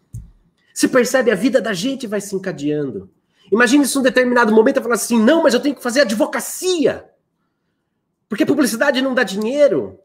Se 0.73 0.87
percebe, 0.87 1.29
a 1.29 1.35
vida 1.35 1.61
da 1.61 1.73
gente 1.73 2.07
vai 2.07 2.21
se 2.21 2.33
encadeando. 2.33 3.11
Imagine 3.51 3.85
se 3.85 3.99
um 3.99 4.01
determinado 4.01 4.53
momento 4.53 4.77
eu 4.77 4.81
falar 4.81 4.95
assim: 4.95 5.21
não, 5.21 5.43
mas 5.43 5.53
eu 5.53 5.59
tenho 5.59 5.75
que 5.75 5.83
fazer 5.83 6.01
advocacia. 6.01 7.05
Porque 8.29 8.45
publicidade 8.45 9.01
não 9.01 9.13
dá 9.13 9.23
dinheiro. 9.23 9.99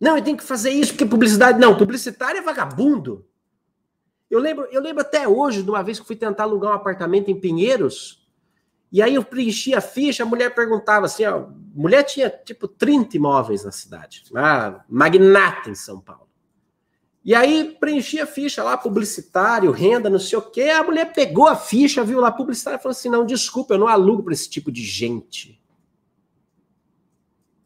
Não, 0.00 0.16
eu 0.16 0.22
tenho 0.22 0.36
que 0.36 0.44
fazer 0.44 0.70
isso 0.70 0.92
porque 0.92 1.04
publicidade. 1.04 1.58
Não, 1.58 1.76
publicitário 1.76 2.38
é 2.38 2.42
vagabundo. 2.42 3.26
Eu 4.30 4.38
lembro, 4.38 4.68
eu 4.70 4.80
lembro 4.80 5.02
até 5.02 5.26
hoje 5.26 5.64
de 5.64 5.68
uma 5.68 5.82
vez 5.82 5.98
que 5.98 6.06
fui 6.06 6.14
tentar 6.14 6.44
alugar 6.44 6.70
um 6.70 6.76
apartamento 6.76 7.30
em 7.30 7.38
Pinheiros. 7.38 8.27
E 8.90 9.02
aí 9.02 9.14
eu 9.14 9.24
preenchi 9.24 9.74
a 9.74 9.80
ficha, 9.80 10.22
a 10.22 10.26
mulher 10.26 10.54
perguntava 10.54 11.06
assim, 11.06 11.24
ó, 11.24 11.46
mulher 11.74 12.02
tinha 12.04 12.30
tipo 12.30 12.66
30 12.66 13.16
imóveis 13.16 13.64
na 13.64 13.70
cidade, 13.70 14.24
uma 14.30 14.84
magnata 14.88 15.68
em 15.68 15.74
São 15.74 16.00
Paulo. 16.00 16.26
E 17.22 17.34
aí 17.34 17.76
preenchi 17.78 18.18
a 18.20 18.26
ficha 18.26 18.62
lá, 18.62 18.76
publicitário, 18.78 19.70
renda, 19.70 20.08
não 20.08 20.18
sei 20.18 20.38
o 20.38 20.42
quê. 20.42 20.70
A 20.70 20.82
mulher 20.82 21.12
pegou 21.12 21.46
a 21.46 21.54
ficha, 21.54 22.02
viu 22.02 22.20
lá 22.20 22.32
publicitário 22.32 22.80
falou 22.80 22.92
assim: 22.92 23.10
não, 23.10 23.26
desculpa, 23.26 23.74
eu 23.74 23.78
não 23.78 23.88
alugo 23.88 24.22
para 24.22 24.32
esse 24.32 24.48
tipo 24.48 24.72
de 24.72 24.82
gente. 24.82 25.60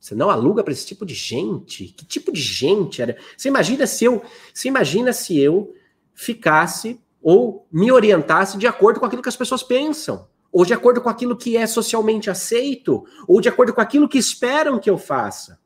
Você 0.00 0.16
não 0.16 0.30
aluga 0.30 0.64
para 0.64 0.72
esse 0.72 0.84
tipo 0.84 1.06
de 1.06 1.14
gente? 1.14 1.84
Que 1.86 2.04
tipo 2.04 2.32
de 2.32 2.40
gente 2.40 3.00
era? 3.00 3.16
Você 3.36 3.46
imagina 3.46 3.86
se 3.86 4.04
eu, 4.04 4.20
você 4.52 4.66
imagina 4.66 5.12
se 5.12 5.38
eu 5.38 5.72
ficasse 6.12 7.00
ou 7.22 7.68
me 7.70 7.92
orientasse 7.92 8.58
de 8.58 8.66
acordo 8.66 8.98
com 8.98 9.06
aquilo 9.06 9.22
que 9.22 9.28
as 9.28 9.36
pessoas 9.36 9.62
pensam 9.62 10.28
ou 10.52 10.66
de 10.66 10.74
acordo 10.74 11.00
com 11.00 11.08
aquilo 11.08 11.36
que 11.36 11.56
é 11.56 11.66
socialmente 11.66 12.28
aceito, 12.28 13.04
ou 13.26 13.40
de 13.40 13.48
acordo 13.48 13.72
com 13.72 13.80
aquilo 13.80 14.08
que 14.08 14.18
esperam 14.18 14.78
que 14.78 14.90
eu 14.90 14.98
faça. 14.98 15.58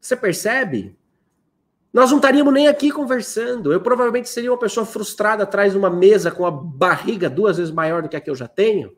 Você 0.00 0.16
percebe? 0.16 0.96
Nós 1.92 2.10
não 2.10 2.18
estaríamos 2.18 2.52
nem 2.52 2.68
aqui 2.68 2.90
conversando. 2.90 3.72
Eu 3.72 3.80
provavelmente 3.80 4.28
seria 4.28 4.50
uma 4.50 4.58
pessoa 4.58 4.86
frustrada 4.86 5.42
atrás 5.42 5.72
de 5.72 5.78
uma 5.78 5.90
mesa 5.90 6.30
com 6.30 6.46
a 6.46 6.50
barriga 6.50 7.28
duas 7.28 7.58
vezes 7.58 7.72
maior 7.72 8.02
do 8.02 8.08
que 8.08 8.16
a 8.16 8.20
que 8.20 8.30
eu 8.30 8.34
já 8.34 8.48
tenho. 8.48 8.96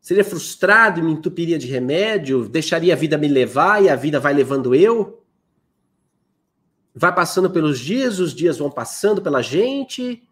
Seria 0.00 0.24
frustrado 0.24 1.00
e 1.00 1.02
me 1.02 1.12
entupiria 1.12 1.58
de 1.58 1.66
remédio, 1.66 2.48
deixaria 2.48 2.94
a 2.94 2.96
vida 2.96 3.18
me 3.18 3.28
levar 3.28 3.82
e 3.82 3.88
a 3.90 3.96
vida 3.96 4.18
vai 4.18 4.32
levando 4.32 4.74
eu. 4.74 5.22
Vai 6.94 7.14
passando 7.14 7.50
pelos 7.50 7.78
dias, 7.78 8.18
os 8.18 8.34
dias 8.34 8.58
vão 8.58 8.70
passando 8.70 9.20
pela 9.20 9.42
gente, 9.42 10.22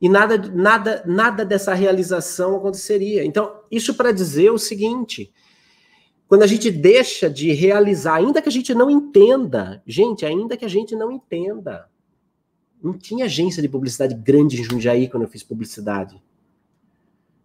e 0.00 0.08
nada, 0.08 0.38
nada, 0.38 1.02
nada 1.06 1.44
dessa 1.44 1.74
realização 1.74 2.56
aconteceria. 2.56 3.24
Então, 3.24 3.62
isso 3.70 3.94
para 3.94 4.12
dizer 4.12 4.50
o 4.50 4.58
seguinte: 4.58 5.32
quando 6.28 6.42
a 6.42 6.46
gente 6.46 6.70
deixa 6.70 7.28
de 7.28 7.52
realizar, 7.52 8.16
ainda 8.16 8.40
que 8.40 8.48
a 8.48 8.52
gente 8.52 8.72
não 8.74 8.90
entenda, 8.90 9.82
gente, 9.86 10.24
ainda 10.24 10.56
que 10.56 10.64
a 10.64 10.68
gente 10.68 10.94
não 10.94 11.10
entenda, 11.10 11.88
não 12.82 12.92
tinha 12.96 13.24
agência 13.24 13.60
de 13.60 13.68
publicidade 13.68 14.14
grande 14.14 14.60
em 14.60 14.64
Jundiaí 14.64 15.08
quando 15.08 15.24
eu 15.24 15.28
fiz 15.28 15.42
publicidade. 15.42 16.22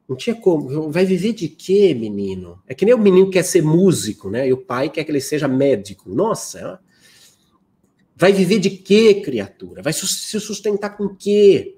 Não 0.07 0.15
tinha 0.15 0.35
como. 0.35 0.91
Vai 0.91 1.05
viver 1.05 1.33
de 1.33 1.47
quê, 1.47 1.93
menino? 1.93 2.61
É 2.67 2.75
que 2.75 2.85
nem 2.85 2.93
o 2.93 2.99
menino 2.99 3.31
quer 3.31 3.43
ser 3.43 3.63
músico, 3.63 4.29
né? 4.29 4.47
E 4.47 4.53
o 4.53 4.57
pai 4.57 4.89
quer 4.89 5.03
que 5.03 5.09
ele 5.09 5.21
seja 5.21 5.47
médico. 5.47 6.13
Nossa, 6.13 6.79
vai 8.15 8.31
viver 8.31 8.59
de 8.59 8.69
quê, 8.69 9.21
criatura? 9.21 9.81
Vai 9.81 9.93
se 9.93 10.05
sustentar 10.39 10.97
com 10.97 11.07
quê? 11.15 11.77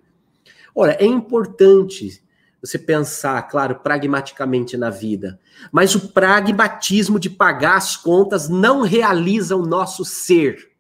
Ora, 0.76 0.98
é 1.00 1.06
importante 1.06 2.22
você 2.62 2.78
pensar, 2.78 3.42
claro, 3.44 3.76
pragmaticamente 3.76 4.76
na 4.76 4.90
vida, 4.90 5.40
mas 5.72 5.96
o 5.96 6.10
pragmatismo 6.10 7.20
de 7.20 7.30
pagar 7.30 7.78
as 7.78 7.96
contas 7.96 8.50
não 8.50 8.82
realiza 8.82 9.56
o 9.56 9.66
nosso 9.66 10.04
ser. 10.04 10.74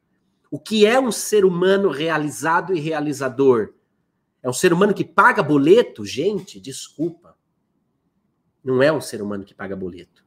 O 0.51 0.59
que 0.59 0.85
é 0.85 0.99
um 0.99 1.11
ser 1.11 1.45
humano 1.45 1.89
realizado 1.89 2.75
e 2.75 2.79
realizador? 2.79 3.73
É 4.41 4.49
um 4.49 4.53
ser 4.53 4.73
humano 4.73 4.93
que 4.93 5.05
paga 5.05 5.41
boleto? 5.41 6.03
Gente, 6.05 6.59
desculpa. 6.59 7.35
Não 8.63 8.81
é 8.81 8.91
um 8.91 9.01
ser 9.01 9.21
humano 9.21 9.45
que 9.45 9.53
paga 9.53 9.75
boleto. 9.75 10.24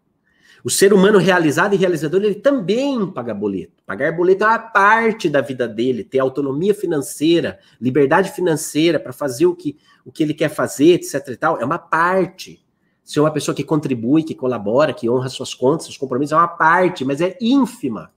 O 0.65 0.71
ser 0.71 0.93
humano 0.93 1.19
realizado 1.19 1.75
e 1.75 1.77
realizador, 1.77 2.23
ele 2.23 2.35
também 2.35 3.07
paga 3.11 3.33
boleto. 3.33 3.83
Pagar 3.87 4.17
boleto 4.17 4.45
é 4.45 4.49
uma 4.49 4.59
parte 4.59 5.29
da 5.29 5.41
vida 5.41 5.69
dele, 5.69 6.03
ter 6.03 6.19
autonomia 6.19 6.75
financeira, 6.75 7.59
liberdade 7.81 8.33
financeira 8.33 8.99
para 8.99 9.13
fazer 9.13 9.47
o 9.47 9.55
que, 9.55 9.79
o 10.05 10.11
que 10.11 10.23
ele 10.23 10.35
quer 10.35 10.49
fazer, 10.49 10.95
etc 10.95 11.29
e 11.29 11.37
tal, 11.37 11.61
é 11.61 11.65
uma 11.65 11.79
parte. 11.79 12.65
Ser 13.05 13.21
uma 13.21 13.31
pessoa 13.31 13.55
que 13.55 13.65
contribui, 13.65 14.23
que 14.23 14.35
colabora, 14.35 14.93
que 14.93 15.09
honra 15.09 15.29
suas 15.29 15.55
contas, 15.55 15.87
seus 15.87 15.97
compromissos, 15.97 16.33
é 16.33 16.37
uma 16.37 16.49
parte, 16.49 17.05
mas 17.05 17.21
é 17.21 17.39
ínfima. 17.41 18.13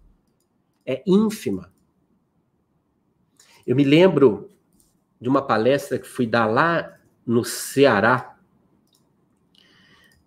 É 0.86 1.02
ínfima. 1.06 1.72
Eu 3.66 3.76
me 3.76 3.84
lembro 3.84 4.50
de 5.20 5.30
uma 5.30 5.42
palestra 5.42 6.00
que 6.00 6.08
fui 6.08 6.26
dar 6.26 6.48
lá 6.48 6.98
no 7.26 7.46
Ceará, 7.46 8.31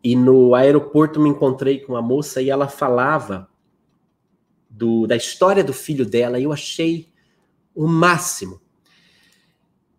e 0.04 0.14
no 0.14 0.54
aeroporto 0.54 1.18
me 1.18 1.30
encontrei 1.30 1.80
com 1.80 1.94
uma 1.94 2.02
moça 2.02 2.42
e 2.42 2.50
ela 2.50 2.68
falava 2.68 3.48
do, 4.68 5.06
da 5.06 5.16
história 5.16 5.64
do 5.64 5.72
filho 5.72 6.04
dela 6.04 6.38
e 6.38 6.44
eu 6.44 6.52
achei 6.52 7.08
o 7.74 7.88
máximo. 7.88 8.60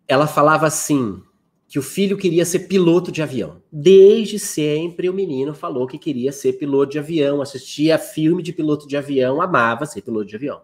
Ela 0.06 0.28
falava 0.28 0.64
assim: 0.64 1.20
que 1.68 1.78
o 1.78 1.82
filho 1.82 2.16
queria 2.16 2.44
ser 2.44 2.60
piloto 2.60 3.10
de 3.10 3.20
avião. 3.20 3.60
Desde 3.72 4.38
sempre 4.38 5.08
o 5.08 5.12
menino 5.12 5.52
falou 5.52 5.86
que 5.86 5.98
queria 5.98 6.30
ser 6.30 6.52
piloto 6.52 6.92
de 6.92 6.98
avião, 7.00 7.42
assistia 7.42 7.98
filme 7.98 8.42
de 8.42 8.52
piloto 8.52 8.86
de 8.86 8.96
avião, 8.96 9.42
amava 9.42 9.84
ser 9.86 10.02
piloto 10.02 10.26
de 10.26 10.36
avião. 10.36 10.62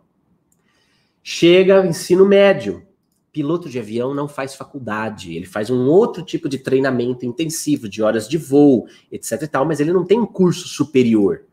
Chega 1.21 1.85
ensino 1.85 2.25
médio, 2.25 2.87
piloto 3.33 3.69
de 3.69 3.79
avião 3.79 4.15
não 4.15 4.29
faz 4.29 4.55
faculdade, 4.55 5.35
ele 5.35 5.47
faz 5.47 5.71
um 5.71 5.87
outro 5.87 6.23
tipo 6.23 6.49
de 6.49 6.59
treinamento 6.59 7.25
intensivo, 7.25 7.89
de 7.89 8.03
horas 8.03 8.29
de 8.29 8.37
voo, 8.37 8.87
etc 9.11 9.41
e 9.43 9.49
tal, 9.49 9.65
mas 9.65 9.81
ele 9.81 9.93
não 9.93 10.05
tem 10.05 10.21
um 10.21 10.27
curso 10.27 10.69
superior. 10.69 11.45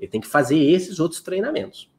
Ele 0.00 0.10
tem 0.10 0.20
que 0.20 0.26
fazer 0.26 0.58
esses 0.58 0.98
outros 0.98 1.20
treinamentos. 1.20 1.90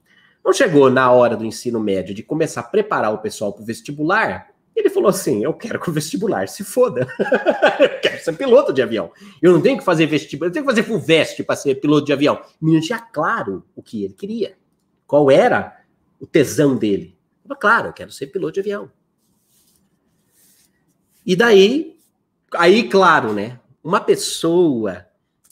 Não 0.44 0.54
chegou 0.54 0.90
na 0.90 1.12
hora 1.12 1.38
do 1.38 1.46
ensino 1.46 1.80
médio 1.80 2.14
de 2.14 2.24
começar 2.24 2.62
a 2.62 2.64
preparar 2.64 3.14
o 3.14 3.20
pessoal 3.20 3.54
para 3.54 3.62
o 3.62 3.66
vestibular, 3.66 4.50
ele 4.76 4.90
falou 4.90 5.10
assim: 5.10 5.44
Eu 5.44 5.54
quero 5.54 5.80
que 5.80 5.90
o 5.90 5.94
vestibular 5.94 6.48
se 6.48 6.64
foda. 6.64 7.08
eu 7.80 8.00
quero 8.00 8.24
ser 8.24 8.34
piloto 8.38 8.72
de 8.72 8.82
avião. 8.82 9.12
Eu 9.42 9.52
não 9.52 9.62
tenho 9.62 9.78
que 9.78 9.84
fazer 9.84 10.06
vestibular, 10.06 10.50
eu 10.50 10.54
tenho 10.54 10.66
que 10.66 10.72
fazer 10.72 10.84
FUVEST 10.84 11.44
para 11.44 11.56
ser 11.56 11.76
piloto 11.76 12.06
de 12.06 12.14
avião. 12.14 12.42
O 12.62 12.66
menino 12.66 12.82
tinha 12.82 13.00
claro 13.00 13.66
o 13.76 13.84
que 13.84 14.04
ele 14.04 14.14
queria. 14.14 14.56
Qual 15.06 15.30
era 15.30 15.82
o 16.20 16.26
tesão 16.26 16.78
dele? 16.78 17.18
Claro, 17.60 17.90
eu 17.90 17.94
quero 17.94 18.12
ser 18.12 18.28
piloto 18.28 18.54
de 18.54 18.60
avião. 18.60 18.90
E 21.30 21.36
daí, 21.36 21.96
aí, 22.56 22.90
claro, 22.90 23.34
né? 23.34 23.60
Uma 23.84 24.00
pessoa 24.02 25.06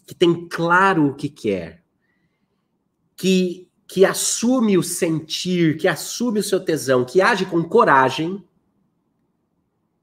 que 0.07 0.15
tem 0.15 0.49
claro 0.49 1.05
o 1.05 1.13
que 1.13 1.29
quer, 1.29 1.83
que, 3.15 3.69
que 3.87 4.03
assume 4.03 4.75
o 4.75 4.81
sentir, 4.81 5.77
que 5.77 5.87
assume 5.87 6.39
o 6.39 6.43
seu 6.43 6.59
tesão, 6.59 7.05
que 7.05 7.21
age 7.21 7.45
com 7.45 7.63
coragem 7.63 8.43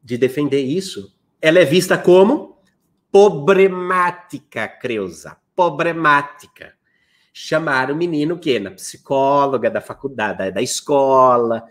de 0.00 0.16
defender 0.16 0.62
isso, 0.62 1.12
ela 1.42 1.58
é 1.58 1.64
vista 1.64 1.98
como 1.98 2.56
problemática, 3.10 4.68
Creuza. 4.68 5.36
Problemática. 5.56 6.72
Chamaram 7.32 7.96
o 7.96 7.98
menino 7.98 8.38
que 8.38 8.60
na 8.60 8.70
psicóloga 8.70 9.68
da 9.68 9.80
faculdade, 9.80 10.38
da, 10.38 10.50
da 10.50 10.62
escola, 10.62 11.64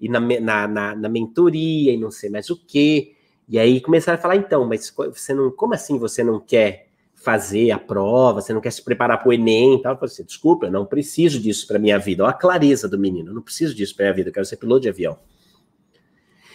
e 0.00 0.08
na, 0.08 0.18
na, 0.18 0.66
na, 0.66 0.96
na 0.96 1.08
mentoria, 1.10 1.92
e 1.92 1.98
não 1.98 2.10
sei 2.10 2.30
mais 2.30 2.48
o 2.48 2.56
quê. 2.56 3.16
E 3.50 3.58
aí 3.58 3.80
começaram 3.80 4.16
a 4.16 4.22
falar, 4.22 4.36
então, 4.36 4.64
mas 4.64 4.94
você 4.96 5.34
não, 5.34 5.50
como 5.50 5.74
assim 5.74 5.98
você 5.98 6.22
não 6.22 6.38
quer 6.38 6.86
fazer 7.16 7.72
a 7.72 7.78
prova, 7.80 8.40
você 8.40 8.52
não 8.52 8.60
quer 8.60 8.70
se 8.70 8.80
preparar 8.80 9.18
para 9.18 9.28
o 9.28 9.32
Enem 9.32 9.74
e 9.74 9.82
tal? 9.82 9.94
Eu 9.94 9.98
falei 9.98 10.12
assim, 10.12 10.24
desculpa, 10.24 10.66
eu 10.66 10.70
não 10.70 10.86
preciso 10.86 11.40
disso 11.40 11.66
para 11.66 11.76
minha 11.76 11.98
vida. 11.98 12.22
Olha 12.22 12.30
a 12.30 12.34
clareza 12.34 12.88
do 12.88 12.96
menino, 12.96 13.30
eu 13.30 13.34
não 13.34 13.42
preciso 13.42 13.74
disso 13.74 13.96
para 13.96 14.04
minha 14.04 14.14
vida, 14.14 14.28
eu 14.28 14.32
quero 14.32 14.46
ser 14.46 14.56
piloto 14.56 14.82
de 14.82 14.88
avião. 14.88 15.18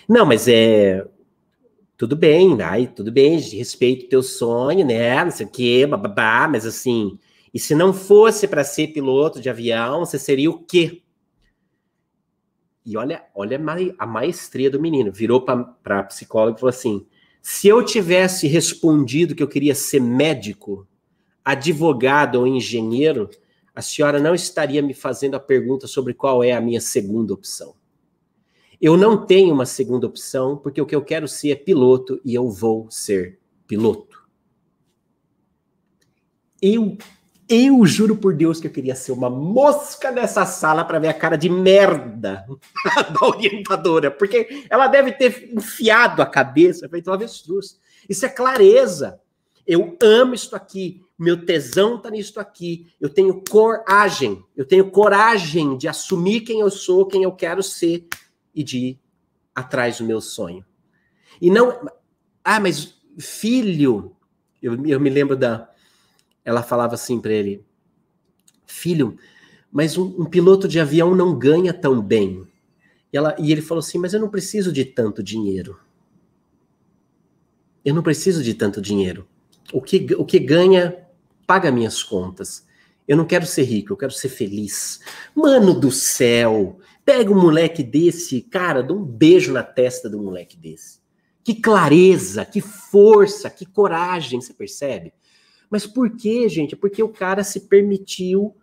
Não, 0.08 0.26
mas 0.26 0.48
é. 0.48 1.06
Tudo 1.98 2.16
bem, 2.16 2.62
ai, 2.62 2.88
tudo 2.88 3.12
bem, 3.12 3.40
respeito 3.40 4.06
o 4.06 4.10
teu 4.10 4.24
sonho, 4.24 4.86
né? 4.86 5.22
Não 5.24 5.32
sei 5.32 5.46
o 5.46 5.50
quê, 5.50 5.86
bababá, 5.86 6.48
mas 6.48 6.66
assim. 6.66 7.20
E 7.54 7.60
se 7.60 7.76
não 7.76 7.94
fosse 7.94 8.48
para 8.48 8.64
ser 8.64 8.88
piloto 8.88 9.42
de 9.42 9.50
avião, 9.50 10.06
você 10.06 10.18
seria 10.18 10.50
o 10.50 10.60
quê? 10.60 11.02
E 12.86 12.96
olha, 12.96 13.26
olha 13.34 13.60
a 13.98 14.06
maestria 14.06 14.70
do 14.70 14.80
menino. 14.80 15.12
Virou 15.12 15.42
para 15.42 16.00
a 16.00 16.04
psicóloga 16.04 16.58
e 16.58 16.60
falou 16.60 16.70
assim: 16.70 17.06
se 17.42 17.68
eu 17.68 17.84
tivesse 17.84 18.48
respondido 18.48 19.34
que 19.34 19.42
eu 19.42 19.48
queria 19.48 19.74
ser 19.74 20.00
médico, 20.00 20.88
advogado 21.44 22.36
ou 22.36 22.48
engenheiro, 22.48 23.30
a 23.74 23.82
senhora 23.82 24.20
não 24.20 24.36
estaria 24.36 24.82
me 24.82 24.94
fazendo 24.94 25.36
a 25.36 25.40
pergunta 25.40 25.88
sobre 25.88 26.14
qual 26.14 26.44
é 26.44 26.54
a 26.54 26.62
minha 26.62 26.80
segunda 26.80 27.34
opção. 27.34 27.76
Eu 28.82 28.98
não 28.98 29.26
tenho 29.26 29.54
uma 29.54 29.66
segunda 29.66 30.06
opção, 30.06 30.58
porque 30.58 30.82
o 30.82 30.86
que 30.86 30.96
eu 30.96 31.02
quero 31.02 31.28
ser 31.28 31.52
é 31.52 31.56
piloto 31.56 32.22
e 32.24 32.36
eu 32.36 32.50
vou 32.50 32.90
ser 32.92 33.40
piloto. 33.68 34.24
Eu 36.62 36.98
eu 37.48 37.86
juro 37.86 38.16
por 38.16 38.34
Deus 38.34 38.60
que 38.60 38.68
eu 38.68 38.72
queria 38.72 38.96
ser 38.96 39.12
uma 39.12 39.30
mosca 39.30 40.12
nessa 40.12 40.46
sala 40.46 40.84
para 40.84 41.00
ver 41.00 41.10
a 41.10 41.14
cara 41.14 41.38
de 41.38 41.50
merda 41.50 42.46
da 43.14 43.28
orientadora, 43.28 44.10
porque 44.10 44.66
ela 44.70 44.88
deve 44.88 45.12
ter 45.12 45.52
enfiado 45.54 46.22
a 46.22 46.26
cabeça, 46.26 46.90
feito 46.90 47.08
uma 47.08 47.16
avestruz. 47.16 47.80
Isso 48.10 48.26
é 48.26 48.30
clareza. 48.30 49.20
Eu 49.66 49.98
amo 50.02 50.36
isto 50.36 50.56
aqui, 50.56 51.02
meu 51.18 51.46
tesão 51.46 51.96
está 51.96 52.10
nisto 52.10 52.40
aqui. 52.40 52.88
Eu 53.00 53.10
tenho 53.10 53.44
coragem, 53.50 54.44
eu 54.56 54.66
tenho 54.66 54.90
coragem 54.92 55.78
de 55.78 55.88
assumir 55.88 56.42
quem 56.42 56.60
eu 56.60 56.70
sou, 56.70 57.06
quem 57.06 57.24
eu 57.24 57.32
quero 57.32 57.64
ser 57.64 58.08
e 58.54 58.64
de 58.64 58.78
ir 58.78 59.00
atrás 59.54 59.98
do 59.98 60.06
meu 60.06 60.20
sonho. 60.22 60.66
E 61.42 61.50
não, 61.50 61.90
ah, 62.44 62.60
mas 62.60 62.96
filho, 63.18 64.16
eu, 64.62 64.74
eu 64.86 65.00
me 65.00 65.10
lembro 65.10 65.36
da 65.36 65.70
ela 66.46 66.64
falava 66.64 66.94
assim 66.94 67.20
para 67.20 67.34
ele: 67.34 67.66
Filho, 68.66 69.18
mas 69.72 69.98
um, 69.98 70.22
um, 70.22 70.26
piloto 70.26 70.68
de 70.68 70.80
avião 70.80 71.14
não 71.14 71.38
ganha 71.38 71.74
tão 71.74 72.02
bem. 72.02 72.48
E, 73.12 73.18
ela, 73.18 73.36
e 73.38 73.52
ele 73.52 73.62
falou 73.62 73.80
assim: 73.80 73.98
Mas 73.98 74.14
eu 74.14 74.22
não 74.22 74.30
preciso 74.30 74.72
de 74.72 74.86
tanto 74.86 75.22
dinheiro. 75.24 75.78
Eu 77.84 77.94
não 77.94 78.04
preciso 78.04 78.44
de 78.44 78.54
tanto 78.54 78.82
dinheiro. 78.82 79.28
O 79.74 79.82
que, 79.82 80.08
o 80.16 80.24
que 80.24 80.40
ganha 80.40 81.06
paga 81.46 81.72
minhas 81.72 82.04
contas. 82.04 82.66
Eu 83.08 83.16
não 83.16 83.26
quero 83.26 83.46
ser 83.46 83.64
rico, 83.64 83.94
eu 83.94 83.98
quero 83.98 84.12
ser 84.12 84.30
feliz. 84.30 85.00
Mano 85.36 85.80
do 85.80 85.92
céu, 85.92 86.80
pega 87.04 87.32
um 87.32 87.40
moleque 87.40 87.84
desse, 87.84 88.42
cara, 88.42 88.82
dá 88.82 88.94
um 88.94 89.04
beijo 89.04 89.54
na 89.54 89.64
testa 89.64 90.10
do 90.10 90.22
moleque 90.22 90.58
desse. 90.58 91.00
Que 91.44 91.54
clareza, 91.54 92.44
que 92.44 92.62
força, 92.62 93.50
que 93.50 93.66
coragem, 93.66 94.42
você 94.42 94.54
percebe? 94.54 95.14
Mas 95.76 95.86
por 95.86 96.10
quê, 96.10 96.48
gente? 96.48 96.74
Porque 96.74 97.04
o 97.04 97.10
cara 97.10 97.44
se 97.44 97.68
permitiu 97.68 98.56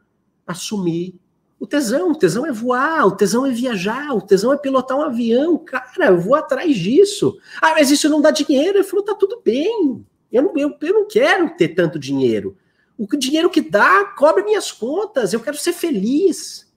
assumir 0.46 1.20
o 1.60 1.66
tesão. 1.66 2.10
O 2.10 2.14
tesão 2.14 2.46
é 2.46 2.50
voar, 2.50 3.06
o 3.06 3.14
tesão 3.14 3.44
é 3.44 3.50
viajar, 3.50 4.14
o 4.14 4.22
tesão 4.22 4.50
é 4.50 4.56
pilotar 4.56 4.96
um 4.96 5.02
avião. 5.02 5.58
Cara, 5.58 6.06
eu 6.06 6.18
vou 6.18 6.34
atrás 6.34 6.74
disso. 6.74 7.36
Ah, 7.60 7.72
mas 7.72 7.90
isso 7.90 8.08
não 8.08 8.22
dá 8.22 8.30
dinheiro. 8.30 8.78
Ele 8.78 8.84
falou, 8.84 9.04
tá 9.04 9.14
tudo 9.14 9.42
bem. 9.44 10.02
Eu 10.32 10.42
não, 10.42 10.56
eu, 10.56 10.74
eu 10.80 10.94
não 10.94 11.06
quero 11.06 11.54
ter 11.54 11.68
tanto 11.74 11.98
dinheiro. 11.98 12.56
O 12.96 13.06
dinheiro 13.14 13.50
que 13.50 13.60
dá 13.60 14.06
cobre 14.16 14.42
minhas 14.42 14.72
contas. 14.72 15.34
Eu 15.34 15.40
quero 15.40 15.58
ser 15.58 15.74
feliz. 15.74 16.72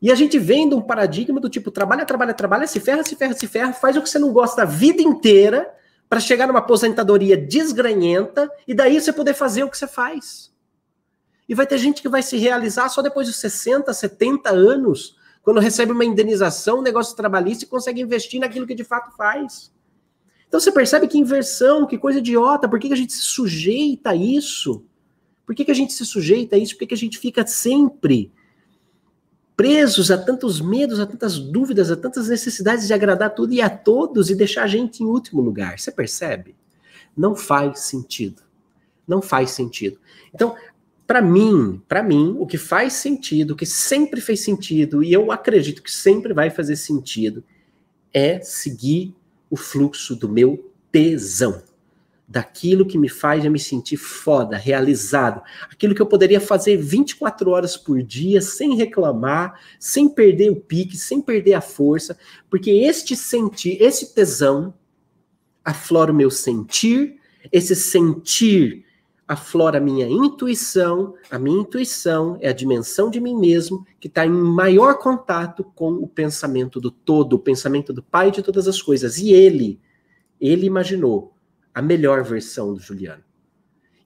E 0.00 0.10
a 0.10 0.14
gente 0.14 0.38
vem 0.38 0.70
de 0.70 0.74
um 0.74 0.80
paradigma 0.80 1.38
do 1.38 1.50
tipo, 1.50 1.70
trabalha, 1.70 2.06
trabalha, 2.06 2.32
trabalha, 2.32 2.66
se 2.66 2.80
ferra, 2.80 3.02
se 3.02 3.14
ferra, 3.14 3.34
se 3.34 3.46
ferra, 3.46 3.74
faz 3.74 3.94
o 3.94 4.00
que 4.00 4.08
você 4.08 4.18
não 4.18 4.32
gosta 4.32 4.62
a 4.62 4.64
vida 4.64 5.02
inteira 5.02 5.70
para 6.08 6.20
chegar 6.20 6.46
numa 6.46 6.60
aposentadoria 6.60 7.36
desgranhenta 7.36 8.50
e 8.66 8.74
daí 8.74 9.00
você 9.00 9.12
poder 9.12 9.34
fazer 9.34 9.64
o 9.64 9.70
que 9.70 9.76
você 9.76 9.86
faz. 9.86 10.54
E 11.48 11.54
vai 11.54 11.66
ter 11.66 11.78
gente 11.78 12.02
que 12.02 12.08
vai 12.08 12.22
se 12.22 12.36
realizar 12.36 12.88
só 12.88 13.02
depois 13.02 13.26
dos 13.26 13.36
60, 13.36 13.92
70 13.92 14.50
anos, 14.50 15.16
quando 15.42 15.60
recebe 15.60 15.92
uma 15.92 16.04
indenização, 16.04 16.78
um 16.78 16.82
negócio 16.82 17.16
trabalhista 17.16 17.64
e 17.64 17.68
consegue 17.68 18.00
investir 18.00 18.40
naquilo 18.40 18.66
que 18.66 18.74
de 18.74 18.84
fato 18.84 19.16
faz. 19.16 19.72
Então 20.48 20.60
você 20.60 20.72
percebe 20.72 21.08
que 21.08 21.18
inversão, 21.18 21.86
que 21.86 21.98
coisa 21.98 22.18
idiota, 22.18 22.68
por 22.68 22.78
que, 22.78 22.88
que 22.88 22.94
a 22.94 22.96
gente 22.96 23.12
se 23.12 23.22
sujeita 23.22 24.10
a 24.10 24.16
isso? 24.16 24.84
Por 25.44 25.54
que, 25.54 25.64
que 25.64 25.70
a 25.70 25.74
gente 25.74 25.92
se 25.92 26.04
sujeita 26.04 26.56
a 26.56 26.58
isso? 26.58 26.74
Por 26.74 26.80
que, 26.80 26.86
que 26.88 26.94
a 26.94 26.98
gente 26.98 27.18
fica 27.18 27.46
sempre 27.46 28.32
presos 29.56 30.10
a 30.10 30.18
tantos 30.18 30.60
medos, 30.60 31.00
a 31.00 31.06
tantas 31.06 31.38
dúvidas, 31.38 31.90
a 31.90 31.96
tantas 31.96 32.28
necessidades 32.28 32.86
de 32.86 32.92
agradar 32.92 33.34
tudo 33.34 33.54
e 33.54 33.62
a 33.62 33.70
todos 33.70 34.28
e 34.28 34.34
deixar 34.34 34.64
a 34.64 34.66
gente 34.66 35.02
em 35.02 35.06
último 35.06 35.40
lugar. 35.40 35.78
Você 35.78 35.90
percebe? 35.90 36.54
Não 37.16 37.34
faz 37.34 37.80
sentido. 37.80 38.42
Não 39.08 39.22
faz 39.22 39.52
sentido. 39.52 39.98
Então, 40.34 40.54
para 41.06 41.22
mim, 41.22 41.80
para 41.88 42.02
mim, 42.02 42.36
o 42.38 42.46
que 42.46 42.58
faz 42.58 42.94
sentido, 42.94 43.52
o 43.52 43.56
que 43.56 43.64
sempre 43.64 44.20
fez 44.20 44.40
sentido 44.40 45.02
e 45.02 45.12
eu 45.12 45.32
acredito 45.32 45.82
que 45.82 45.90
sempre 45.90 46.34
vai 46.34 46.50
fazer 46.50 46.76
sentido 46.76 47.42
é 48.12 48.40
seguir 48.40 49.14
o 49.48 49.56
fluxo 49.56 50.14
do 50.16 50.28
meu 50.28 50.72
tesão 50.90 51.62
daquilo 52.28 52.84
que 52.84 52.98
me 52.98 53.08
faz 53.08 53.44
eu 53.44 53.50
me 53.50 53.58
sentir 53.58 53.96
foda, 53.96 54.56
realizado, 54.56 55.42
aquilo 55.70 55.94
que 55.94 56.02
eu 56.02 56.06
poderia 56.06 56.40
fazer 56.40 56.76
24 56.76 57.50
horas 57.50 57.76
por 57.76 58.02
dia 58.02 58.40
sem 58.40 58.74
reclamar, 58.74 59.60
sem 59.78 60.08
perder 60.08 60.50
o 60.50 60.56
pique, 60.56 60.96
sem 60.96 61.20
perder 61.20 61.54
a 61.54 61.60
força, 61.60 62.18
porque 62.50 62.70
este 62.70 63.14
sentir, 63.14 63.80
esse 63.80 64.12
tesão 64.12 64.74
aflora 65.64 66.10
o 66.10 66.14
meu 66.14 66.30
sentir, 66.30 67.16
esse 67.52 67.76
sentir 67.76 68.84
aflora 69.26 69.78
a 69.78 69.80
minha 69.80 70.08
intuição, 70.08 71.14
a 71.30 71.38
minha 71.38 71.60
intuição 71.60 72.38
é 72.40 72.48
a 72.48 72.52
dimensão 72.52 73.10
de 73.10 73.20
mim 73.20 73.36
mesmo 73.36 73.84
que 74.00 74.06
está 74.06 74.24
em 74.24 74.30
maior 74.30 74.98
contato 74.98 75.64
com 75.74 75.92
o 75.94 76.06
pensamento 76.06 76.80
do 76.80 76.90
todo, 76.90 77.34
o 77.34 77.38
pensamento 77.38 77.92
do 77.92 78.02
pai 78.02 78.30
de 78.30 78.42
todas 78.42 78.66
as 78.66 78.80
coisas, 78.82 79.18
e 79.18 79.32
ele, 79.32 79.80
ele 80.40 80.66
imaginou 80.66 81.35
a 81.76 81.82
melhor 81.82 82.24
versão 82.24 82.72
do 82.72 82.80
Juliano. 82.80 83.22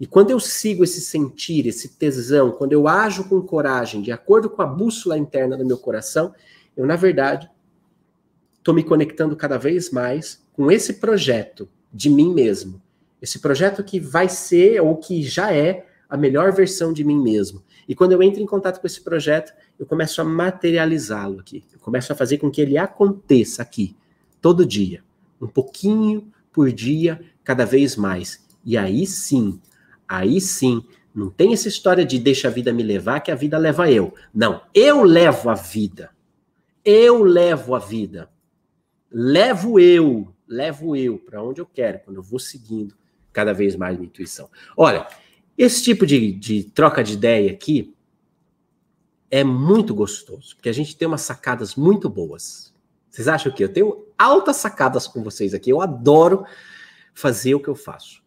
E 0.01 0.05
quando 0.05 0.33
eu 0.33 0.41
sigo 0.41 0.83
esse 0.83 1.01
sentir, 1.01 1.69
esse 1.69 1.91
tesão, 1.91 2.51
quando 2.51 2.73
eu 2.73 2.89
ajo 2.89 3.29
com 3.29 3.41
coragem, 3.41 4.03
de 4.03 4.11
acordo 4.11 4.51
com 4.51 4.61
a 4.61 4.67
bússola 4.67 5.17
interna 5.17 5.57
do 5.57 5.65
meu 5.65 5.79
coração, 5.79 6.35
eu, 6.77 6.85
na 6.85 6.97
verdade, 6.97 7.49
estou 8.59 8.75
me 8.75 8.83
conectando 8.83 9.37
cada 9.37 9.57
vez 9.57 9.89
mais 9.93 10.45
com 10.53 10.69
esse 10.69 10.95
projeto 10.95 11.69
de 11.93 12.11
mim 12.11 12.35
mesmo. 12.35 12.83
Esse 13.23 13.39
projeto 13.39 13.85
que 13.85 14.01
vai 14.01 14.29
ser, 14.29 14.83
ou 14.83 14.97
que 14.97 15.23
já 15.23 15.55
é, 15.55 15.87
a 16.09 16.17
melhor 16.17 16.51
versão 16.51 16.93
de 16.93 17.05
mim 17.05 17.23
mesmo. 17.23 17.63
E 17.89 17.95
quando 17.95 18.11
eu 18.11 18.21
entro 18.21 18.43
em 18.43 18.47
contato 18.47 18.81
com 18.81 18.87
esse 18.89 19.01
projeto, 19.01 19.53
eu 19.79 19.87
começo 19.87 20.21
a 20.21 20.25
materializá-lo 20.25 21.39
aqui. 21.39 21.65
Eu 21.73 21.79
começo 21.79 22.13
a 22.13 22.17
fazer 22.17 22.39
com 22.39 22.51
que 22.51 22.61
ele 22.61 22.77
aconteça 22.77 23.63
aqui, 23.63 23.95
todo 24.41 24.67
dia. 24.67 25.05
Um 25.41 25.47
pouquinho 25.47 26.33
por 26.53 26.73
dia, 26.73 27.21
cada 27.51 27.67
vez 27.67 27.97
mais. 27.97 28.47
E 28.65 28.79
aí 28.79 29.05
sim, 29.05 29.61
aí 30.07 30.41
sim, 30.41 30.85
não 31.13 31.29
tem 31.29 31.53
essa 31.53 31.67
história 31.67 32.05
de 32.05 32.17
deixa 32.17 32.47
a 32.47 32.51
vida 32.51 32.73
me 32.73 32.85
levar, 32.85 33.19
que 33.19 33.33
a 33.33 33.35
vida 33.35 33.59
leva 33.59 33.91
eu. 33.91 34.15
Não, 34.33 34.63
eu 34.73 35.03
levo 35.03 35.51
a 35.51 35.55
vida. 35.55 36.11
Eu 36.85 37.25
levo 37.25 37.75
a 37.75 37.81
vida. 37.81 38.31
Levo 39.11 39.81
eu, 39.81 40.33
levo 40.47 40.95
eu 40.95 41.19
para 41.19 41.43
onde 41.43 41.61
eu 41.61 41.67
quero, 41.67 41.99
quando 42.05 42.19
eu 42.19 42.23
vou 42.23 42.39
seguindo 42.39 42.95
cada 43.33 43.53
vez 43.53 43.75
mais 43.75 43.97
minha 43.97 44.07
intuição. 44.07 44.49
Olha, 44.77 45.09
esse 45.59 45.83
tipo 45.83 46.07
de, 46.07 46.31
de 46.31 46.63
troca 46.63 47.03
de 47.03 47.15
ideia 47.15 47.51
aqui 47.51 47.97
é 49.29 49.43
muito 49.43 49.93
gostoso, 49.93 50.55
porque 50.55 50.69
a 50.69 50.75
gente 50.75 50.97
tem 50.97 51.09
umas 51.09 51.23
sacadas 51.23 51.75
muito 51.75 52.09
boas. 52.09 52.73
Vocês 53.11 53.27
acham 53.27 53.51
que 53.51 53.65
eu 53.65 53.73
tenho 53.73 54.07
altas 54.17 54.59
sacadas 54.59 55.09
com 55.09 55.25
vocês 55.25 55.53
aqui? 55.53 55.69
Eu 55.69 55.81
adoro 55.81 56.45
fazer 57.21 57.55
o 57.55 57.61
que 57.61 57.69
eu 57.69 57.75
faço. 57.75 58.23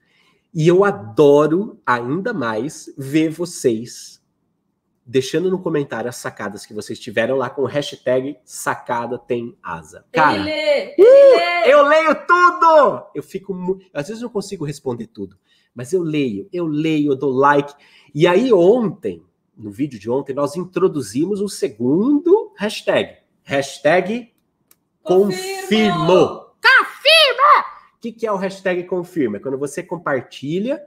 E 0.53 0.67
eu 0.67 0.83
adoro 0.83 1.81
ainda 1.85 2.33
mais 2.33 2.93
ver 2.97 3.29
vocês 3.29 4.21
deixando 5.05 5.49
no 5.49 5.59
comentário 5.59 6.09
as 6.09 6.15
sacadas 6.15 6.65
que 6.65 6.73
vocês 6.73 6.99
tiveram 6.99 7.35
lá 7.35 7.49
com 7.49 7.63
o 7.63 7.67
hashtag 7.67 8.37
sacada 8.45 9.17
tem 9.17 9.57
asa. 9.61 10.05
Cara, 10.11 10.35
ele 10.35 10.43
lê, 10.45 10.95
ele 10.97 11.03
uh, 11.03 11.69
eu 11.69 11.87
leio 11.87 12.15
tudo! 12.25 13.07
Eu 13.13 13.23
fico. 13.23 13.79
Às 13.93 14.07
vezes 14.07 14.21
eu 14.21 14.27
não 14.27 14.33
consigo 14.33 14.63
responder 14.63 15.07
tudo, 15.07 15.37
mas 15.73 15.91
eu 15.91 16.01
leio, 16.01 16.47
eu 16.53 16.67
leio, 16.67 17.11
eu 17.11 17.15
dou 17.15 17.31
like. 17.31 17.73
E 18.13 18.27
aí, 18.27 18.53
ontem, 18.53 19.23
no 19.57 19.71
vídeo 19.71 19.99
de 19.99 20.09
ontem, 20.09 20.33
nós 20.33 20.55
introduzimos 20.55 21.41
o 21.41 21.49
segundo 21.49 22.53
hashtag. 22.55 23.17
Hashtag 23.43 24.31
confirmo. 25.01 25.63
Confirma! 25.63 26.42
Que, 28.03 28.11
que 28.11 28.27
é 28.27 28.31
o 28.31 28.37
hashtag 28.37 28.83
confirma? 28.83 29.37
É 29.37 29.39
quando 29.39 29.57
você 29.57 29.81
compartilha 29.81 30.79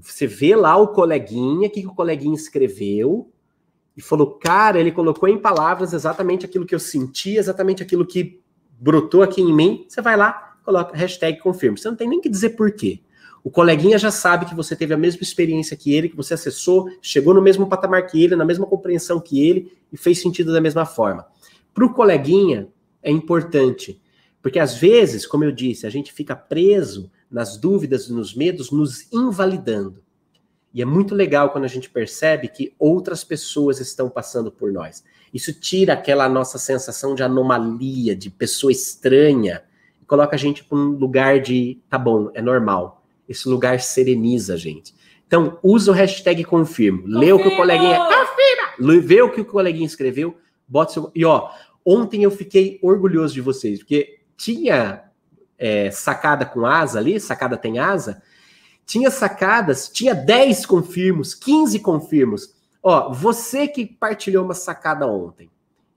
você 0.00 0.26
vê 0.26 0.56
lá 0.56 0.76
o 0.76 0.88
coleguinha, 0.88 1.68
o 1.68 1.70
que, 1.70 1.82
que 1.82 1.86
o 1.86 1.94
coleguinha 1.94 2.34
escreveu, 2.34 3.30
e 3.96 4.02
falou, 4.02 4.38
cara, 4.38 4.80
ele 4.80 4.90
colocou 4.90 5.28
em 5.28 5.38
palavras 5.38 5.92
exatamente 5.92 6.44
aquilo 6.44 6.66
que 6.66 6.74
eu 6.74 6.80
senti, 6.80 7.36
exatamente 7.36 7.82
aquilo 7.82 8.04
que 8.04 8.40
brotou 8.72 9.22
aqui 9.22 9.40
em 9.40 9.54
mim. 9.54 9.86
Você 9.88 10.02
vai 10.02 10.16
lá, 10.16 10.56
coloca 10.64 10.96
hashtag 10.96 11.38
confirma. 11.38 11.76
Você 11.76 11.88
não 11.88 11.96
tem 11.96 12.08
nem 12.08 12.20
que 12.20 12.28
dizer 12.28 12.50
por 12.50 12.72
quê. 12.72 13.00
O 13.44 13.50
coleguinha 13.50 13.96
já 13.96 14.10
sabe 14.10 14.46
que 14.46 14.54
você 14.54 14.74
teve 14.74 14.94
a 14.94 14.96
mesma 14.96 15.22
experiência 15.22 15.76
que 15.76 15.94
ele, 15.94 16.08
que 16.08 16.16
você 16.16 16.34
acessou, 16.34 16.88
chegou 17.00 17.32
no 17.32 17.42
mesmo 17.42 17.68
patamar 17.68 18.04
que 18.06 18.20
ele, 18.24 18.34
na 18.34 18.44
mesma 18.44 18.66
compreensão 18.66 19.20
que 19.20 19.46
ele 19.46 19.70
e 19.92 19.96
fez 19.96 20.20
sentido 20.20 20.52
da 20.52 20.60
mesma 20.60 20.84
forma. 20.84 21.24
Para 21.72 21.84
o 21.84 21.92
coleguinha, 21.94 22.68
é 23.00 23.12
importante, 23.12 24.00
porque 24.44 24.58
às 24.58 24.76
vezes, 24.76 25.26
como 25.26 25.42
eu 25.42 25.50
disse, 25.50 25.86
a 25.86 25.90
gente 25.90 26.12
fica 26.12 26.36
preso 26.36 27.10
nas 27.30 27.56
dúvidas, 27.56 28.10
nos 28.10 28.34
medos, 28.34 28.70
nos 28.70 29.10
invalidando. 29.10 30.02
E 30.74 30.82
é 30.82 30.84
muito 30.84 31.14
legal 31.14 31.48
quando 31.48 31.64
a 31.64 31.68
gente 31.68 31.88
percebe 31.88 32.48
que 32.48 32.74
outras 32.78 33.24
pessoas 33.24 33.80
estão 33.80 34.10
passando 34.10 34.52
por 34.52 34.70
nós. 34.70 35.02
Isso 35.32 35.50
tira 35.50 35.94
aquela 35.94 36.28
nossa 36.28 36.58
sensação 36.58 37.14
de 37.14 37.22
anomalia, 37.22 38.14
de 38.14 38.28
pessoa 38.28 38.70
estranha, 38.70 39.62
e 40.02 40.04
coloca 40.04 40.36
a 40.36 40.38
gente 40.38 40.62
para 40.62 40.76
um 40.76 40.90
lugar 40.90 41.40
de, 41.40 41.80
tá 41.88 41.96
bom, 41.96 42.30
é 42.34 42.42
normal. 42.42 43.02
Esse 43.26 43.48
lugar 43.48 43.80
sereniza 43.80 44.52
a 44.52 44.58
gente. 44.58 44.94
Então, 45.26 45.58
usa 45.62 45.90
o 45.90 45.94
hashtag 45.94 46.44
confirmo. 46.44 47.04
Lê 47.06 47.32
o 47.32 47.38
que 47.38 47.48
o 47.48 47.56
coleguinha. 47.56 47.98
Confirma! 47.98 49.00
Vê 49.00 49.22
o 49.22 49.32
que 49.32 49.40
o 49.40 49.44
coleguinha 49.46 49.86
escreveu, 49.86 50.36
bota 50.68 50.92
seu. 50.92 51.10
E 51.14 51.24
ó, 51.24 51.48
ontem 51.82 52.24
eu 52.24 52.30
fiquei 52.30 52.78
orgulhoso 52.82 53.32
de 53.32 53.40
vocês, 53.40 53.78
porque 53.78 54.22
tinha 54.36 55.04
é, 55.58 55.90
sacada 55.90 56.44
com 56.44 56.66
asa 56.66 56.98
ali, 56.98 57.18
sacada 57.20 57.56
tem 57.56 57.78
asa, 57.78 58.22
tinha 58.86 59.10
sacadas, 59.10 59.88
tinha 59.88 60.14
10 60.14 60.66
confirmos, 60.66 61.34
15 61.34 61.80
confirmos. 61.80 62.54
Ó, 62.82 63.12
você 63.12 63.66
que 63.66 63.86
partilhou 63.86 64.44
uma 64.44 64.54
sacada 64.54 65.06
ontem 65.06 65.50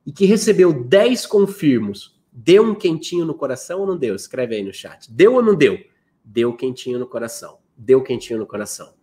e 0.05 0.11
que 0.11 0.25
recebeu 0.25 0.71
10 0.71 1.25
confirmos, 1.25 2.17
deu 2.31 2.63
um 2.63 2.73
quentinho 2.73 3.25
no 3.25 3.33
coração 3.33 3.81
ou 3.81 3.88
não 3.88 3.97
deu? 3.97 4.15
Escreve 4.15 4.55
aí 4.55 4.63
no 4.63 4.73
chat. 4.73 5.11
Deu 5.11 5.33
ou 5.33 5.43
não 5.43 5.55
deu? 5.55 5.77
Deu 6.23 6.55
quentinho 6.55 6.97
no 6.97 7.07
coração. 7.07 7.57
Deu 7.75 8.01
quentinho 8.01 8.39
no 8.39 8.45
coração. 8.45 8.93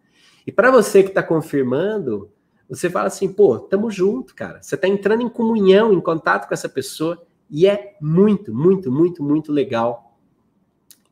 E 0.47 0.53
para 0.53 0.71
você 0.71 1.03
que 1.03 1.11
está 1.11 1.23
confirmando, 1.23 2.31
você 2.69 2.89
fala 2.89 3.09
assim, 3.09 3.31
pô, 3.31 3.59
tamo 3.59 3.91
junto, 3.91 4.35
cara. 4.35 4.63
Você 4.63 4.75
está 4.75 4.89
entrando 4.89 5.23
em 5.23 5.29
comunhão, 5.29 5.93
em 5.93 6.01
contato 6.01 6.49
com 6.49 6.55
essa 6.55 6.69
pessoa, 6.69 7.23
e 7.55 7.69
é 7.69 7.95
muito, 8.01 8.53
muito, 8.53 8.91
muito, 8.91 9.23
muito 9.23 9.53
legal 9.53 10.19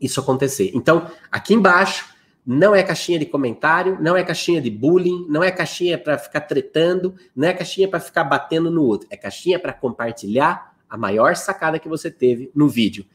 isso 0.01 0.19
acontecer. 0.19 0.73
Então, 0.75 1.09
aqui 1.31 1.55
embaixo, 1.55 2.13
não 2.45 2.75
é 2.75 2.83
caixinha 2.83 3.17
de 3.17 3.27
comentário, 3.27 3.97
não 4.01 4.17
é 4.17 4.25
caixinha 4.25 4.61
de 4.61 4.69
bullying, 4.69 5.25
não 5.29 5.45
é 5.45 5.53
caixinha 5.53 5.97
para 5.97 6.19
ficar 6.19 6.41
tretando, 6.41 7.15
não 7.37 7.47
é 7.47 7.53
caixinha 7.53 7.87
para 7.87 8.01
ficar 8.01 8.25
batendo 8.25 8.73
no 8.73 8.83
outro, 8.83 9.07
é 9.09 9.17
caixinha 9.17 9.57
para 9.57 9.73
compartilhar 9.73 10.75
a 10.91 10.97
maior 10.97 11.37
sacada 11.37 11.79
que 11.79 11.89
você 11.89 12.11
teve 12.11 12.51
no 12.53 12.69
vídeo. 12.69 13.07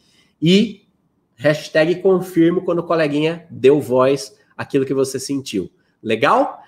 E 0.42 0.88
hashtag 1.36 1.96
confirmo 1.96 2.62
quando 2.62 2.80
o 2.80 2.84
coleguinha 2.84 3.46
deu 3.50 3.82
voz 3.82 4.34
àquilo 4.56 4.86
que 4.86 4.94
você 4.94 5.20
sentiu. 5.20 5.70
Legal? 6.02 6.62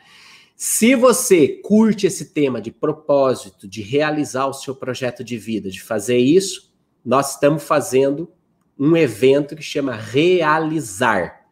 Se 0.62 0.94
você 0.94 1.48
curte 1.48 2.06
esse 2.06 2.34
tema 2.34 2.60
de 2.60 2.70
propósito, 2.70 3.66
de 3.66 3.82
realizar 3.82 4.46
o 4.46 4.52
seu 4.52 4.76
projeto 4.76 5.24
de 5.24 5.38
vida, 5.38 5.70
de 5.70 5.82
fazer 5.82 6.18
isso, 6.18 6.74
nós 7.04 7.36
estamos 7.36 7.64
fazendo 7.64 8.30
um 8.78 8.98
evento 8.98 9.56
que 9.56 9.64
chama 9.64 9.96
Realizar. 9.96 11.46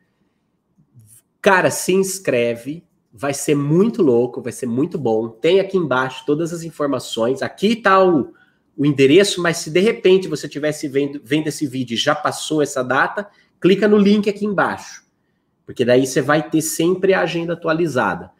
Cara, 1.41 1.71
se 1.71 1.93
inscreve, 1.93 2.83
vai 3.09 3.33
ser 3.33 3.55
muito 3.55 4.03
louco, 4.03 4.41
vai 4.41 4.51
ser 4.51 4.65
muito 4.65 4.97
bom. 4.97 5.29
Tem 5.29 5.61
aqui 5.61 5.77
embaixo 5.77 6.25
todas 6.25 6.51
as 6.51 6.63
informações. 6.63 7.41
Aqui 7.41 7.67
está 7.67 8.03
o, 8.03 8.33
o 8.75 8.85
endereço, 8.85 9.41
mas 9.41 9.55
se 9.55 9.69
de 9.71 9.79
repente 9.79 10.27
você 10.27 10.49
tivesse 10.49 10.89
vendo, 10.89 11.21
vendo 11.23 11.47
esse 11.47 11.65
vídeo 11.65 11.93
e 11.93 11.97
já 11.97 12.13
passou 12.13 12.61
essa 12.61 12.83
data, 12.83 13.25
clica 13.57 13.87
no 13.87 13.97
link 13.97 14.29
aqui 14.29 14.45
embaixo. 14.45 15.05
Porque 15.65 15.85
daí 15.85 16.05
você 16.05 16.21
vai 16.21 16.49
ter 16.49 16.61
sempre 16.61 17.13
a 17.13 17.21
agenda 17.21 17.53
atualizada. 17.53 18.35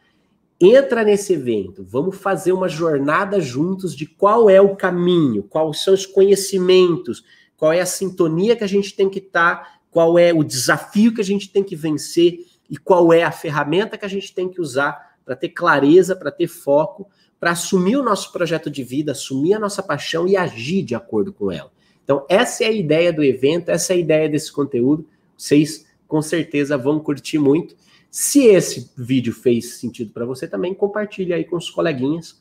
Entra 0.60 1.04
nesse 1.04 1.34
evento, 1.34 1.84
vamos 1.84 2.16
fazer 2.16 2.52
uma 2.52 2.68
jornada 2.68 3.40
juntos 3.40 3.94
de 3.94 4.06
qual 4.06 4.50
é 4.50 4.60
o 4.60 4.74
caminho, 4.74 5.44
quais 5.44 5.84
são 5.84 5.94
os 5.94 6.04
conhecimentos, 6.04 7.24
qual 7.56 7.72
é 7.72 7.80
a 7.80 7.86
sintonia 7.86 8.56
que 8.56 8.64
a 8.64 8.68
gente 8.68 8.94
tem 8.94 9.08
que 9.08 9.20
estar, 9.20 9.56
tá, 9.56 9.78
qual 9.90 10.18
é 10.18 10.32
o 10.32 10.42
desafio 10.42 11.14
que 11.14 11.20
a 11.20 11.24
gente 11.24 11.48
tem 11.50 11.62
que 11.62 11.76
vencer 11.76 12.44
e 12.68 12.76
qual 12.76 13.12
é 13.12 13.22
a 13.22 13.30
ferramenta 13.30 13.96
que 13.96 14.04
a 14.04 14.08
gente 14.08 14.34
tem 14.34 14.48
que 14.48 14.60
usar 14.60 15.16
para 15.24 15.36
ter 15.36 15.50
clareza, 15.50 16.16
para 16.16 16.30
ter 16.30 16.48
foco, 16.48 17.08
para 17.38 17.52
assumir 17.52 17.96
o 17.96 18.02
nosso 18.02 18.32
projeto 18.32 18.68
de 18.68 18.82
vida, 18.82 19.12
assumir 19.12 19.54
a 19.54 19.58
nossa 19.60 19.82
paixão 19.82 20.26
e 20.26 20.36
agir 20.36 20.82
de 20.82 20.94
acordo 20.94 21.32
com 21.32 21.52
ela. 21.52 21.70
Então, 22.02 22.24
essa 22.28 22.64
é 22.64 22.66
a 22.66 22.72
ideia 22.72 23.12
do 23.12 23.22
evento, 23.22 23.70
essa 23.70 23.92
é 23.92 23.96
a 23.96 23.98
ideia 23.98 24.28
desse 24.28 24.52
conteúdo. 24.52 25.06
Vocês 25.36 25.86
com 26.06 26.22
certeza 26.22 26.76
vão 26.76 26.98
curtir 26.98 27.38
muito. 27.38 27.76
Se 28.10 28.46
esse 28.46 28.90
vídeo 28.96 29.32
fez 29.32 29.74
sentido 29.74 30.12
para 30.12 30.24
você 30.24 30.48
também, 30.48 30.74
compartilhe 30.74 31.32
aí 31.32 31.44
com 31.44 31.56
os 31.56 31.70
coleguinhas 31.70 32.40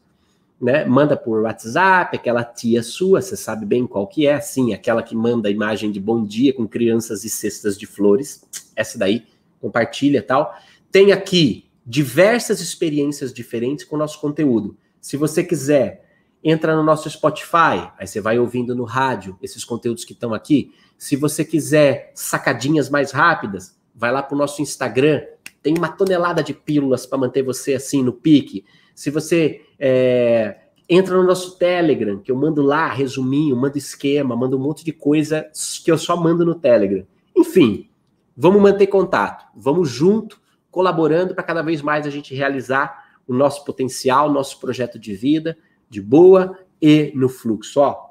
né? 0.60 0.86
Manda 0.86 1.16
por 1.16 1.44
WhatsApp, 1.44 2.18
aquela 2.18 2.44
tia 2.44 2.82
sua, 2.82 3.22
você 3.22 3.38
sabe 3.38 3.66
bem 3.66 3.86
qual 3.86 4.08
que 4.08 4.26
é, 4.26 4.40
sim, 4.42 4.74
aquela 4.74 5.04
que 5.04 5.16
manda 5.16 5.50
imagem 5.50 5.92
de 5.92 6.00
bom 6.00 6.24
dia 6.24 6.52
com 6.52 6.68
crianças 6.68 7.24
e 7.24 7.30
cestas 7.30 7.78
de 7.78 7.86
flores. 7.86 8.44
Essa 8.76 8.98
daí, 8.98 9.26
compartilha 9.62 10.22
tal. 10.22 10.54
Tem 10.92 11.12
aqui 11.12 11.70
diversas 11.86 12.60
experiências 12.60 13.32
diferentes 13.32 13.86
com 13.86 13.96
o 13.96 14.00
nosso 14.00 14.20
conteúdo. 14.20 14.76
Se 15.00 15.16
você 15.16 15.44
quiser, 15.44 16.06
entra 16.44 16.76
no 16.76 16.84
nosso 16.84 17.10
Spotify, 17.10 17.92
aí 17.98 18.08
você 18.08 18.20
vai 18.20 18.40
ouvindo 18.40 18.76
no 18.76 18.84
rádio 18.84 19.38
esses 19.42 19.64
conteúdos 19.64 20.04
que 20.04 20.14
estão 20.14 20.34
aqui. 20.34 20.72
Se 20.98 21.16
você 21.16 21.46
quiser 21.46 22.12
sacadinhas 22.16 22.90
mais 22.90 23.12
rápidas, 23.12 23.78
vai 23.94 24.12
lá 24.12 24.24
para 24.24 24.36
o 24.36 24.38
nosso 24.38 24.62
Instagram. 24.62 25.22
Tem 25.62 25.78
uma 25.78 25.90
tonelada 25.90 26.44
de 26.44 26.54
pílulas 26.54 27.06
para 27.06 27.18
manter 27.18 27.44
você 27.44 27.74
assim 27.74 28.04
no 28.04 28.14
pique. 28.14 28.66
Se 28.96 29.10
você 29.10 29.62
é, 29.80 30.58
entra 30.90 31.18
no 31.18 31.24
nosso 31.24 31.58
Telegram, 31.58 32.20
que 32.20 32.32
eu 32.32 32.36
mando 32.36 32.62
lá 32.62 32.88
resuminho, 32.88 33.56
mando 33.56 33.78
esquema, 33.78 34.36
mando 34.36 34.58
um 34.58 34.62
monte 34.62 34.86
de 34.86 34.94
coisa 34.94 35.48
que 35.84 35.92
eu 35.92 35.98
só 35.98 36.16
mando 36.16 36.46
no 36.46 36.56
Telegram. 36.56 37.06
Enfim, 37.36 37.90
vamos 38.36 38.62
manter 38.62 38.88
contato, 38.88 39.46
vamos 39.56 39.90
junto, 39.90 40.40
colaborando 40.72 41.36
para 41.36 41.44
cada 41.44 41.62
vez 41.62 41.82
mais 41.82 42.08
a 42.08 42.10
gente 42.10 42.34
realizar 42.34 43.06
o 43.28 43.34
nosso 43.34 43.66
potencial, 43.66 44.32
nosso 44.32 44.60
projeto 44.60 44.98
de 44.98 45.14
vida, 45.14 45.58
de 45.90 46.02
boa 46.02 46.58
e 46.82 47.12
no 47.14 47.28
fluxo. 47.28 47.82
Ó, 47.82 48.07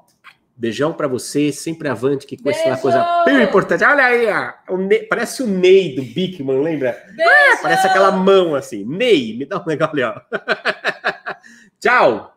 beijão 0.56 0.92
para 0.92 1.06
você, 1.06 1.52
sempre 1.52 1.88
avante, 1.88 2.26
que 2.26 2.36
com 2.36 2.48
essa 2.48 2.76
coisa 2.78 3.24
bem 3.24 3.42
importante. 3.42 3.84
Olha 3.84 4.04
aí, 4.04 4.26
o 4.68 5.06
parece 5.08 5.42
o 5.42 5.46
Ney 5.46 5.94
do 5.94 6.02
Bigman, 6.02 6.62
lembra? 6.62 6.90
É, 7.18 7.56
parece 7.62 7.86
aquela 7.86 8.10
mão 8.10 8.54
assim. 8.54 8.84
Ney, 8.84 9.36
me 9.36 9.44
dá 9.44 9.58
um 9.58 9.66
legal 9.66 9.90
ali, 9.92 10.02
ó. 10.02 10.14
Tchau! 11.78 12.32